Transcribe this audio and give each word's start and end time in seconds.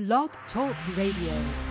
Blog 0.00 0.30
Talk 0.54 0.74
Radio. 0.96 1.69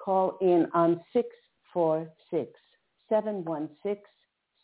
call 0.03 0.39
in 0.41 0.67
on 0.73 1.03
646 1.13 2.51
716 3.11 4.03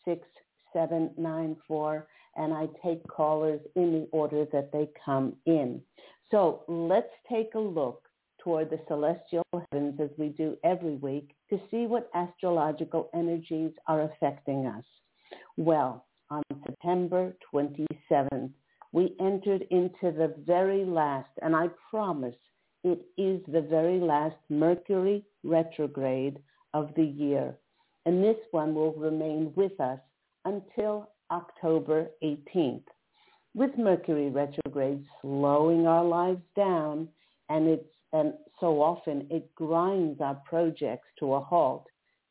6794 0.05 2.09
and 2.37 2.55
I 2.55 2.67
take 2.83 3.07
callers 3.07 3.61
in 3.77 3.93
the 3.93 4.09
order 4.11 4.47
that 4.53 4.73
they 4.73 4.89
come 5.05 5.37
in. 5.45 5.83
So 6.33 6.63
let's 6.67 7.13
take 7.31 7.55
a 7.55 7.61
look 7.61 8.09
toward 8.43 8.71
the 8.71 8.81
celestial 8.89 9.45
heavens 9.53 10.01
as 10.01 10.09
we 10.17 10.31
do 10.31 10.57
every 10.65 10.97
week 10.97 11.37
to 11.51 11.61
see 11.71 11.87
what 11.87 12.11
astrological 12.15 13.11
energies 13.15 13.73
are 13.87 14.11
affecting 14.11 14.67
us. 14.67 14.85
Well, 15.59 16.07
on 16.31 16.43
September 16.67 17.37
27th, 17.55 18.51
we 18.93 19.15
entered 19.21 19.67
into 19.71 20.11
the 20.11 20.35
very 20.47 20.87
last, 20.87 21.29
and 21.43 21.55
I 21.55 21.69
promise 21.91 22.35
it 22.83 23.03
is 23.19 23.43
the 23.47 23.61
very 23.61 24.01
last 24.01 24.37
Mercury 24.49 25.27
retrograde 25.45 26.39
of 26.73 26.95
the 26.97 27.05
year. 27.05 27.55
And 28.07 28.25
this 28.25 28.39
one 28.53 28.75
will 28.75 28.95
remain 28.95 29.53
with 29.55 29.79
us 29.79 30.01
until 30.47 31.11
October 31.31 32.09
18th. 32.25 32.85
With 33.55 33.77
Mercury 33.77 34.31
retrograde 34.31 35.05
slowing 35.21 35.87
our 35.87 36.05
lives 36.05 36.43
down, 36.57 37.09
and 37.51 37.69
it's 37.69 37.95
and 38.15 38.33
so 38.61 38.81
often 38.81 39.27
it 39.31 39.55
grinds 39.55 40.21
our 40.23 40.37
projects 40.47 41.09
to 41.19 41.35
a 41.35 41.41
halt, 41.41 41.87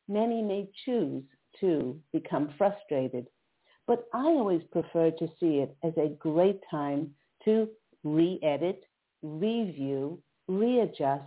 many 0.08 0.42
may 0.42 0.68
choose 0.84 1.24
to 1.60 2.00
become 2.12 2.52
frustrated. 2.58 3.28
But 3.86 4.08
I 4.12 4.24
always 4.24 4.62
prefer 4.72 5.10
to 5.12 5.28
see 5.38 5.58
it 5.58 5.76
as 5.84 5.92
a 5.96 6.16
great 6.18 6.60
time 6.70 7.14
to 7.44 7.68
re-edit, 8.04 8.84
review, 9.22 10.20
readjust, 10.48 11.24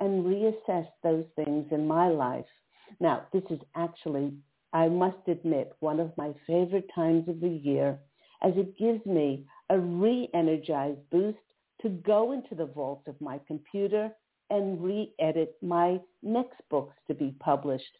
and 0.00 0.24
reassess 0.24 0.88
those 1.02 1.26
things 1.36 1.66
in 1.70 1.86
my 1.86 2.08
life. 2.08 2.46
Now, 3.00 3.26
this 3.32 3.44
is 3.50 3.60
actually, 3.74 4.32
I 4.72 4.88
must 4.88 5.28
admit, 5.28 5.72
one 5.80 6.00
of 6.00 6.16
my 6.16 6.34
favorite 6.46 6.90
times 6.94 7.28
of 7.28 7.40
the 7.40 7.48
year 7.48 7.98
as 8.42 8.52
it 8.56 8.78
gives 8.78 9.04
me 9.06 9.46
a 9.70 9.78
re-energized 9.78 10.98
boost 11.10 11.38
to 11.82 11.88
go 11.88 12.32
into 12.32 12.54
the 12.54 12.66
vault 12.66 13.02
of 13.06 13.20
my 13.20 13.40
computer 13.46 14.10
and 14.50 14.82
re-edit 14.82 15.56
my 15.62 15.98
next 16.22 16.60
books 16.70 16.94
to 17.06 17.14
be 17.14 17.34
published. 17.40 17.98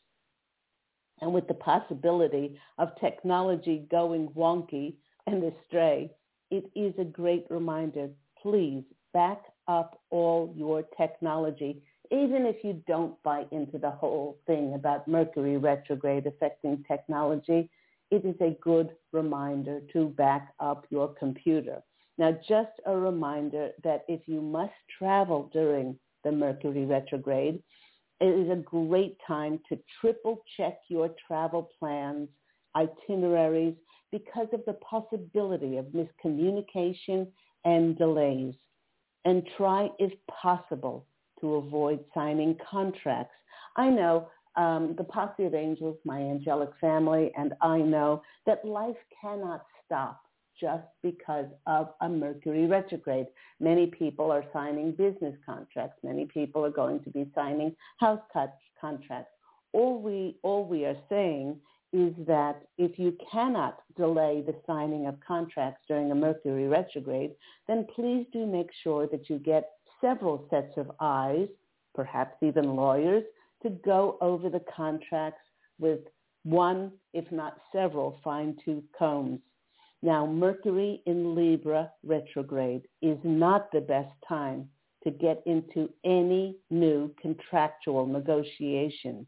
And 1.21 1.33
with 1.33 1.47
the 1.49 1.55
possibility 1.55 2.59
of 2.79 2.89
technology 3.01 3.87
going 3.91 4.29
wonky 4.31 4.95
and 5.27 5.45
astray, 5.45 6.11
it 6.51 6.65
is 6.75 6.95
a 6.99 7.05
great 7.05 7.47
reminder. 7.51 8.09
Please 8.43 8.85
back 9.13 9.43
up 9.69 10.01
all 10.11 10.53
your 10.57 10.83
technology, 10.97 11.83
even 12.11 12.47
if 12.47 12.65
you 12.65 12.83
don't 12.87 13.23
buy 13.23 13.45
into 13.53 13.79
the 13.79 13.91
whole 13.91 14.39
thing 14.47 14.75
about 14.75 15.07
Mercury 15.07 15.57
retrograde 15.57 16.27
affecting 16.27 16.85
technology. 16.89 17.71
It 18.11 18.25
is 18.25 18.35
a 18.41 18.57
good 18.61 18.91
reminder 19.13 19.81
to 19.93 20.09
back 20.09 20.53
up 20.59 20.87
your 20.91 21.09
computer. 21.09 21.83
Now, 22.19 22.33
just 22.49 22.73
a 22.87 22.97
reminder 22.97 23.71
that 23.85 24.05
if 24.09 24.21
you 24.27 24.41
must 24.41 24.75
travel 24.99 25.49
during 25.53 25.99
the 26.25 26.33
Mercury 26.33 26.85
retrograde, 26.85 27.63
it 28.21 28.27
is 28.27 28.51
a 28.51 28.57
great 28.57 29.17
time 29.27 29.61
to 29.69 29.79
triple 30.01 30.43
check 30.57 30.81
your 30.89 31.15
travel 31.27 31.71
plans, 31.79 32.29
itineraries, 32.77 33.75
because 34.13 34.49
of 34.53 34.61
the 34.67 34.75
possibility 34.75 35.79
of 35.79 35.87
miscommunication 35.87 37.27
and 37.65 37.97
delays. 37.97 38.55
And 39.25 39.49
try, 39.57 39.89
if 39.99 40.13
possible, 40.29 41.07
to 41.41 41.55
avoid 41.55 42.05
signing 42.13 42.57
contracts. 42.71 43.35
I 43.77 43.89
know 43.89 44.29
um, 44.61 44.95
the 44.99 45.05
posse 45.05 45.45
of 45.45 45.55
angels, 45.55 45.97
my 46.05 46.21
angelic 46.21 46.69
family, 46.81 47.33
and 47.35 47.55
I 47.63 47.79
know 47.79 48.23
that 48.45 48.63
life 48.63 48.97
cannot 49.21 49.65
stop 49.87 50.21
just 50.61 50.85
because 51.03 51.47
of 51.67 51.89
a 52.03 52.09
Mercury 52.09 52.67
retrograde. 52.67 53.29
Many 53.59 53.87
people 53.87 54.31
are 54.31 54.45
signing 54.53 54.93
business 54.93 55.35
contracts. 55.47 55.99
Many 56.03 56.27
people 56.27 56.63
are 56.63 56.71
going 56.71 57.03
to 57.05 57.11
be 57.11 57.31
signing 57.35 57.75
house 57.97 58.21
contracts. 58.79 59.33
All 59.73 60.03
we, 60.03 60.37
all 60.43 60.67
we 60.67 60.85
are 60.85 60.97
saying 61.09 61.57
is 61.95 62.13
that 62.27 62.61
if 62.77 62.99
you 62.99 63.17
cannot 63.33 63.79
delay 63.97 64.45
the 64.47 64.55
signing 64.67 65.07
of 65.07 65.17
contracts 65.27 65.81
during 65.89 66.11
a 66.11 66.15
Mercury 66.15 66.69
retrograde, 66.69 67.33
then 67.67 67.87
please 67.95 68.27
do 68.31 68.45
make 68.45 68.69
sure 68.83 69.07
that 69.07 69.31
you 69.31 69.39
get 69.39 69.71
several 70.03 70.47
sets 70.51 70.77
of 70.77 70.91
eyes, 71.01 71.49
perhaps 71.95 72.37
even 72.43 72.77
lawyers, 72.77 73.25
to 73.63 73.71
go 73.71 74.17
over 74.21 74.49
the 74.49 74.65
contracts 74.75 75.43
with 75.79 76.01
one, 76.45 76.93
if 77.13 77.31
not 77.31 77.59
several, 77.73 78.19
fine-tooth 78.25 78.85
combs. 78.99 79.41
Now, 80.03 80.27
Mercury 80.27 81.03
in 81.07 81.35
Libra 81.35 81.91
retrograde 82.03 82.83
is 83.03 83.19
not 83.23 83.71
the 83.71 83.83
best 83.83 84.13
time 84.27 84.69
to 85.05 85.11
get 85.11 85.43
into 85.47 85.91
any 86.05 86.57
new 86.71 87.15
contractual 87.21 88.07
negotiations. 88.07 89.27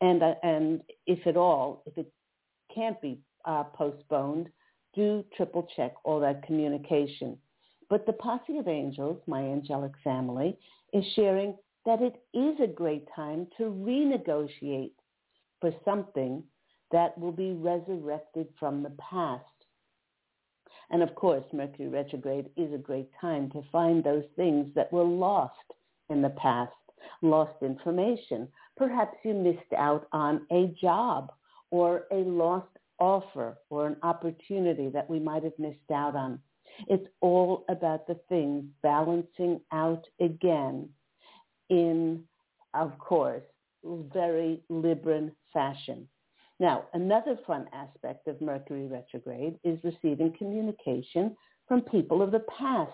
And, 0.00 0.22
uh, 0.22 0.34
and 0.42 0.82
if 1.06 1.26
at 1.26 1.36
all, 1.36 1.82
if 1.86 1.96
it 1.96 2.12
can't 2.74 3.00
be 3.00 3.18
uh, 3.44 3.64
postponed, 3.64 4.48
do 4.94 5.24
triple 5.36 5.66
check 5.74 5.94
all 6.04 6.20
that 6.20 6.42
communication. 6.42 7.38
But 7.88 8.06
the 8.06 8.12
posse 8.14 8.58
of 8.58 8.68
angels, 8.68 9.20
my 9.26 9.42
angelic 9.42 9.92
family, 10.02 10.58
is 10.92 11.04
sharing 11.14 11.56
that 11.84 12.00
it 12.00 12.22
is 12.32 12.58
a 12.60 12.72
great 12.72 13.06
time 13.14 13.46
to 13.58 13.64
renegotiate 13.64 14.92
for 15.60 15.72
something 15.84 16.42
that 16.90 17.16
will 17.18 17.32
be 17.32 17.52
resurrected 17.52 18.46
from 18.58 18.82
the 18.82 18.92
past. 19.10 19.44
And 20.90 21.02
of 21.02 21.14
course, 21.14 21.44
Mercury 21.52 21.88
retrograde 21.88 22.50
is 22.56 22.72
a 22.72 22.78
great 22.78 23.08
time 23.20 23.50
to 23.50 23.62
find 23.72 24.04
those 24.04 24.24
things 24.36 24.68
that 24.74 24.92
were 24.92 25.04
lost 25.04 25.54
in 26.10 26.20
the 26.20 26.30
past, 26.30 26.72
lost 27.22 27.62
information. 27.62 28.46
Perhaps 28.76 29.16
you 29.24 29.34
missed 29.34 29.72
out 29.76 30.06
on 30.12 30.46
a 30.52 30.74
job 30.80 31.32
or 31.70 32.04
a 32.12 32.16
lost 32.16 32.68
offer 32.98 33.56
or 33.70 33.86
an 33.86 33.96
opportunity 34.02 34.88
that 34.90 35.08
we 35.08 35.18
might 35.18 35.42
have 35.42 35.58
missed 35.58 35.90
out 35.92 36.14
on. 36.14 36.38
It's 36.88 37.06
all 37.20 37.64
about 37.68 38.06
the 38.06 38.18
things 38.28 38.64
balancing 38.82 39.60
out 39.72 40.04
again 40.20 40.88
in, 41.72 42.22
of 42.74 42.98
course, 42.98 43.42
very 43.84 44.62
Libran 44.70 45.32
fashion. 45.52 46.06
Now, 46.60 46.84
another 46.92 47.38
fun 47.46 47.66
aspect 47.72 48.28
of 48.28 48.40
Mercury 48.40 48.86
retrograde 48.86 49.58
is 49.64 49.78
receiving 49.82 50.32
communication 50.38 51.36
from 51.66 51.80
people 51.80 52.22
of 52.22 52.30
the 52.30 52.44
past 52.58 52.92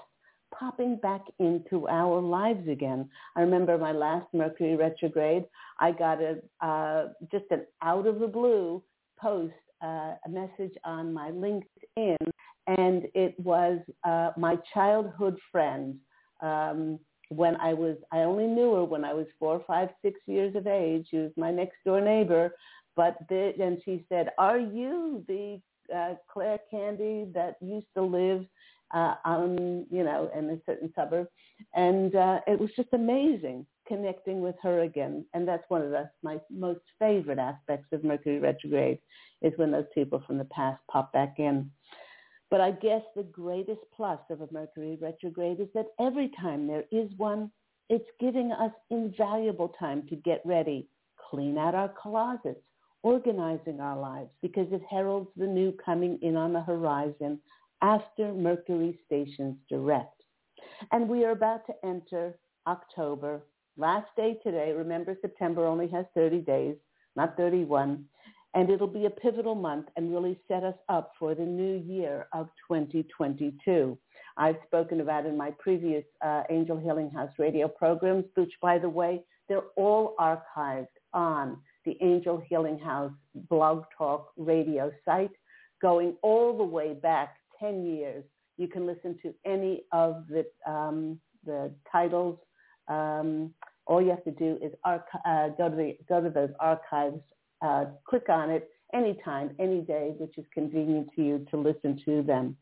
popping 0.58 0.96
back 0.96 1.24
into 1.38 1.86
our 1.88 2.20
lives 2.20 2.66
again. 2.68 3.10
I 3.36 3.40
remember 3.42 3.76
my 3.76 3.92
last 3.92 4.26
Mercury 4.32 4.76
retrograde, 4.76 5.44
I 5.78 5.92
got 5.92 6.18
a 6.22 6.38
uh, 6.64 7.08
just 7.30 7.44
an 7.50 7.66
out 7.82 8.06
of 8.06 8.20
the 8.20 8.26
blue 8.26 8.82
post, 9.20 9.52
uh, 9.82 10.14
a 10.24 10.28
message 10.28 10.74
on 10.84 11.12
my 11.12 11.30
LinkedIn, 11.30 12.16
and 12.66 13.08
it 13.14 13.38
was 13.38 13.80
uh, 14.04 14.30
my 14.36 14.56
childhood 14.72 15.36
friend. 15.52 15.96
Um, 16.40 17.00
when 17.28 17.56
I 17.56 17.74
was, 17.74 17.96
I 18.12 18.18
only 18.20 18.46
knew 18.46 18.74
her 18.74 18.84
when 18.84 19.04
I 19.04 19.12
was 19.12 19.26
four, 19.38 19.62
five, 19.66 19.90
six 20.02 20.20
years 20.26 20.54
of 20.56 20.66
age. 20.66 21.06
She 21.10 21.18
was 21.18 21.32
my 21.36 21.50
next 21.50 21.76
door 21.84 22.00
neighbor, 22.00 22.52
but 22.96 23.18
the, 23.28 23.52
and 23.60 23.80
she 23.84 24.04
said, 24.08 24.30
"Are 24.38 24.58
you 24.58 25.24
the 25.28 25.60
uh, 25.94 26.14
Claire 26.32 26.60
Candy 26.70 27.26
that 27.34 27.56
used 27.60 27.86
to 27.96 28.02
live 28.02 28.46
uh, 28.94 29.14
on, 29.24 29.86
you 29.90 30.04
know, 30.04 30.30
in 30.36 30.50
a 30.50 30.58
certain 30.66 30.92
suburb?" 30.96 31.28
And 31.74 32.14
uh, 32.14 32.40
it 32.46 32.58
was 32.58 32.70
just 32.76 32.88
amazing 32.92 33.66
connecting 33.86 34.40
with 34.40 34.54
her 34.62 34.82
again. 34.82 35.24
And 35.34 35.48
that's 35.48 35.64
one 35.68 35.82
of 35.82 35.90
the, 35.90 36.10
my 36.22 36.38
most 36.50 36.80
favorite 36.98 37.38
aspects 37.38 37.88
of 37.92 38.04
Mercury 38.04 38.38
retrograde 38.38 38.98
is 39.42 39.52
when 39.56 39.70
those 39.70 39.86
people 39.94 40.22
from 40.26 40.38
the 40.38 40.44
past 40.44 40.80
pop 40.90 41.12
back 41.12 41.36
in. 41.38 41.70
But 42.50 42.60
I 42.60 42.70
guess 42.70 43.02
the 43.14 43.24
greatest 43.24 43.80
plus 43.94 44.20
of 44.30 44.40
a 44.40 44.48
Mercury 44.50 44.96
retrograde 45.00 45.60
is 45.60 45.68
that 45.74 45.88
every 46.00 46.30
time 46.40 46.66
there 46.66 46.84
is 46.90 47.10
one, 47.16 47.50
it's 47.90 48.08
giving 48.20 48.52
us 48.52 48.72
invaluable 48.90 49.74
time 49.78 50.06
to 50.08 50.16
get 50.16 50.42
ready, 50.44 50.88
clean 51.30 51.58
out 51.58 51.74
our 51.74 51.92
closets, 52.00 52.60
organizing 53.02 53.80
our 53.80 53.98
lives 53.98 54.30
because 54.42 54.66
it 54.72 54.82
heralds 54.90 55.30
the 55.36 55.46
new 55.46 55.72
coming 55.84 56.18
in 56.22 56.36
on 56.36 56.52
the 56.52 56.60
horizon 56.60 57.38
after 57.82 58.32
Mercury 58.32 58.98
stations 59.06 59.56
direct. 59.68 60.22
And 60.92 61.08
we 61.08 61.24
are 61.24 61.30
about 61.30 61.66
to 61.66 61.74
enter 61.84 62.38
October. 62.66 63.42
Last 63.76 64.08
day 64.16 64.38
today. 64.42 64.72
Remember, 64.72 65.16
September 65.20 65.64
only 65.66 65.88
has 65.88 66.04
30 66.14 66.40
days, 66.40 66.76
not 67.14 67.36
31. 67.36 68.04
And 68.54 68.70
it'll 68.70 68.86
be 68.86 69.06
a 69.06 69.10
pivotal 69.10 69.54
month 69.54 69.86
and 69.96 70.12
really 70.12 70.38
set 70.48 70.64
us 70.64 70.74
up 70.88 71.12
for 71.18 71.34
the 71.34 71.44
new 71.44 71.76
year 71.76 72.26
of 72.32 72.48
2022. 72.66 73.98
I've 74.36 74.56
spoken 74.66 75.00
about 75.00 75.26
in 75.26 75.36
my 75.36 75.50
previous 75.58 76.04
uh, 76.24 76.42
Angel 76.48 76.78
Healing 76.78 77.10
House 77.10 77.30
radio 77.38 77.68
programs, 77.68 78.24
which, 78.34 78.52
by 78.62 78.78
the 78.78 78.88
way, 78.88 79.22
they're 79.48 79.68
all 79.76 80.14
archived 80.18 80.86
on 81.12 81.58
the 81.84 81.96
Angel 82.00 82.42
Healing 82.48 82.78
House 82.78 83.12
blog 83.48 83.84
talk 83.96 84.30
radio 84.36 84.90
site 85.04 85.30
going 85.80 86.16
all 86.22 86.56
the 86.56 86.64
way 86.64 86.94
back 86.94 87.36
10 87.60 87.84
years. 87.84 88.24
You 88.56 88.68
can 88.68 88.86
listen 88.86 89.18
to 89.22 89.34
any 89.46 89.84
of 89.92 90.24
the, 90.28 90.44
um, 90.70 91.20
the 91.44 91.72
titles. 91.90 92.38
Um, 92.88 93.54
all 93.86 94.02
you 94.02 94.10
have 94.10 94.24
to 94.24 94.32
do 94.32 94.58
is 94.62 94.72
arch- 94.84 95.02
uh, 95.26 95.48
go, 95.50 95.70
to 95.70 95.76
the, 95.76 95.96
go 96.08 96.20
to 96.20 96.30
those 96.30 96.50
archives, 96.60 97.20
uh, 97.62 97.86
click 98.04 98.28
on 98.28 98.50
it 98.50 98.70
anytime, 98.94 99.54
any 99.58 99.80
day, 99.80 100.14
which 100.18 100.38
is 100.38 100.44
convenient 100.52 101.08
to 101.16 101.22
you 101.22 101.46
to 101.50 101.56
listen 101.56 102.00
to 102.04 102.22
them. 102.22 102.56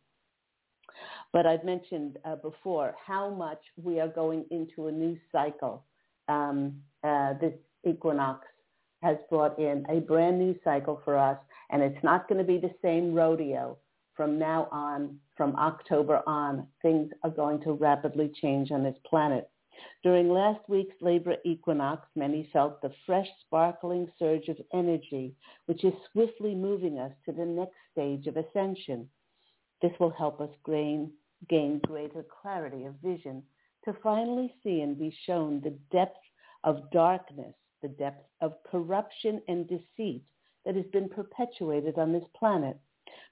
But 1.33 1.47
I've 1.47 1.65
mentioned 1.65 2.19
uh, 2.25 2.37
before 2.37 2.95
how 3.05 3.31
much 3.31 3.61
we 3.83 4.01
are 4.01 4.09
going 4.09 4.45
into 4.51 4.87
a 4.87 4.93
new 4.93 5.19
cycle 5.31 5.85
um, 6.29 6.81
uh, 7.05 7.35
this 7.41 7.55
equinox 7.87 8.47
has 9.03 9.17
brought 9.31 9.59
in 9.59 9.85
a 9.89 10.01
brand 10.01 10.39
new 10.39 10.57
cycle 10.65 11.01
for 11.05 11.17
us, 11.19 11.39
and 11.71 11.83
it's 11.83 12.03
not 12.03 12.29
going 12.29 12.39
to 12.39 12.45
be 12.45 12.59
the 12.59 12.75
same 12.83 13.15
rodeo 13.15 13.77
from 14.15 14.39
now 14.39 14.69
on, 14.73 15.17
from 15.37 15.55
October 15.57 16.23
on. 16.27 16.67
Things 16.83 17.11
are 17.23 17.31
going 17.31 17.61
to 17.63 17.73
rapidly 17.73 18.33
change 18.41 18.71
on 18.71 18.83
this 18.83 18.97
planet. 19.09 19.49
During 20.03 20.31
last 20.31 20.69
week's 20.69 20.95
Libra 21.03 21.37
equinox, 21.45 22.07
many 22.15 22.49
felt 22.53 22.81
the 22.81 22.95
fresh, 23.05 23.29
sparkling 23.41 24.11
surge 24.19 24.49
of 24.49 24.61
energy, 24.73 25.35
which 25.67 25.85
is 25.85 25.93
swiftly 26.13 26.55
moving 26.55 26.99
us 26.99 27.13
to 27.25 27.33
the 27.33 27.45
next 27.45 27.77
stage 27.93 28.27
of 28.27 28.37
ascension. 28.37 29.09
This 29.83 29.93
will 29.99 30.11
help 30.11 30.41
us 30.41 30.51
gain, 30.65 31.13
gain 31.49 31.81
greater 31.81 32.25
clarity 32.43 32.85
of 32.85 32.95
vision 33.03 33.43
to 33.85 33.93
finally 34.03 34.55
see 34.63 34.81
and 34.81 34.99
be 34.99 35.11
shown 35.25 35.61
the 35.61 35.77
depth 35.91 36.25
of 36.65 36.91
darkness, 36.91 37.55
the 37.83 37.89
depth 37.89 38.27
of 38.41 38.63
corruption 38.71 39.43
and 39.49 39.69
deceit 39.69 40.25
that 40.65 40.77
has 40.77 40.87
been 40.87 41.09
perpetuated 41.09 41.99
on 41.99 42.13
this 42.13 42.29
planet. 42.35 42.79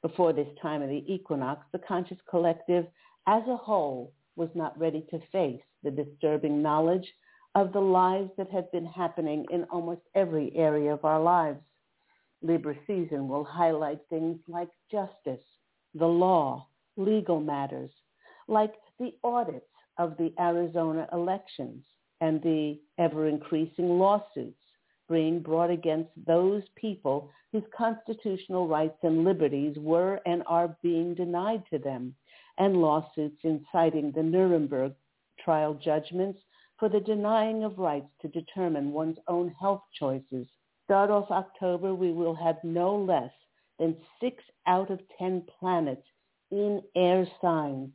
Before 0.02 0.32
this 0.32 0.48
time 0.60 0.82
of 0.82 0.88
the 0.88 1.04
equinox, 1.12 1.66
the 1.72 1.78
conscious 1.78 2.18
collective 2.28 2.86
as 3.26 3.42
a 3.48 3.56
whole 3.56 4.12
was 4.36 4.50
not 4.54 4.78
ready 4.78 5.06
to 5.10 5.20
face 5.32 5.62
the 5.84 5.90
disturbing 5.90 6.60
knowledge 6.60 7.06
of 7.54 7.72
the 7.72 7.80
lives 7.80 8.30
that 8.36 8.50
have 8.50 8.70
been 8.72 8.86
happening 8.86 9.46
in 9.52 9.64
almost 9.64 10.00
every 10.14 10.50
area 10.56 10.92
of 10.92 11.04
our 11.04 11.22
lives. 11.22 11.60
Libra 12.42 12.74
season 12.86 13.28
will 13.28 13.44
highlight 13.44 14.00
things 14.10 14.38
like 14.48 14.70
justice, 14.90 15.44
the 15.94 16.06
law, 16.06 16.66
legal 16.96 17.40
matters, 17.40 17.90
like 18.48 18.74
the 18.98 19.14
audits 19.22 19.66
of 19.98 20.16
the 20.16 20.32
Arizona 20.40 21.08
elections 21.12 21.84
and 22.20 22.42
the 22.42 22.80
ever-increasing 22.98 23.88
lawsuits 23.98 24.58
being 25.08 25.40
brought 25.40 25.70
against 25.70 26.10
those 26.26 26.62
people 26.76 27.30
whose 27.52 27.62
constitutional 27.76 28.66
rights 28.66 28.98
and 29.02 29.24
liberties 29.24 29.76
were 29.78 30.20
and 30.26 30.42
are 30.46 30.76
being 30.82 31.14
denied 31.14 31.62
to 31.70 31.78
them, 31.78 32.14
and 32.58 32.80
lawsuits 32.80 33.38
inciting 33.42 34.10
the 34.12 34.22
Nuremberg 34.22 34.92
trial 35.44 35.74
judgments 35.74 36.38
for 36.78 36.88
the 36.88 37.00
denying 37.00 37.64
of 37.64 37.78
rights 37.78 38.10
to 38.22 38.28
determine 38.28 38.92
one's 38.92 39.18
own 39.28 39.54
health 39.60 39.82
choices. 39.98 40.46
Start 40.84 41.10
off 41.10 41.30
October, 41.30 41.94
we 41.94 42.12
will 42.12 42.34
have 42.34 42.56
no 42.62 42.96
less 42.96 43.32
than 43.78 43.96
six 44.20 44.42
out 44.66 44.90
of 44.90 45.00
ten 45.18 45.42
planets 45.58 46.06
in 46.50 46.82
air 46.94 47.26
signs, 47.40 47.90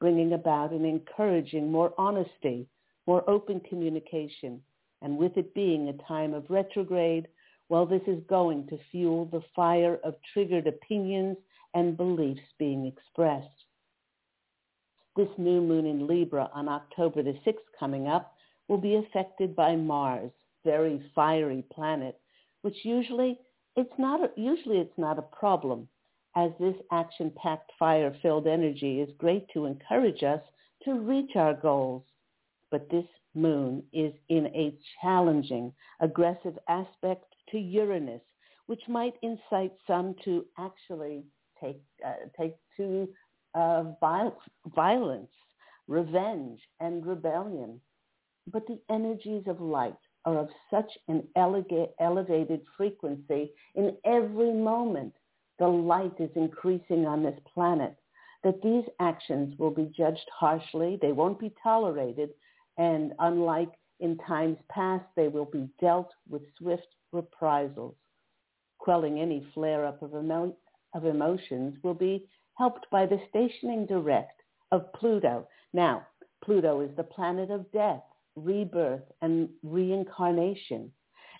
bringing 0.00 0.32
about 0.32 0.72
and 0.72 0.84
encouraging 0.84 1.70
more 1.70 1.94
honesty, 1.98 2.66
more 3.06 3.28
open 3.28 3.60
communication, 3.60 4.60
and 5.02 5.16
with 5.16 5.36
it 5.36 5.54
being 5.54 5.88
a 5.88 6.08
time 6.08 6.34
of 6.34 6.48
retrograde, 6.48 7.28
well, 7.68 7.86
this 7.86 8.02
is 8.06 8.22
going 8.28 8.66
to 8.68 8.78
fuel 8.90 9.26
the 9.26 9.42
fire 9.56 9.98
of 10.04 10.14
triggered 10.32 10.66
opinions 10.66 11.36
and 11.74 11.96
beliefs 11.96 12.42
being 12.58 12.86
expressed. 12.86 13.46
This 15.14 15.28
new 15.36 15.60
moon 15.60 15.84
in 15.84 16.06
Libra 16.06 16.50
on 16.54 16.68
October 16.68 17.22
the 17.22 17.38
6th 17.46 17.58
coming 17.78 18.08
up 18.08 18.34
will 18.68 18.78
be 18.78 18.96
affected 18.96 19.54
by 19.54 19.76
Mars, 19.76 20.30
very 20.64 21.02
fiery 21.14 21.64
planet, 21.72 22.18
which 22.62 22.84
usually 22.84 23.38
it's 23.76 23.92
not 23.98 24.22
a, 24.22 24.30
usually 24.36 24.78
it's 24.78 24.96
not 24.96 25.18
a 25.18 25.22
problem 25.22 25.88
as 26.34 26.50
this 26.58 26.76
action-packed 26.90 27.72
fire-filled 27.78 28.46
energy 28.46 29.00
is 29.00 29.10
great 29.18 29.46
to 29.52 29.66
encourage 29.66 30.22
us 30.22 30.40
to 30.84 30.94
reach 30.94 31.36
our 31.36 31.54
goals. 31.54 32.04
But 32.70 32.88
this 32.88 33.04
moon 33.34 33.82
is 33.92 34.14
in 34.30 34.46
a 34.46 34.74
challenging, 35.02 35.74
aggressive 36.00 36.58
aspect 36.68 37.34
to 37.50 37.58
Uranus, 37.58 38.22
which 38.66 38.88
might 38.88 39.14
incite 39.20 39.74
some 39.86 40.14
to 40.24 40.46
actually 40.58 41.24
take 41.60 41.82
uh, 42.06 42.14
take 42.38 42.56
to 42.78 43.08
uh, 43.54 43.84
violence, 44.74 45.30
revenge, 45.88 46.60
and 46.80 47.04
rebellion. 47.06 47.80
But 48.52 48.66
the 48.66 48.80
energies 48.90 49.44
of 49.46 49.60
light 49.60 49.96
are 50.24 50.38
of 50.38 50.48
such 50.70 50.90
an 51.08 51.22
elevated 51.36 52.60
frequency 52.76 53.52
in 53.74 53.96
every 54.04 54.52
moment 54.52 55.14
the 55.58 55.66
light 55.66 56.14
is 56.18 56.30
increasing 56.34 57.06
on 57.06 57.22
this 57.22 57.38
planet 57.52 57.96
that 58.42 58.60
these 58.62 58.84
actions 59.00 59.56
will 59.58 59.70
be 59.70 59.92
judged 59.96 60.28
harshly, 60.36 60.98
they 61.00 61.12
won't 61.12 61.38
be 61.38 61.54
tolerated, 61.62 62.30
and 62.78 63.12
unlike 63.20 63.70
in 64.00 64.18
times 64.18 64.58
past, 64.68 65.04
they 65.14 65.28
will 65.28 65.44
be 65.44 65.68
dealt 65.80 66.10
with 66.28 66.42
swift 66.58 66.88
reprisals. 67.12 67.94
Quelling 68.78 69.20
any 69.20 69.46
flare-up 69.54 70.02
of, 70.02 70.12
emo- 70.12 70.56
of 70.94 71.04
emotions 71.04 71.76
will 71.84 71.94
be 71.94 72.26
helped 72.54 72.86
by 72.90 73.06
the 73.06 73.20
stationing 73.28 73.86
direct 73.86 74.42
of 74.70 74.92
Pluto. 74.94 75.46
Now, 75.72 76.06
Pluto 76.44 76.80
is 76.80 76.90
the 76.96 77.04
planet 77.04 77.50
of 77.50 77.70
death, 77.72 78.02
rebirth, 78.36 79.02
and 79.20 79.48
reincarnation. 79.62 80.90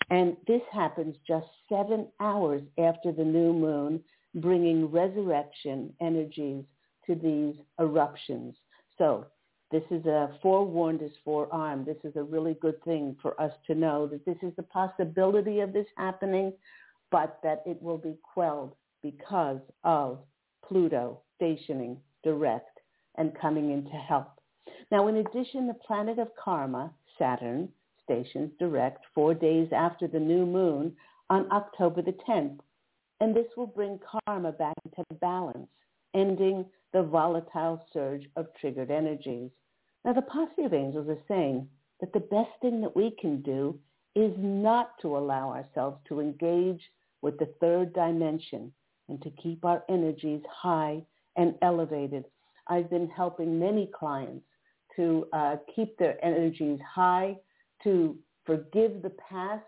And 0.09 0.37
this 0.47 0.61
happens 0.71 1.15
just 1.27 1.47
seven 1.69 2.07
hours 2.19 2.61
after 2.77 3.11
the 3.11 3.23
new 3.23 3.53
moon, 3.53 4.01
bringing 4.35 4.91
resurrection 4.91 5.93
energies 6.01 6.63
to 7.07 7.15
these 7.15 7.55
eruptions. 7.79 8.55
So 8.97 9.25
this 9.71 9.83
is 9.89 10.05
a 10.05 10.37
forewarned 10.41 11.01
is 11.01 11.11
forearmed. 11.25 11.85
This 11.85 11.97
is 12.03 12.15
a 12.15 12.23
really 12.23 12.55
good 12.61 12.83
thing 12.83 13.15
for 13.21 13.39
us 13.41 13.51
to 13.67 13.75
know 13.75 14.07
that 14.07 14.25
this 14.25 14.37
is 14.43 14.53
the 14.55 14.63
possibility 14.63 15.61
of 15.61 15.73
this 15.73 15.87
happening, 15.97 16.53
but 17.11 17.39
that 17.43 17.63
it 17.65 17.81
will 17.81 17.97
be 17.97 18.15
quelled 18.33 18.75
because 19.01 19.59
of 19.83 20.19
Pluto 20.67 21.21
stationing 21.35 21.97
direct 22.23 22.79
and 23.15 23.37
coming 23.39 23.71
in 23.71 23.83
to 23.85 23.91
help. 23.91 24.39
Now, 24.91 25.07
in 25.07 25.17
addition, 25.17 25.67
the 25.67 25.73
planet 25.73 26.19
of 26.19 26.35
karma, 26.35 26.91
Saturn, 27.17 27.69
stations 28.03 28.51
direct 28.59 29.05
four 29.13 29.33
days 29.33 29.69
after 29.71 30.07
the 30.07 30.19
new 30.19 30.45
moon 30.45 30.95
on 31.29 31.51
October 31.51 32.01
the 32.01 32.15
10th. 32.27 32.59
And 33.19 33.35
this 33.35 33.47
will 33.55 33.67
bring 33.67 33.99
karma 34.27 34.51
back 34.51 34.75
into 34.85 35.03
balance, 35.19 35.69
ending 36.13 36.65
the 36.91 37.03
volatile 37.03 37.83
surge 37.93 38.29
of 38.35 38.47
triggered 38.59 38.91
energies. 38.91 39.51
Now, 40.05 40.13
the 40.13 40.21
posse 40.21 40.63
of 40.63 40.73
angels 40.73 41.07
is 41.07 41.23
saying 41.27 41.67
that 41.99 42.13
the 42.13 42.19
best 42.19 42.51
thing 42.61 42.81
that 42.81 42.95
we 42.95 43.11
can 43.19 43.41
do 43.41 43.79
is 44.15 44.33
not 44.37 44.99
to 45.01 45.17
allow 45.17 45.49
ourselves 45.49 45.97
to 46.07 46.19
engage 46.19 46.81
with 47.21 47.39
the 47.39 47.53
third 47.59 47.93
dimension 47.93 48.73
and 49.09 49.21
to 49.21 49.29
keep 49.31 49.65
our 49.65 49.83
energies 49.89 50.41
high 50.49 51.01
and 51.35 51.55
elevated. 51.61 52.25
I've 52.67 52.89
been 52.89 53.09
helping 53.09 53.59
many 53.59 53.89
clients 53.97 54.45
to 54.95 55.27
uh, 55.33 55.55
keep 55.75 55.97
their 55.97 56.23
energies 56.23 56.79
high, 56.87 57.35
to 57.83 58.17
forgive 58.45 59.01
the 59.01 59.13
past, 59.29 59.63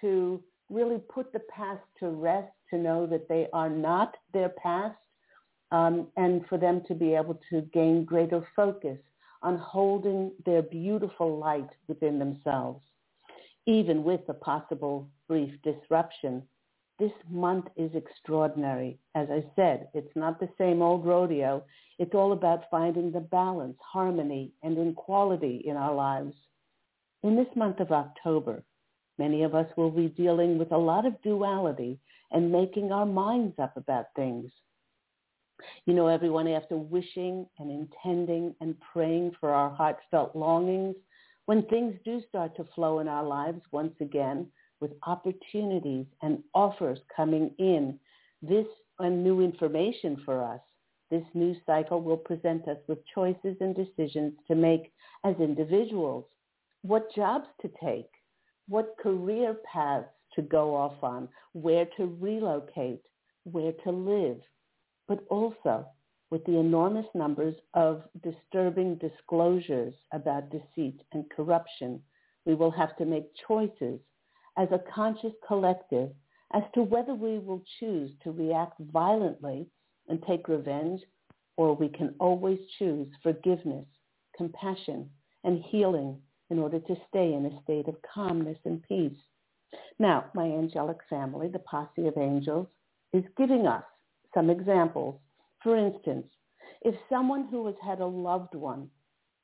to 0.00 0.42
really 0.70 0.98
put 1.08 1.32
the 1.32 1.42
past 1.50 1.82
to 2.00 2.08
rest, 2.08 2.52
to 2.70 2.78
know 2.78 3.06
that 3.06 3.28
they 3.28 3.46
are 3.52 3.70
not 3.70 4.16
their 4.32 4.48
past, 4.48 4.96
um, 5.72 6.08
and 6.16 6.44
for 6.48 6.58
them 6.58 6.82
to 6.88 6.94
be 6.94 7.14
able 7.14 7.38
to 7.50 7.62
gain 7.72 8.04
greater 8.04 8.46
focus 8.54 8.98
on 9.42 9.58
holding 9.58 10.32
their 10.44 10.62
beautiful 10.62 11.38
light 11.38 11.68
within 11.86 12.18
themselves. 12.18 12.80
Even 13.66 14.02
with 14.04 14.20
a 14.28 14.34
possible 14.34 15.08
brief 15.28 15.52
disruption, 15.62 16.42
this 16.98 17.12
month 17.30 17.66
is 17.76 17.90
extraordinary. 17.94 18.98
As 19.14 19.28
I 19.30 19.44
said, 19.54 19.88
it's 19.92 20.14
not 20.16 20.40
the 20.40 20.48
same 20.56 20.80
old 20.80 21.04
rodeo. 21.04 21.62
It's 21.98 22.14
all 22.14 22.32
about 22.32 22.70
finding 22.70 23.12
the 23.12 23.20
balance, 23.20 23.76
harmony, 23.80 24.52
and 24.62 24.78
equality 24.78 25.62
in 25.66 25.76
our 25.76 25.94
lives. 25.94 26.34
In 27.22 27.36
this 27.36 27.54
month 27.54 27.80
of 27.80 27.92
October, 27.92 28.62
many 29.18 29.42
of 29.42 29.54
us 29.54 29.66
will 29.76 29.90
be 29.90 30.08
dealing 30.08 30.58
with 30.58 30.72
a 30.72 30.78
lot 30.78 31.06
of 31.06 31.20
duality 31.22 31.98
and 32.30 32.52
making 32.52 32.92
our 32.92 33.06
minds 33.06 33.54
up 33.58 33.76
about 33.76 34.06
things. 34.16 34.50
You 35.86 35.94
know, 35.94 36.06
everyone, 36.06 36.48
after 36.48 36.76
wishing 36.76 37.46
and 37.58 37.70
intending 37.70 38.54
and 38.60 38.74
praying 38.92 39.32
for 39.40 39.50
our 39.50 39.70
heartfelt 39.70 40.36
longings, 40.36 40.96
when 41.46 41.62
things 41.66 41.94
do 42.04 42.20
start 42.28 42.56
to 42.56 42.66
flow 42.74 42.98
in 42.98 43.08
our 43.08 43.24
lives 43.24 43.62
once 43.70 43.94
again 44.00 44.48
with 44.80 44.92
opportunities 45.06 46.06
and 46.22 46.42
offers 46.54 46.98
coming 47.14 47.50
in, 47.58 47.98
this 48.42 48.66
and 48.98 49.22
new 49.22 49.40
information 49.40 50.20
for 50.24 50.42
us, 50.42 50.60
this 51.10 51.24
new 51.34 51.54
cycle 51.64 52.02
will 52.02 52.16
present 52.16 52.66
us 52.68 52.78
with 52.88 52.98
choices 53.14 53.56
and 53.60 53.74
decisions 53.74 54.32
to 54.48 54.54
make 54.54 54.92
as 55.24 55.36
individuals. 55.38 56.24
What 56.82 57.14
jobs 57.14 57.46
to 57.62 57.70
take, 57.82 58.10
what 58.68 58.96
career 59.00 59.56
paths 59.72 60.08
to 60.34 60.42
go 60.42 60.74
off 60.74 61.02
on, 61.02 61.28
where 61.52 61.86
to 61.96 62.16
relocate, 62.20 63.02
where 63.44 63.72
to 63.84 63.90
live, 63.90 64.40
but 65.08 65.24
also 65.30 65.86
with 66.30 66.44
the 66.44 66.58
enormous 66.58 67.06
numbers 67.14 67.54
of 67.74 68.02
disturbing 68.22 68.96
disclosures 68.96 69.94
about 70.12 70.50
deceit 70.50 71.00
and 71.12 71.30
corruption, 71.30 72.02
we 72.44 72.54
will 72.54 72.72
have 72.72 72.96
to 72.96 73.04
make 73.04 73.30
choices 73.46 74.00
as 74.56 74.68
a 74.72 74.82
conscious 74.92 75.32
collective 75.46 76.10
as 76.52 76.62
to 76.74 76.82
whether 76.82 77.14
we 77.14 77.38
will 77.38 77.62
choose 77.80 78.10
to 78.22 78.30
react 78.30 78.78
violently 78.92 79.66
and 80.08 80.22
take 80.26 80.48
revenge 80.48 81.00
or 81.56 81.74
we 81.74 81.88
can 81.88 82.14
always 82.20 82.58
choose 82.78 83.08
forgiveness, 83.22 83.86
compassion, 84.36 85.08
and 85.44 85.62
healing 85.70 86.16
in 86.50 86.58
order 86.58 86.78
to 86.78 86.96
stay 87.08 87.32
in 87.32 87.46
a 87.46 87.62
state 87.62 87.88
of 87.88 87.96
calmness 88.14 88.58
and 88.64 88.82
peace. 88.82 89.18
Now, 89.98 90.26
my 90.34 90.44
angelic 90.44 90.98
family, 91.08 91.48
the 91.48 91.58
posse 91.60 92.06
of 92.06 92.16
angels, 92.16 92.68
is 93.12 93.24
giving 93.36 93.66
us 93.66 93.84
some 94.34 94.50
examples. 94.50 95.18
For 95.62 95.76
instance, 95.76 96.26
if 96.82 96.94
someone 97.08 97.48
who 97.48 97.66
has 97.66 97.74
had 97.84 98.00
a 98.00 98.06
loved 98.06 98.54
one 98.54 98.88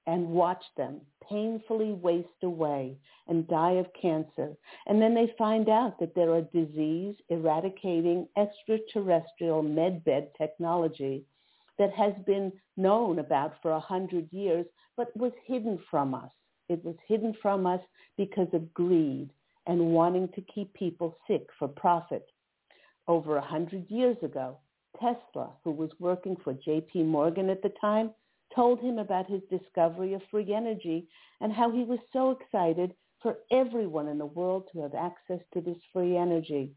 and 0.07 0.28
watched 0.28 0.76
them 0.76 1.00
painfully 1.29 1.93
waste 1.93 2.29
away 2.43 2.97
and 3.29 3.49
die 3.49 3.73
of 3.73 3.87
cancer, 4.00 4.57
and 4.87 5.00
then 5.00 5.14
they 5.14 5.33
find 5.38 5.69
out 5.69 5.99
that 6.00 6.14
there 6.14 6.33
are 6.33 6.43
disease 6.43 7.14
eradicating 7.29 8.26
extraterrestrial 8.37 9.62
medbed 9.62 10.29
technology 10.37 11.25
that 11.79 11.93
has 11.93 12.12
been 12.26 12.52
known 12.76 13.19
about 13.19 13.55
for 13.62 13.73
a 13.73 13.81
hundred 13.81 14.29
years, 14.33 14.67
but 14.97 15.17
was 15.17 15.33
hidden 15.47 15.79
from 15.91 16.14
us. 16.14 16.31
It 16.69 16.85
was 16.85 16.97
hidden 17.07 17.35
from 17.43 17.67
us 17.67 17.81
because 18.17 18.49
of 18.52 18.73
greed 18.75 19.31
and 19.67 19.93
wanting 19.93 20.29
to 20.35 20.41
keep 20.55 20.73
people 20.75 21.17
sick 21.26 21.47
for 21.59 21.69
profit. 21.69 22.26
Over 23.09 23.37
a 23.37 23.47
hundred 23.47 23.91
years 23.91 24.17
ago, 24.23 24.59
Tesla, 25.00 25.50
who 25.64 25.71
was 25.73 25.91
working 25.99 26.37
for 26.45 26.52
J.P. 26.52 27.02
Morgan 27.02 27.50
at 27.50 27.62
the 27.62 27.73
time, 27.81 28.11
told 28.54 28.80
him 28.80 28.99
about 28.99 29.28
his 29.28 29.42
discovery 29.50 30.14
of 30.14 30.23
free 30.30 30.54
energy 30.54 31.09
and 31.40 31.52
how 31.52 31.71
he 31.71 31.85
was 31.85 31.99
so 32.12 32.30
excited 32.30 32.94
for 33.23 33.38
everyone 33.50 34.09
in 34.09 34.18
the 34.18 34.26
world 34.26 34.68
to 34.73 34.80
have 34.82 34.94
access 34.94 35.40
to 35.54 35.61
this 35.61 35.78
free 35.92 36.16
energy. 36.16 36.73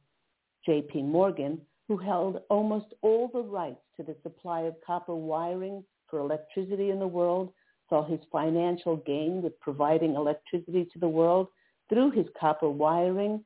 J.P. 0.66 1.04
Morgan, 1.04 1.62
who 1.88 1.98
held 1.98 2.42
almost 2.50 2.94
all 3.02 3.30
the 3.34 3.42
rights 3.42 3.82
to 3.98 4.04
the 4.04 4.16
supply 4.24 4.62
of 4.62 4.76
copper 4.86 5.16
wiring 5.16 5.84
for 6.08 6.20
electricity 6.20 6.90
in 6.90 7.00
the 7.00 7.08
world, 7.08 7.52
saw 7.90 8.04
his 8.04 8.20
financial 8.32 8.98
gain 8.98 9.42
with 9.42 9.60
providing 9.60 10.16
electricity 10.16 10.88
to 10.92 11.00
the 11.00 11.08
world 11.08 11.48
through 11.90 12.12
his 12.12 12.26
copper 12.40 12.70
wiring, 12.70 13.44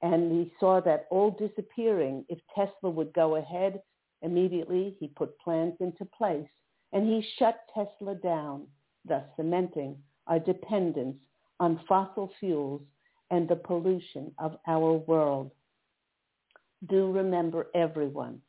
and 0.00 0.32
he 0.32 0.52
saw 0.58 0.80
that 0.80 1.06
all 1.10 1.30
disappearing 1.30 2.24
if 2.28 2.38
Tesla 2.54 2.90
would 2.90 3.12
go 3.12 3.36
ahead. 3.36 3.82
Immediately, 4.22 4.96
he 4.98 5.08
put 5.08 5.38
plans 5.38 5.74
into 5.80 6.04
place, 6.06 6.48
and 6.92 7.06
he 7.06 7.26
shut 7.38 7.64
Tesla 7.74 8.14
down, 8.14 8.66
thus 9.04 9.24
cementing 9.36 9.96
our 10.26 10.38
dependence 10.38 11.16
on 11.60 11.80
fossil 11.88 12.30
fuels 12.38 12.82
and 13.30 13.48
the 13.48 13.56
pollution 13.56 14.32
of 14.38 14.58
our 14.66 14.94
world. 14.94 15.50
Do 16.88 17.10
remember, 17.12 17.68
everyone, 17.74 18.40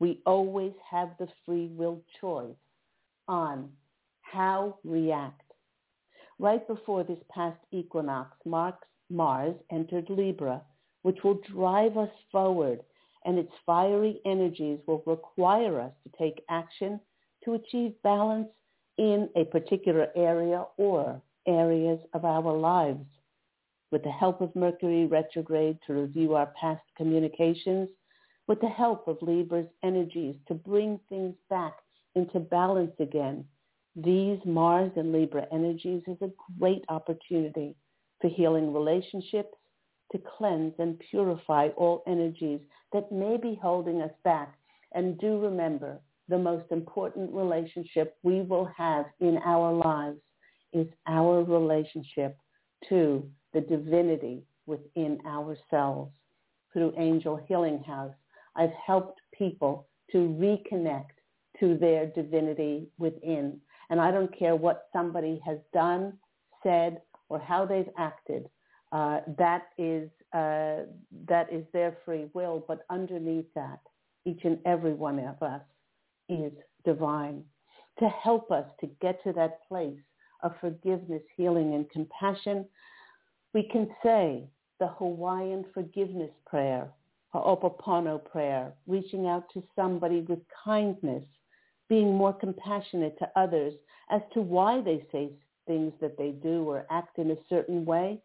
we 0.00 0.20
always 0.26 0.72
have 0.90 1.10
the 1.18 1.28
free 1.44 1.68
will 1.68 2.02
choice 2.20 2.56
on 3.28 3.70
how 4.22 4.78
react 4.84 5.44
right 6.38 6.66
before 6.66 7.04
this 7.04 7.18
past 7.30 7.58
equinox, 7.70 8.36
Mars 9.10 9.54
entered 9.70 10.08
Libra, 10.10 10.62
which 11.02 11.22
will 11.22 11.40
drive 11.52 11.96
us 11.96 12.10
forward, 12.32 12.80
and 13.24 13.38
its 13.38 13.52
fiery 13.64 14.20
energies 14.24 14.80
will 14.86 15.02
require 15.06 15.80
us 15.80 15.92
to 16.02 16.18
take 16.18 16.44
action 16.50 17.00
to 17.44 17.54
achieve 17.54 17.92
balance 18.02 18.48
in 18.98 19.28
a 19.36 19.44
particular 19.44 20.08
area 20.16 20.64
or 20.76 21.20
areas 21.46 22.00
of 22.12 22.24
our 22.24 22.56
lives. 22.56 23.04
With 23.90 24.02
the 24.02 24.10
help 24.10 24.40
of 24.40 24.54
Mercury 24.56 25.06
retrograde 25.06 25.78
to 25.86 25.94
review 25.94 26.34
our 26.34 26.52
past 26.60 26.82
communications, 26.96 27.88
with 28.46 28.60
the 28.60 28.68
help 28.68 29.08
of 29.08 29.18
Libra's 29.22 29.68
energies 29.82 30.36
to 30.48 30.54
bring 30.54 30.98
things 31.08 31.34
back 31.48 31.74
into 32.14 32.40
balance 32.40 32.94
again, 32.98 33.44
these 33.96 34.38
Mars 34.44 34.90
and 34.96 35.12
Libra 35.12 35.46
energies 35.52 36.02
is 36.06 36.18
a 36.20 36.30
great 36.58 36.84
opportunity 36.88 37.76
for 38.20 38.28
healing 38.28 38.72
relationships, 38.72 39.54
to 40.12 40.20
cleanse 40.36 40.74
and 40.78 41.00
purify 41.10 41.68
all 41.76 42.02
energies 42.06 42.60
that 42.92 43.10
may 43.10 43.36
be 43.36 43.58
holding 43.60 44.00
us 44.00 44.12
back. 44.22 44.54
And 44.92 45.18
do 45.18 45.38
remember, 45.38 45.98
the 46.28 46.38
most 46.38 46.66
important 46.70 47.32
relationship 47.32 48.16
we 48.22 48.42
will 48.42 48.70
have 48.76 49.06
in 49.20 49.38
our 49.44 49.72
lives 49.72 50.18
is 50.72 50.86
our 51.06 51.44
relationship 51.44 52.36
to 52.88 53.28
the 53.52 53.60
divinity 53.60 54.42
within 54.66 55.20
ourselves. 55.26 56.10
Through 56.72 56.94
Angel 56.96 57.36
Healing 57.46 57.82
House, 57.84 58.14
I've 58.56 58.72
helped 58.84 59.20
people 59.36 59.86
to 60.10 60.18
reconnect 60.18 61.14
to 61.60 61.76
their 61.78 62.06
divinity 62.06 62.88
within 62.98 63.60
and 63.90 64.00
I 64.00 64.10
don't 64.10 64.36
care 64.36 64.56
what 64.56 64.86
somebody 64.92 65.40
has 65.44 65.58
done, 65.72 66.14
said, 66.62 67.00
or 67.28 67.38
how 67.38 67.66
they've 67.66 67.88
acted. 67.98 68.48
Uh, 68.92 69.20
that 69.38 69.68
is 69.78 70.08
uh, 70.32 70.86
that 71.28 71.52
is 71.52 71.64
their 71.72 71.96
free 72.04 72.26
will. 72.32 72.64
But 72.66 72.84
underneath 72.90 73.46
that, 73.54 73.80
each 74.24 74.40
and 74.44 74.58
every 74.64 74.94
one 74.94 75.18
of 75.18 75.42
us 75.42 75.60
is 76.28 76.52
divine 76.84 77.44
to 77.98 78.08
help 78.08 78.50
us 78.50 78.64
to 78.80 78.88
get 79.00 79.22
to 79.24 79.32
that 79.32 79.66
place 79.68 79.98
of 80.42 80.52
forgiveness, 80.60 81.22
healing, 81.36 81.74
and 81.74 81.88
compassion. 81.90 82.66
We 83.52 83.62
can 83.62 83.88
say 84.02 84.44
the 84.80 84.88
Hawaiian 84.88 85.64
forgiveness 85.72 86.30
prayer, 86.46 86.88
Ho'oponopono 87.32 88.24
prayer, 88.24 88.72
reaching 88.86 89.26
out 89.26 89.44
to 89.54 89.62
somebody 89.76 90.20
with 90.22 90.40
kindness, 90.64 91.24
being 91.88 92.14
more 92.14 92.32
compassionate 92.32 93.18
to 93.18 93.30
others 93.36 93.74
as 94.10 94.20
to 94.34 94.40
why 94.40 94.80
they 94.80 95.06
say 95.12 95.30
things 95.66 95.92
that 96.00 96.18
they 96.18 96.30
do 96.30 96.64
or 96.64 96.86
act 96.90 97.18
in 97.18 97.30
a 97.30 97.36
certain 97.48 97.84
way, 97.84 98.20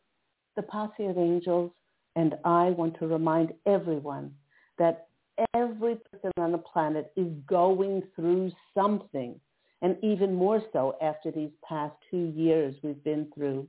the 0.56 0.62
posse 0.64 1.06
of 1.06 1.18
angels 1.18 1.72
and 2.16 2.36
I 2.44 2.72
want 2.72 2.98
to 3.00 3.08
remind 3.08 3.54
everyone 3.66 4.34
that 4.78 5.09
every 5.56 5.96
person 5.96 6.32
on 6.38 6.52
the 6.52 6.58
planet 6.58 7.12
is 7.16 7.28
going 7.48 8.04
through 8.16 8.52
something, 8.74 9.40
and 9.82 9.98
even 10.04 10.34
more 10.34 10.62
so 10.74 10.96
after 11.02 11.32
these 11.32 11.52
past 11.68 11.96
two 12.10 12.34
years 12.36 12.76
we've 12.84 13.04
been 13.04 13.28
through. 13.34 13.68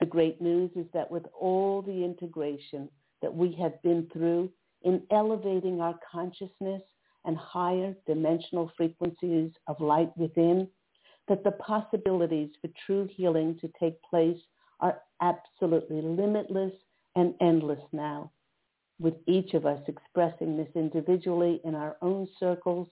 The 0.00 0.06
great 0.06 0.40
news 0.40 0.70
is 0.76 0.86
that 0.92 1.10
with 1.10 1.24
all 1.38 1.82
the 1.82 2.04
integration 2.04 2.88
that 3.22 3.34
we 3.34 3.52
have 3.60 3.80
been 3.82 4.08
through 4.12 4.50
in 4.82 5.02
elevating 5.10 5.80
our 5.80 5.98
consciousness 6.10 6.82
and 7.24 7.36
higher 7.36 7.94
dimensional 8.06 8.70
frequencies 8.76 9.50
of 9.66 9.80
light 9.80 10.16
within, 10.16 10.68
that 11.26 11.44
the 11.44 11.52
possibilities 11.52 12.50
for 12.60 12.70
true 12.86 13.08
healing 13.14 13.58
to 13.60 13.70
take 13.78 14.00
place 14.02 14.38
are 14.80 15.00
absolutely 15.20 16.00
limitless 16.00 16.72
and 17.16 17.34
endless 17.40 17.82
now. 17.92 18.30
With 19.00 19.14
each 19.26 19.54
of 19.54 19.64
us 19.64 19.80
expressing 19.86 20.56
this 20.56 20.68
individually 20.74 21.60
in 21.64 21.74
our 21.74 21.96
own 22.02 22.26
circles, 22.40 22.88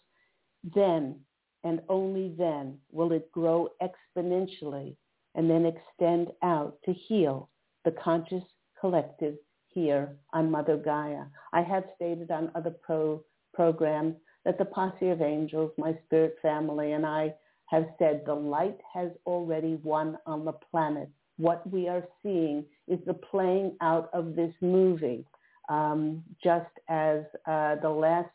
then 0.75 1.21
and 1.65 1.81
only 1.89 2.33
then 2.39 2.79
will 2.93 3.13
it 3.13 3.31
grow 3.33 3.71
exponentially 3.83 4.97
and 5.35 5.51
then 5.51 5.67
extend 5.67 6.29
out 6.43 6.77
to 6.85 6.93
heal 6.93 7.51
the 7.85 7.91
conscious 7.91 8.45
collective 8.81 9.37
here 9.69 10.17
on 10.33 10.51
Mother 10.51 10.77
Gaia. 10.77 11.25
I 11.53 11.63
have 11.63 11.85
stated 11.97 12.31
on 12.31 12.53
other 12.55 12.71
pro 12.71 13.23
programs 13.53 14.15
that 14.45 14.59
the 14.59 14.65
posse 14.65 15.09
of 15.09 15.21
angels, 15.21 15.73
my 15.77 15.99
spirit 16.05 16.37
family, 16.41 16.93
and 16.93 17.05
I 17.05 17.35
have 17.67 17.87
said 17.99 18.23
the 18.25 18.35
light 18.35 18.79
has 18.95 19.11
already 19.27 19.75
won 19.83 20.19
on 20.25 20.45
the 20.45 20.53
planet. 20.53 21.11
What 21.37 21.69
we 21.71 21.89
are 21.89 22.05
seeing 22.23 22.65
is 22.87 23.01
the 23.07 23.15
playing 23.15 23.77
out 23.81 24.09
of 24.13 24.37
this 24.37 24.55
movie, 24.61 25.27
um, 25.69 26.23
just 26.43 26.71
as 26.89 27.21
uh, 27.47 27.77
the 27.77 27.89
last 27.89 28.31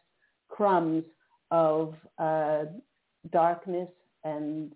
crumbs 0.50 1.04
of 1.50 1.96
uh, 2.18 2.64
darkness 3.32 3.90
and 4.24 4.72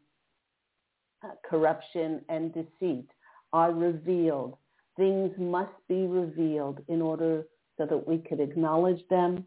uh, 1.23 1.29
corruption 1.49 2.21
and 2.29 2.53
deceit 2.53 3.07
are 3.53 3.71
revealed. 3.71 4.57
Things 4.97 5.31
must 5.37 5.73
be 5.87 6.05
revealed 6.07 6.79
in 6.87 7.01
order 7.01 7.45
so 7.77 7.85
that 7.85 8.07
we 8.07 8.19
could 8.19 8.39
acknowledge 8.39 9.01
them, 9.09 9.45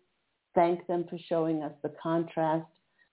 thank 0.55 0.87
them 0.87 1.05
for 1.09 1.18
showing 1.29 1.62
us 1.62 1.73
the 1.83 1.92
contrast, 2.03 2.66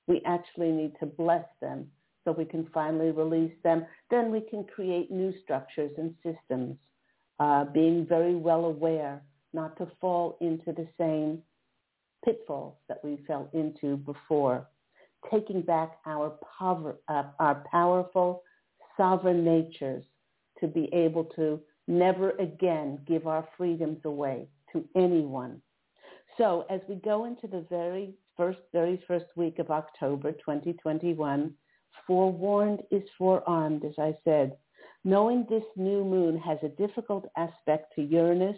we 0.07 0.21
actually 0.25 0.71
need 0.71 0.93
to 0.99 1.05
bless 1.05 1.45
them 1.61 1.87
so 2.23 2.31
we 2.31 2.45
can 2.45 2.67
finally 2.73 3.11
release 3.11 3.53
them. 3.63 3.85
Then 4.09 4.31
we 4.31 4.41
can 4.41 4.63
create 4.63 5.11
new 5.11 5.33
structures 5.43 5.91
and 5.97 6.13
systems, 6.23 6.77
uh, 7.39 7.65
being 7.65 8.05
very 8.05 8.35
well 8.35 8.65
aware 8.65 9.21
not 9.55 9.77
to 9.77 9.87
fall 9.99 10.37
into 10.41 10.71
the 10.73 10.87
same 10.99 11.41
pitfalls 12.23 12.75
that 12.87 13.03
we 13.03 13.23
fell 13.25 13.49
into 13.53 13.97
before. 13.97 14.67
Taking 15.31 15.61
back 15.61 15.97
our, 16.05 16.37
power, 16.59 16.97
uh, 17.07 17.23
our 17.39 17.63
powerful 17.71 18.43
sovereign 18.97 19.43
natures 19.43 20.03
to 20.59 20.67
be 20.67 20.89
able 20.93 21.25
to 21.35 21.59
never 21.87 22.31
again 22.31 22.99
give 23.07 23.27
our 23.27 23.47
freedoms 23.57 23.99
away 24.05 24.47
to 24.71 24.83
anyone. 24.95 25.61
So 26.37 26.65
as 26.69 26.81
we 26.89 26.95
go 26.95 27.25
into 27.25 27.47
the 27.47 27.65
very 27.69 28.13
first, 28.35 28.59
very 28.73 29.01
first 29.07 29.25
week 29.35 29.59
of 29.59 29.71
October 29.71 30.31
2021, 30.33 31.53
forewarned 32.05 32.81
is 32.91 33.03
forearmed, 33.17 33.85
as 33.85 33.93
I 33.97 34.13
said. 34.23 34.57
Knowing 35.03 35.45
this 35.49 35.63
new 35.75 36.03
moon 36.03 36.37
has 36.39 36.57
a 36.63 36.69
difficult 36.69 37.25
aspect 37.37 37.93
to 37.95 38.01
Uranus 38.01 38.57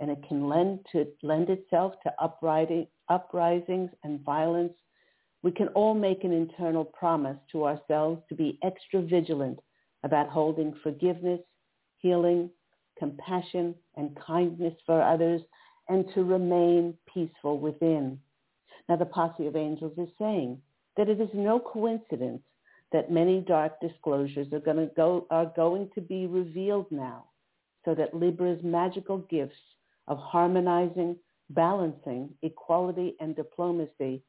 and 0.00 0.10
it 0.10 0.24
can 0.26 0.48
lend, 0.48 0.80
to, 0.92 1.06
lend 1.22 1.50
itself 1.50 1.94
to 2.02 2.12
uprising, 2.20 2.86
uprisings 3.08 3.90
and 4.02 4.20
violence, 4.24 4.72
we 5.42 5.50
can 5.50 5.68
all 5.68 5.94
make 5.94 6.24
an 6.24 6.32
internal 6.32 6.84
promise 6.84 7.36
to 7.52 7.64
ourselves 7.64 8.20
to 8.28 8.34
be 8.34 8.58
extra 8.62 9.00
vigilant 9.02 9.58
about 10.02 10.28
holding 10.28 10.74
forgiveness, 10.82 11.40
healing, 11.98 12.50
compassion, 12.98 13.74
and 13.96 14.16
kindness 14.26 14.74
for 14.86 15.02
others, 15.02 15.42
and 15.88 16.06
to 16.14 16.24
remain 16.24 16.94
peaceful 17.12 17.58
within. 17.58 18.18
Now 18.88 18.96
the 18.96 19.06
posse 19.06 19.46
of 19.46 19.56
angels 19.56 19.92
is 19.98 20.08
saying 20.18 20.60
that 20.96 21.08
it 21.08 21.20
is 21.20 21.30
no 21.34 21.58
coincidence 21.58 22.42
that 22.92 23.10
many 23.10 23.40
dark 23.40 23.80
disclosures 23.80 24.52
are 24.52 24.60
going 24.60 24.76
to 24.76 24.90
go 24.96 25.26
are 25.30 25.52
going 25.54 25.90
to 25.94 26.00
be 26.00 26.26
revealed 26.26 26.86
now 26.90 27.24
so 27.84 27.94
that 27.94 28.14
Libra's 28.14 28.62
magical 28.62 29.18
gifts 29.18 29.54
of 30.10 30.18
harmonizing, 30.18 31.16
balancing, 31.50 32.28
equality, 32.42 33.14
and 33.20 33.34
diplomacy 33.36 34.22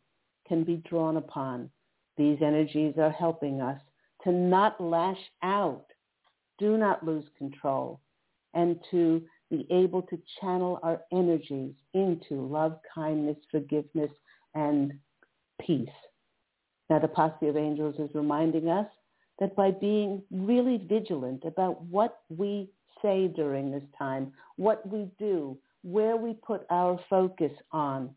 can 0.48 0.64
be 0.64 0.78
drawn 0.88 1.18
upon. 1.18 1.70
These 2.18 2.38
energies 2.42 2.94
are 2.98 3.12
helping 3.12 3.62
us 3.62 3.82
to 4.24 4.32
not 4.32 4.80
lash 4.80 5.20
out, 5.42 5.88
do 6.60 6.78
not 6.78 7.04
lose 7.04 7.26
control, 7.36 8.00
and 8.54 8.80
to 8.92 9.24
be 9.50 9.66
able 9.72 10.04
to 10.04 10.22
channel 10.40 10.80
our 10.84 11.02
energies 11.12 11.74
into 11.96 12.48
love, 12.48 12.78
kindness, 12.94 13.38
forgiveness, 13.50 14.12
and 14.54 14.94
peace. 15.66 15.90
Now 16.92 17.00
the 17.00 17.08
posse 17.08 17.48
of 17.48 17.58
angels 17.58 17.96
is 17.98 18.14
reminding 18.14 18.70
us 18.70 18.88
that 19.40 19.56
by 19.56 19.72
being 19.72 20.22
really 20.30 20.78
vigilant 20.78 21.44
about 21.44 21.82
what 21.86 22.20
we 22.30 22.70
say 23.02 23.28
during 23.28 23.72
this 23.72 23.84
time, 23.98 24.32
what 24.58 24.88
we 24.88 25.10
do, 25.18 25.58
where 25.84 26.16
we 26.16 26.34
put 26.34 26.66
our 26.70 27.00
focus 27.10 27.52
on, 27.72 28.12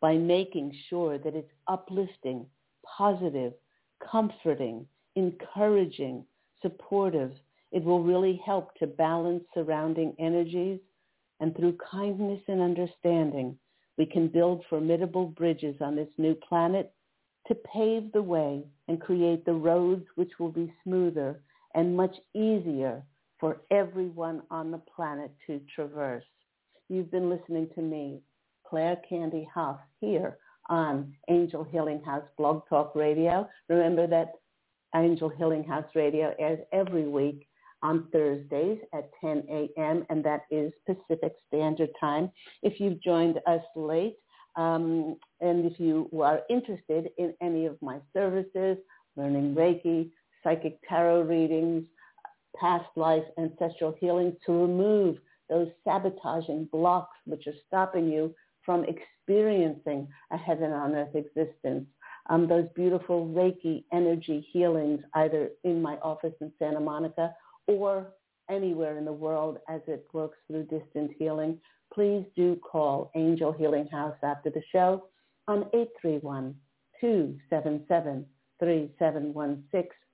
by 0.00 0.14
making 0.16 0.74
sure 0.88 1.18
that 1.18 1.34
it's 1.34 1.52
uplifting, 1.68 2.46
positive, 2.84 3.52
comforting, 4.10 4.86
encouraging, 5.16 6.24
supportive, 6.62 7.32
it 7.72 7.84
will 7.84 8.02
really 8.02 8.40
help 8.44 8.74
to 8.76 8.86
balance 8.86 9.44
surrounding 9.54 10.14
energies. 10.18 10.80
And 11.40 11.54
through 11.56 11.78
kindness 11.90 12.40
and 12.48 12.60
understanding, 12.60 13.56
we 13.96 14.06
can 14.06 14.28
build 14.28 14.64
formidable 14.68 15.26
bridges 15.26 15.76
on 15.80 15.96
this 15.96 16.08
new 16.18 16.34
planet 16.34 16.92
to 17.48 17.54
pave 17.54 18.12
the 18.12 18.22
way 18.22 18.64
and 18.88 19.00
create 19.00 19.44
the 19.44 19.52
roads 19.52 20.06
which 20.14 20.38
will 20.38 20.50
be 20.50 20.72
smoother 20.84 21.42
and 21.74 21.96
much 21.96 22.14
easier 22.34 23.02
for 23.40 23.62
everyone 23.70 24.42
on 24.50 24.70
the 24.70 24.80
planet 24.94 25.32
to 25.46 25.60
traverse. 25.74 26.24
You've 26.88 27.10
been 27.10 27.30
listening 27.30 27.68
to 27.74 27.82
me, 27.82 28.20
Claire 28.68 29.00
Candy 29.08 29.48
Hough, 29.52 29.80
here 30.00 30.36
on 30.68 31.14
Angel 31.28 31.64
Healing 31.64 32.02
House 32.04 32.24
Blog 32.36 32.62
Talk 32.68 32.94
Radio. 32.94 33.48
Remember 33.68 34.06
that 34.06 34.34
Angel 34.94 35.28
Healing 35.28 35.64
House 35.64 35.86
Radio 35.94 36.34
airs 36.38 36.60
every 36.72 37.08
week 37.08 37.46
on 37.82 38.08
Thursdays 38.12 38.78
at 38.92 39.10
10 39.20 39.44
a.m. 39.48 40.04
and 40.10 40.22
that 40.24 40.42
is 40.50 40.72
Pacific 40.86 41.32
Standard 41.48 41.90
Time. 41.98 42.30
If 42.62 42.78
you've 42.78 43.02
joined 43.02 43.40
us 43.46 43.62
late, 43.74 44.16
um, 44.56 45.16
and 45.40 45.64
if 45.64 45.80
you 45.80 46.10
are 46.20 46.42
interested 46.50 47.10
in 47.18 47.34
any 47.40 47.66
of 47.66 47.80
my 47.80 47.98
services, 48.12 48.76
learning 49.16 49.54
Reiki, 49.54 50.10
psychic 50.42 50.78
tarot 50.88 51.22
readings, 51.22 51.84
past 52.58 52.88
life, 52.96 53.24
ancestral 53.38 53.94
healing 53.98 54.36
to 54.46 54.52
remove 54.52 55.18
those 55.48 55.68
sabotaging 55.84 56.68
blocks 56.70 57.16
which 57.24 57.46
are 57.46 57.54
stopping 57.66 58.08
you 58.08 58.34
from 58.64 58.84
experiencing 58.84 60.06
a 60.30 60.36
heaven 60.36 60.72
on 60.72 60.94
earth 60.94 61.14
existence. 61.14 61.86
Um, 62.28 62.46
those 62.46 62.68
beautiful 62.76 63.26
Reiki 63.26 63.84
energy 63.92 64.46
healings 64.52 65.00
either 65.14 65.50
in 65.64 65.82
my 65.82 65.96
office 65.96 66.34
in 66.40 66.52
Santa 66.58 66.80
Monica 66.80 67.34
or 67.66 68.12
anywhere 68.48 68.98
in 68.98 69.04
the 69.04 69.12
world 69.12 69.58
as 69.68 69.80
it 69.86 70.06
works 70.12 70.38
through 70.48 70.64
distant 70.64 71.12
healing 71.18 71.58
please 71.92 72.24
do 72.36 72.56
call 72.56 73.10
Angel 73.14 73.52
Healing 73.52 73.86
House 73.88 74.16
after 74.22 74.48
the 74.50 74.62
show 74.72 75.04
on 75.48 75.64
831-277-3716, 77.02 78.24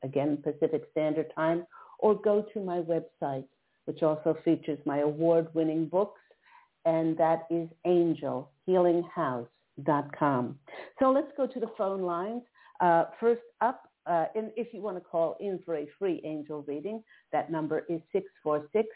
again, 0.03 0.39
Pacific 0.43 0.89
Standard 0.93 1.33
Time, 1.35 1.67
or 1.99 2.15
go 2.15 2.45
to 2.53 2.61
my 2.61 2.81
website, 2.81 3.47
which 3.87 4.03
also 4.03 4.37
features 4.45 4.79
my 4.85 4.99
award-winning 4.99 5.87
books, 5.87 6.21
and 6.85 7.17
that 7.19 7.47
is 7.51 7.69
angelhealinghouse.com. 7.87 10.59
So 10.99 11.11
let's 11.11 11.31
go 11.37 11.47
to 11.47 11.61
the 11.61 11.71
phone 11.77 12.01
lines. 12.03 12.43
Uh, 12.81 13.05
first 13.19 13.41
up, 13.61 13.89
uh, 14.07 14.27
and 14.35 14.51
if 14.57 14.73
you 14.73 14.81
want 14.83 14.97
to 14.97 15.01
call 15.01 15.37
in 15.41 15.61
for 15.65 15.77
a 15.77 15.87
free 15.99 16.21
angel 16.25 16.65
reading, 16.69 17.03
that 17.33 17.51
number 17.51 17.81
is 17.89 18.01
646 18.13 18.89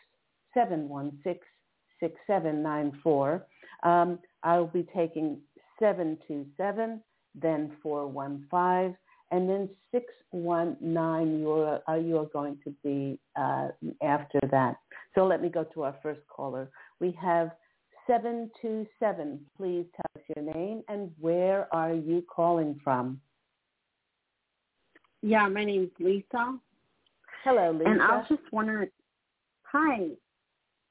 716 0.54 1.40
6794. 2.00 3.46
Um, 3.82 4.18
I'll 4.42 4.66
be 4.66 4.86
taking 4.94 5.38
727, 5.78 7.00
then 7.34 7.76
415, 7.82 8.96
and 9.30 9.48
then 9.48 9.68
619 9.92 11.40
you 11.40 11.50
are, 11.50 11.80
uh, 11.88 11.94
you 11.94 12.18
are 12.18 12.26
going 12.26 12.58
to 12.64 12.74
be 12.82 13.18
uh, 13.36 13.68
after 14.02 14.40
that. 14.50 14.76
So 15.14 15.26
let 15.26 15.42
me 15.42 15.48
go 15.48 15.64
to 15.74 15.82
our 15.82 15.96
first 16.02 16.20
caller. 16.28 16.70
We 17.00 17.16
have 17.20 17.52
727. 18.06 19.40
Please 19.56 19.86
tell 19.94 20.22
us 20.22 20.22
your 20.36 20.54
name 20.54 20.82
and 20.88 21.10
where 21.20 21.72
are 21.72 21.94
you 21.94 22.24
calling 22.28 22.80
from? 22.82 23.20
Yeah, 25.22 25.46
my 25.48 25.64
name's 25.64 25.90
Lisa. 25.98 26.58
Hello, 27.44 27.72
Lisa. 27.72 27.90
And 27.90 28.02
I 28.02 28.16
was 28.16 28.26
just 28.28 28.42
wondering, 28.52 28.88
hi, 29.62 30.08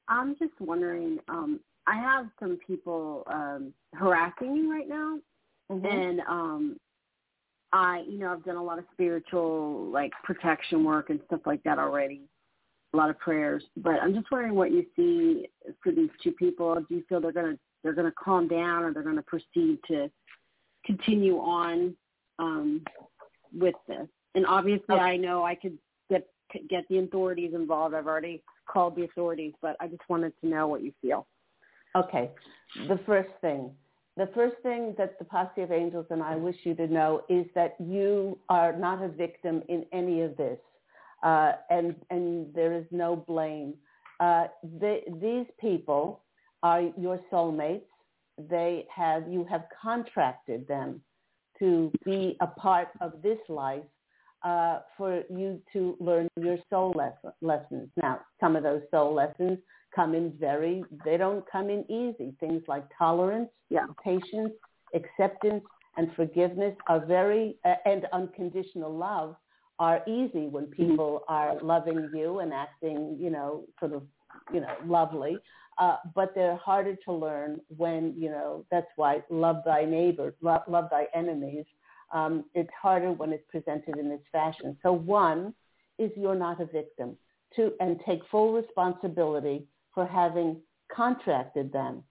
I'm 0.08 0.36
just 0.38 0.58
wondering. 0.60 1.18
Um, 1.28 1.60
I 1.86 1.96
have 1.96 2.26
some 2.38 2.58
people 2.64 3.24
um, 3.26 3.72
harassing 3.94 4.54
me 4.54 4.70
right 4.70 4.88
now, 4.88 5.18
mm-hmm. 5.70 5.86
and 5.86 6.20
um, 6.28 6.76
I, 7.72 8.04
you 8.08 8.18
know, 8.18 8.32
I've 8.32 8.44
done 8.44 8.56
a 8.56 8.62
lot 8.62 8.78
of 8.78 8.84
spiritual 8.92 9.90
like 9.90 10.12
protection 10.24 10.84
work 10.84 11.10
and 11.10 11.20
stuff 11.26 11.40
like 11.46 11.62
that 11.64 11.78
already. 11.78 12.22
A 12.92 12.96
lot 12.96 13.08
of 13.08 13.18
prayers, 13.20 13.62
but 13.76 14.02
I'm 14.02 14.12
just 14.12 14.26
wondering 14.32 14.56
what 14.56 14.72
you 14.72 14.84
see 14.96 15.46
for 15.80 15.92
these 15.92 16.10
two 16.22 16.32
people. 16.32 16.74
Do 16.74 16.96
you 16.96 17.04
feel 17.08 17.20
they're 17.20 17.30
gonna 17.30 17.56
they're 17.84 17.92
gonna 17.92 18.12
calm 18.22 18.48
down, 18.48 18.82
or 18.82 18.92
they're 18.92 19.04
gonna 19.04 19.22
proceed 19.22 19.78
to 19.86 20.10
continue 20.84 21.36
on 21.36 21.94
um, 22.40 22.82
with 23.56 23.76
this? 23.86 24.08
And 24.34 24.44
obviously, 24.44 24.96
okay. 24.96 25.02
I 25.02 25.16
know 25.16 25.44
I 25.44 25.54
could 25.54 25.78
get 26.10 26.26
get 26.68 26.84
the 26.88 26.98
authorities 26.98 27.52
involved. 27.54 27.94
I've 27.94 28.08
already 28.08 28.42
called 28.68 28.96
the 28.96 29.04
authorities, 29.04 29.52
but 29.62 29.76
I 29.78 29.86
just 29.86 30.02
wanted 30.08 30.32
to 30.40 30.48
know 30.48 30.66
what 30.66 30.82
you 30.82 30.92
feel. 31.00 31.28
Okay. 31.96 32.30
The 32.88 32.98
first 33.06 33.30
thing, 33.40 33.70
the 34.20 34.28
first 34.34 34.56
thing 34.62 34.94
that 34.98 35.18
the 35.18 35.24
posse 35.24 35.62
of 35.62 35.72
angels 35.72 36.04
and 36.10 36.22
I 36.22 36.36
wish 36.36 36.56
you 36.64 36.74
to 36.74 36.86
know 36.86 37.22
is 37.30 37.46
that 37.54 37.74
you 37.78 38.38
are 38.50 38.76
not 38.76 39.02
a 39.02 39.08
victim 39.08 39.62
in 39.70 39.86
any 39.94 40.20
of 40.20 40.36
this, 40.36 40.58
uh, 41.22 41.52
and 41.70 41.94
and 42.10 42.54
there 42.54 42.74
is 42.74 42.84
no 42.90 43.16
blame. 43.16 43.72
Uh, 44.20 44.48
they, 44.78 45.04
these 45.22 45.46
people 45.58 46.20
are 46.62 46.82
your 46.98 47.18
soulmates. 47.32 47.88
They 48.36 48.86
have 48.94 49.26
you 49.26 49.46
have 49.48 49.64
contracted 49.80 50.68
them 50.68 51.00
to 51.58 51.90
be 52.04 52.36
a 52.42 52.46
part 52.46 52.88
of 53.00 53.22
this 53.22 53.38
life 53.48 53.88
uh, 54.42 54.80
for 54.98 55.22
you 55.30 55.62
to 55.72 55.96
learn 55.98 56.28
your 56.38 56.58
soul 56.68 56.92
lesson, 56.94 57.32
lessons. 57.40 57.88
Now, 57.96 58.20
some 58.38 58.54
of 58.54 58.62
those 58.64 58.82
soul 58.90 59.14
lessons 59.14 59.58
come 59.94 60.14
in 60.14 60.32
very, 60.38 60.84
they 61.04 61.16
don't 61.16 61.44
come 61.50 61.70
in 61.70 61.84
easy. 61.90 62.34
Things 62.40 62.62
like 62.68 62.84
tolerance, 62.96 63.50
yeah. 63.68 63.86
patience, 64.02 64.52
acceptance, 64.94 65.64
and 65.96 66.10
forgiveness 66.14 66.74
are 66.88 67.04
very, 67.04 67.56
uh, 67.64 67.74
and 67.84 68.06
unconditional 68.12 68.96
love 68.96 69.36
are 69.78 70.02
easy 70.06 70.46
when 70.46 70.64
mm-hmm. 70.66 70.90
people 70.90 71.22
are 71.28 71.60
loving 71.62 72.10
you 72.14 72.40
and 72.40 72.52
acting, 72.52 73.16
you 73.18 73.30
know, 73.30 73.64
sort 73.78 73.92
of, 73.92 74.02
you 74.52 74.60
know, 74.60 74.74
lovely. 74.84 75.36
Uh, 75.78 75.96
but 76.14 76.34
they're 76.34 76.56
harder 76.56 76.94
to 77.04 77.12
learn 77.12 77.58
when, 77.76 78.14
you 78.16 78.28
know, 78.28 78.64
that's 78.70 78.90
why 78.96 79.22
love 79.30 79.56
thy 79.64 79.84
neighbor, 79.84 80.34
love, 80.42 80.62
love 80.68 80.88
thy 80.90 81.06
enemies 81.14 81.64
um, 82.12 82.44
it's 82.54 82.70
harder 82.80 83.12
when 83.12 83.32
it's 83.32 83.44
presented 83.48 83.96
in 83.98 84.08
this 84.08 84.20
fashion. 84.32 84.76
So 84.82 84.92
one 84.92 85.54
is 85.98 86.10
you're 86.16 86.34
not 86.34 86.60
a 86.60 86.66
victim. 86.66 87.16
Two, 87.54 87.72
and 87.80 88.00
take 88.06 88.20
full 88.30 88.52
responsibility 88.52 89.66
for 89.94 90.06
having 90.06 90.60
contracted 90.94 91.72
them 91.72 92.02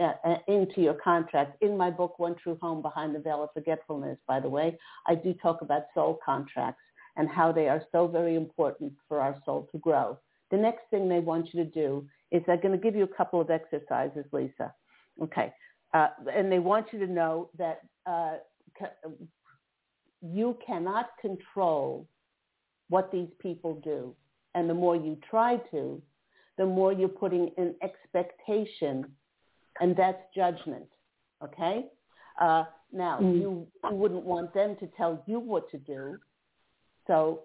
uh, 0.00 0.12
into 0.48 0.80
your 0.80 0.94
contract. 0.94 1.62
In 1.62 1.76
my 1.76 1.90
book, 1.90 2.18
One 2.18 2.34
True 2.34 2.58
Home 2.62 2.82
Behind 2.82 3.14
the 3.14 3.18
Veil 3.18 3.42
of 3.42 3.50
Forgetfulness, 3.52 4.18
by 4.26 4.40
the 4.40 4.48
way, 4.48 4.78
I 5.06 5.14
do 5.14 5.34
talk 5.34 5.62
about 5.62 5.84
soul 5.94 6.18
contracts 6.24 6.80
and 7.16 7.28
how 7.28 7.52
they 7.52 7.68
are 7.68 7.82
so 7.92 8.06
very 8.06 8.36
important 8.36 8.92
for 9.06 9.20
our 9.20 9.36
soul 9.44 9.68
to 9.72 9.78
grow. 9.78 10.18
The 10.50 10.56
next 10.56 10.82
thing 10.90 11.08
they 11.08 11.18
want 11.18 11.52
you 11.52 11.64
to 11.64 11.70
do 11.70 12.06
is 12.30 12.42
they're 12.46 12.56
going 12.56 12.72
to 12.72 12.82
give 12.82 12.96
you 12.96 13.04
a 13.04 13.16
couple 13.16 13.40
of 13.40 13.50
exercises, 13.50 14.24
Lisa. 14.32 14.72
Okay. 15.22 15.52
Uh, 15.92 16.08
and 16.34 16.50
they 16.50 16.58
want 16.58 16.86
you 16.92 16.98
to 16.98 17.06
know 17.06 17.50
that 17.58 17.80
uh, 18.06 18.36
you 20.22 20.56
cannot 20.66 21.10
control 21.20 22.06
what 22.88 23.12
these 23.12 23.28
people 23.40 23.80
do. 23.84 24.14
And 24.54 24.68
the 24.68 24.74
more 24.74 24.96
you 24.96 25.18
try 25.28 25.56
to, 25.70 26.00
the 26.62 26.68
more 26.68 26.92
you're 26.92 27.08
putting 27.08 27.50
an 27.56 27.74
expectation, 27.82 29.04
and 29.80 29.96
that's 29.96 30.22
judgment. 30.32 30.86
Okay? 31.42 31.86
Uh, 32.40 32.62
now, 32.92 33.18
mm. 33.20 33.34
you, 33.34 33.66
you 33.90 33.96
wouldn't 33.96 34.22
want 34.22 34.54
them 34.54 34.76
to 34.78 34.86
tell 34.96 35.24
you 35.26 35.40
what 35.40 35.68
to 35.72 35.78
do. 35.78 36.18
So, 37.08 37.40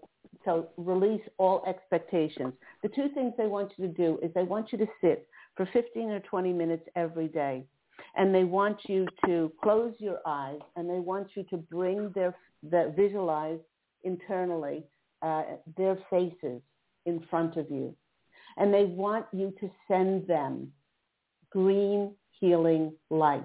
so 0.46 0.70
release 0.78 1.24
all 1.40 1.64
expectations. 1.68 2.54
The 2.84 2.90
two 2.90 3.10
things 3.16 3.34
they 3.40 3.48
want 3.48 3.72
you 3.76 3.88
to 3.88 3.94
do 3.94 4.20
is 4.22 4.32
they 4.36 4.44
want 4.44 4.72
you 4.72 4.78
to 4.78 4.88
sit 5.02 5.28
for 5.56 5.68
15 5.74 6.12
or 6.12 6.20
20 6.20 6.54
minutes 6.54 6.84
every 6.96 7.28
day. 7.28 7.66
And 8.16 8.36
they 8.36 8.44
want 8.44 8.78
you 8.88 9.08
to 9.26 9.52
close 9.64 9.96
your 9.98 10.20
eyes 10.28 10.60
and 10.76 10.88
they 10.88 11.00
want 11.00 11.30
you 11.34 11.44
to 11.50 11.58
bring 11.58 12.12
their, 12.14 12.36
that 12.70 12.96
visualize 12.96 13.60
internally 14.04 14.84
uh, 15.24 15.42
their 15.76 15.98
faces 16.12 16.62
in 17.08 17.26
front 17.32 17.58
of 17.58 17.66
you. 17.72 17.96
And 18.58 18.74
they 18.74 18.86
want 18.86 19.26
you 19.32 19.54
to 19.60 19.70
send 19.88 20.28
them 20.28 20.72
green 21.52 22.14
healing 22.40 22.94
light. 23.10 23.44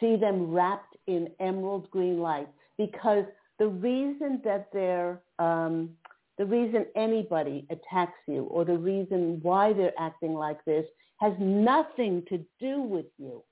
See 0.00 0.16
them 0.16 0.50
wrapped 0.50 0.96
in 1.06 1.28
emerald 1.40 1.90
green 1.90 2.20
light 2.20 2.48
because 2.78 3.24
the 3.58 3.68
reason 3.68 4.40
that 4.44 4.68
they're, 4.72 5.20
um, 5.38 5.90
the 6.38 6.46
reason 6.46 6.86
anybody 6.96 7.66
attacks 7.68 8.18
you 8.26 8.44
or 8.44 8.64
the 8.64 8.78
reason 8.78 9.40
why 9.42 9.74
they're 9.74 9.92
acting 9.98 10.32
like 10.32 10.64
this 10.64 10.86
has 11.18 11.34
nothing 11.38 12.24
to 12.30 12.38
do 12.58 12.80
with 12.80 13.06
you. 13.18 13.42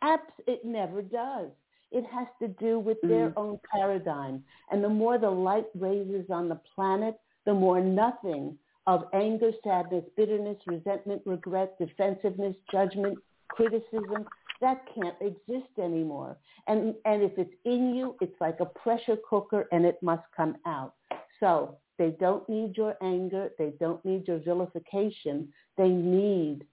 Abs- 0.00 0.22
it 0.46 0.64
never 0.64 1.02
does. 1.02 1.50
It 1.90 2.04
has 2.06 2.26
to 2.40 2.48
do 2.48 2.78
with 2.78 2.98
their 3.02 3.30
mm-hmm. 3.30 3.38
own 3.38 3.60
paradigm. 3.70 4.42
And 4.70 4.82
the 4.82 4.88
more 4.88 5.18
the 5.18 5.30
light 5.30 5.66
raises 5.74 6.26
on 6.30 6.48
the 6.48 6.60
planet, 6.74 7.18
the 7.44 7.54
more 7.54 7.80
nothing 7.80 8.56
of 8.88 9.04
anger, 9.12 9.50
sadness, 9.62 10.02
bitterness, 10.16 10.56
resentment, 10.66 11.20
regret, 11.26 11.78
defensiveness, 11.78 12.56
judgment, 12.72 13.18
criticism, 13.50 14.24
that 14.62 14.82
can't 14.94 15.14
exist 15.20 15.68
anymore. 15.78 16.38
And, 16.68 16.94
and 17.04 17.22
if 17.22 17.32
it's 17.36 17.52
in 17.66 17.94
you, 17.94 18.16
it's 18.22 18.40
like 18.40 18.60
a 18.60 18.64
pressure 18.64 19.18
cooker 19.28 19.68
and 19.72 19.84
it 19.84 20.02
must 20.02 20.22
come 20.34 20.56
out. 20.66 20.94
So 21.38 21.76
they 21.98 22.16
don't 22.18 22.48
need 22.48 22.78
your 22.78 22.96
anger. 23.02 23.50
They 23.58 23.74
don't 23.78 24.02
need 24.06 24.26
your 24.26 24.38
vilification. 24.38 25.52
They 25.76 25.90
need 25.90 26.64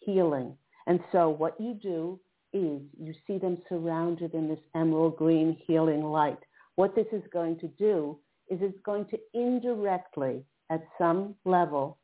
healing. 0.00 0.56
And 0.88 0.98
so 1.12 1.28
what 1.28 1.54
you 1.60 1.74
do 1.74 2.18
is 2.52 2.80
you 3.00 3.14
see 3.28 3.38
them 3.38 3.58
surrounded 3.68 4.34
in 4.34 4.48
this 4.48 4.58
emerald 4.74 5.16
green 5.16 5.56
healing 5.68 6.02
light. 6.02 6.40
What 6.74 6.96
this 6.96 7.06
is 7.12 7.22
going 7.32 7.60
to 7.60 7.68
do 7.68 8.18
is 8.48 8.58
it's 8.60 8.80
going 8.84 9.04
to 9.06 9.18
indirectly, 9.34 10.42
at 10.70 10.82
some 10.98 11.34
level, 11.44 11.98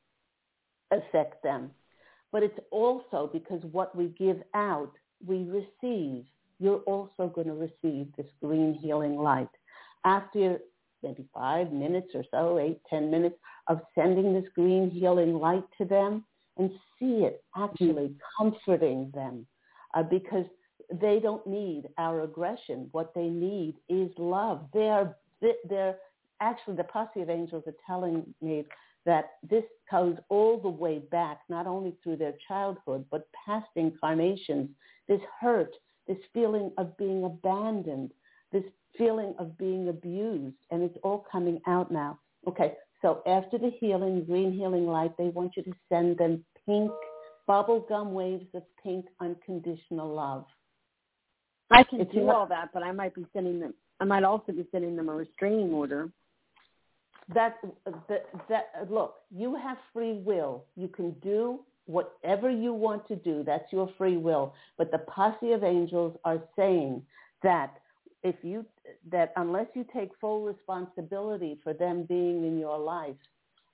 affect 0.90 1.42
them. 1.42 1.70
But 2.32 2.42
it's 2.42 2.58
also 2.70 3.30
because 3.32 3.62
what 3.72 3.94
we 3.96 4.08
give 4.18 4.42
out, 4.54 4.92
we 5.24 5.44
receive. 5.44 6.24
You're 6.58 6.80
also 6.80 7.28
going 7.34 7.46
to 7.46 7.54
receive 7.54 8.08
this 8.16 8.26
green 8.42 8.74
healing 8.74 9.16
light. 9.16 9.48
After 10.04 10.58
maybe 11.02 11.26
five 11.32 11.72
minutes 11.72 12.08
or 12.14 12.24
so, 12.30 12.58
eight, 12.58 12.80
ten 12.90 13.10
minutes 13.10 13.36
of 13.68 13.80
sending 13.94 14.32
this 14.32 14.48
green 14.54 14.90
healing 14.90 15.34
light 15.34 15.64
to 15.78 15.84
them 15.84 16.24
and 16.58 16.70
see 16.98 17.24
it 17.24 17.44
actually 17.56 18.14
comforting 18.38 19.10
them 19.14 19.46
uh, 19.94 20.02
because 20.02 20.46
they 21.00 21.18
don't 21.20 21.46
need 21.46 21.88
our 21.98 22.22
aggression. 22.22 22.88
What 22.92 23.12
they 23.14 23.28
need 23.28 23.76
is 23.88 24.10
love. 24.16 24.66
They 24.72 24.88
are, 24.88 25.16
they're 25.68 25.96
actually, 26.40 26.76
the 26.76 26.84
posse 26.84 27.22
of 27.22 27.30
angels 27.30 27.64
are 27.66 27.74
telling 27.86 28.34
me 28.40 28.64
that 29.04 29.30
this 29.48 29.64
goes 29.90 30.16
all 30.28 30.58
the 30.58 30.68
way 30.68 30.98
back, 30.98 31.40
not 31.48 31.66
only 31.66 31.94
through 32.02 32.16
their 32.16 32.34
childhood, 32.46 33.04
but 33.10 33.28
past 33.46 33.68
incarnations. 33.76 34.68
This 35.08 35.20
hurt, 35.40 35.70
this 36.08 36.18
feeling 36.34 36.72
of 36.76 36.96
being 36.96 37.24
abandoned, 37.24 38.12
this 38.52 38.64
feeling 38.98 39.34
of 39.38 39.56
being 39.56 39.88
abused, 39.88 40.56
and 40.70 40.82
it's 40.82 40.98
all 41.02 41.24
coming 41.30 41.60
out 41.66 41.90
now. 41.90 42.18
Okay, 42.48 42.74
so 43.02 43.22
after 43.26 43.58
the 43.58 43.70
healing, 43.78 44.24
green 44.24 44.52
healing 44.52 44.86
light, 44.86 45.16
they 45.16 45.28
want 45.28 45.56
you 45.56 45.62
to 45.62 45.72
send 45.88 46.18
them 46.18 46.44
pink 46.66 46.90
bubblegum 47.48 48.10
waves 48.10 48.46
of 48.54 48.62
pink 48.82 49.06
unconditional 49.20 50.12
love. 50.12 50.44
I 51.70 51.82
can 51.82 52.00
if 52.00 52.12
do 52.12 52.28
all 52.30 52.46
that, 52.46 52.70
but 52.72 52.82
I 52.82 52.92
might 52.92 53.14
be 53.14 53.26
sending 53.32 53.60
them. 53.60 53.74
I 54.00 54.04
might 54.04 54.24
also 54.24 54.52
be 54.52 54.66
sending 54.72 54.96
them 54.96 55.08
a 55.08 55.14
restraining 55.14 55.72
order. 55.72 56.10
That 57.34 57.58
that 58.08 58.26
that 58.48 58.90
look, 58.90 59.16
you 59.34 59.56
have 59.56 59.78
free 59.92 60.14
will. 60.24 60.64
You 60.76 60.88
can 60.88 61.10
do 61.22 61.60
whatever 61.86 62.50
you 62.50 62.72
want 62.72 63.06
to 63.08 63.16
do. 63.16 63.42
That's 63.44 63.72
your 63.72 63.90
free 63.98 64.16
will. 64.16 64.54
But 64.78 64.90
the 64.90 64.98
posse 64.98 65.52
of 65.52 65.64
angels 65.64 66.16
are 66.24 66.40
saying 66.54 67.02
that 67.42 67.78
if 68.22 68.36
you 68.42 68.64
that 69.10 69.32
unless 69.36 69.66
you 69.74 69.84
take 69.92 70.10
full 70.20 70.44
responsibility 70.44 71.58
for 71.62 71.72
them 71.72 72.04
being 72.04 72.44
in 72.44 72.58
your 72.58 72.78
life 72.78 73.16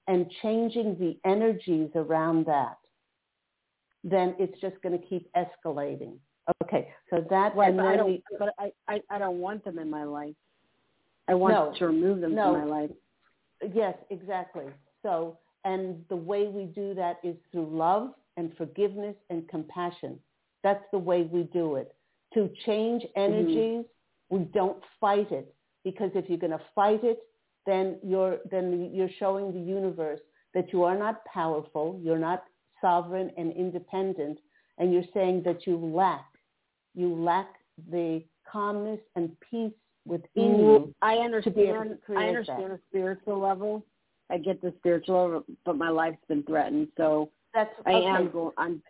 and 0.08 0.30
changing 0.42 0.96
the 0.98 1.16
energies 1.28 1.90
around 1.94 2.46
that, 2.46 2.78
then 4.04 4.34
it's 4.38 4.58
just 4.60 4.80
going 4.82 4.98
to 4.98 5.06
keep 5.06 5.30
escalating. 5.34 6.16
Okay, 6.64 6.88
so 7.08 7.24
that 7.30 7.54
right, 7.54 7.74
but 7.76 7.86
I 7.86 7.96
don't. 7.96 8.06
We, 8.06 8.22
but 8.38 8.54
I, 8.58 8.72
I, 8.88 9.00
I 9.10 9.18
don't 9.18 9.38
want 9.38 9.64
them 9.64 9.78
in 9.78 9.88
my 9.88 10.04
life. 10.04 10.34
I 11.28 11.34
want 11.34 11.54
no, 11.54 11.72
to 11.78 11.86
remove 11.86 12.20
them 12.20 12.34
no. 12.34 12.52
from 12.52 12.68
my 12.68 12.80
life. 12.80 12.90
Yes, 13.74 13.94
exactly. 14.10 14.66
So, 15.02 15.38
and 15.64 16.04
the 16.08 16.16
way 16.16 16.48
we 16.48 16.64
do 16.64 16.94
that 16.94 17.18
is 17.22 17.36
through 17.50 17.68
love 17.76 18.10
and 18.36 18.52
forgiveness 18.56 19.16
and 19.30 19.48
compassion. 19.48 20.18
That's 20.62 20.84
the 20.92 20.98
way 20.98 21.22
we 21.22 21.44
do 21.44 21.76
it. 21.76 21.94
To 22.34 22.50
change 22.66 23.02
mm-hmm. 23.02 23.20
energies, 23.20 23.84
mm-hmm. 23.84 24.36
we 24.36 24.44
don't 24.52 24.82
fight 25.00 25.30
it 25.30 25.54
because 25.84 26.10
if 26.14 26.28
you're 26.28 26.38
going 26.38 26.52
to 26.52 26.60
fight 26.74 27.04
it, 27.04 27.18
then 27.66 27.98
you're 28.02 28.38
then 28.50 28.90
you're 28.92 29.10
showing 29.18 29.52
the 29.52 29.60
universe 29.60 30.20
that 30.54 30.72
you 30.72 30.82
are 30.82 30.98
not 30.98 31.24
powerful, 31.26 31.98
you're 32.02 32.18
not 32.18 32.44
sovereign 32.80 33.30
and 33.36 33.52
independent, 33.52 34.38
and 34.78 34.92
you're 34.92 35.04
saying 35.14 35.42
that 35.44 35.66
you 35.66 35.76
lack, 35.76 36.26
you 36.94 37.14
lack 37.14 37.48
the 37.90 38.22
calmness 38.50 39.00
and 39.16 39.30
peace 39.48 39.72
within 40.06 40.58
you. 40.58 40.94
I 41.02 41.16
understand. 41.16 41.98
I 42.16 42.28
understand 42.28 42.70
that. 42.70 42.72
a 42.72 42.80
spiritual 42.90 43.38
level. 43.38 43.84
I 44.30 44.38
get 44.38 44.62
the 44.62 44.72
spiritual 44.78 45.24
level, 45.24 45.44
but 45.64 45.76
my 45.76 45.90
life's 45.90 46.24
been 46.28 46.42
threatened, 46.44 46.88
so 46.96 47.30
that's 47.52 47.70
I 47.86 47.92
okay. 47.92 48.06
am 48.06 48.30
going. 48.30 48.52
I'm 48.56 48.82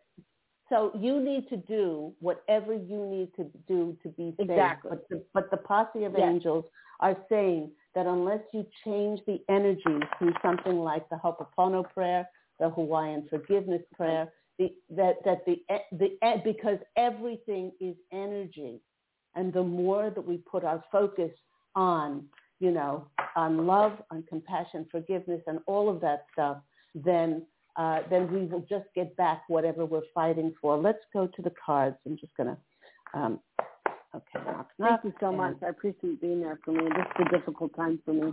so 0.68 0.90
you 0.98 1.20
need 1.20 1.48
to 1.50 1.58
do 1.58 2.12
whatever 2.20 2.72
you 2.72 3.06
need 3.06 3.28
to 3.36 3.44
do 3.68 3.96
to 4.02 4.08
be 4.10 4.34
safe. 4.38 4.48
Exactly. 4.48 4.90
But 4.90 5.08
the, 5.10 5.22
but 5.34 5.50
the 5.50 5.56
posse 5.58 6.04
of 6.04 6.14
yes. 6.16 6.22
angels 6.22 6.64
are 7.00 7.16
saying 7.28 7.70
that 7.94 8.06
unless 8.06 8.40
you 8.54 8.64
change 8.84 9.20
the 9.26 9.42
energy 9.50 9.82
through 10.18 10.32
something 10.42 10.78
like 10.78 11.06
the 11.10 11.16
Ho'oponopono 11.16 11.92
prayer, 11.92 12.26
the 12.58 12.70
Hawaiian 12.70 13.26
forgiveness 13.28 13.82
prayer, 13.94 14.32
the, 14.58 14.72
that, 14.90 15.16
that 15.26 15.44
the, 15.44 15.60
the, 15.98 16.40
because 16.44 16.78
everything 16.96 17.72
is 17.80 17.96
energy. 18.12 18.80
And 19.34 19.52
the 19.52 19.62
more 19.62 20.10
that 20.10 20.26
we 20.26 20.38
put 20.38 20.64
our 20.64 20.82
focus 20.92 21.30
on, 21.74 22.24
you 22.60 22.70
know, 22.70 23.06
on 23.36 23.66
love, 23.66 23.92
on 24.10 24.24
compassion, 24.28 24.86
forgiveness, 24.90 25.40
and 25.46 25.58
all 25.66 25.88
of 25.88 26.00
that 26.00 26.26
stuff, 26.32 26.58
then 26.94 27.42
uh, 27.76 28.00
then 28.10 28.30
we 28.30 28.44
will 28.44 28.64
just 28.68 28.84
get 28.94 29.16
back 29.16 29.44
whatever 29.48 29.86
we're 29.86 30.02
fighting 30.14 30.52
for. 30.60 30.76
Let's 30.76 31.02
go 31.12 31.26
to 31.26 31.42
the 31.42 31.52
cards. 31.64 31.96
I'm 32.04 32.18
just 32.18 32.32
to, 32.36 32.56
um, 33.14 33.40
okay. 34.14 34.44
Knock, 34.44 34.68
knock, 34.78 35.02
Thank 35.02 35.04
you 35.04 35.12
so 35.20 35.32
much. 35.32 35.56
I 35.64 35.68
appreciate 35.68 36.20
being 36.20 36.40
there 36.40 36.58
for 36.64 36.72
me. 36.72 36.84
This 36.84 37.06
is 37.18 37.26
a 37.32 37.38
difficult 37.38 37.74
time 37.74 37.98
for 38.04 38.12
me. 38.12 38.32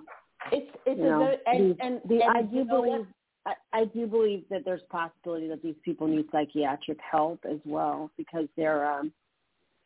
It's 0.52 0.70
it's 0.86 1.00
you 1.00 1.06
a 1.06 1.10
know, 1.10 1.20
very 1.20 1.38
and, 1.46 1.80
and, 1.80 2.02
the, 2.10 2.22
and 2.22 2.38
I 2.38 2.42
do 2.42 2.66
believe 2.66 3.06
I, 3.46 3.54
I 3.74 3.86
do 3.86 4.08
believe 4.08 4.44
that 4.50 4.66
there's 4.66 4.82
possibility 4.90 5.48
that 5.48 5.62
these 5.62 5.76
people 5.84 6.08
need 6.08 6.26
psychiatric 6.32 6.98
help 7.00 7.40
as 7.50 7.60
well 7.66 8.12
because 8.18 8.46
their 8.58 8.86
um 8.92 9.12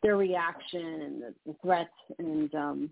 their 0.03 0.17
reaction 0.17 1.01
and 1.01 1.21
the, 1.21 1.33
the 1.45 1.55
threats 1.61 1.89
and 2.19 2.53
um 2.53 2.89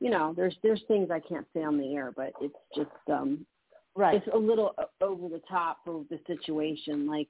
you 0.00 0.10
know 0.10 0.34
there's 0.36 0.56
there's 0.62 0.82
things 0.88 1.10
I 1.10 1.20
can't 1.20 1.46
say 1.54 1.62
on 1.62 1.78
the 1.78 1.94
air 1.94 2.12
but 2.14 2.32
it's 2.40 2.54
just 2.76 2.90
um 3.10 3.46
right 3.96 4.16
it's 4.16 4.34
a 4.34 4.38
little 4.38 4.74
over 5.00 5.28
the 5.28 5.40
top 5.48 5.78
for 5.84 6.04
the 6.10 6.20
situation 6.26 7.08
like 7.08 7.28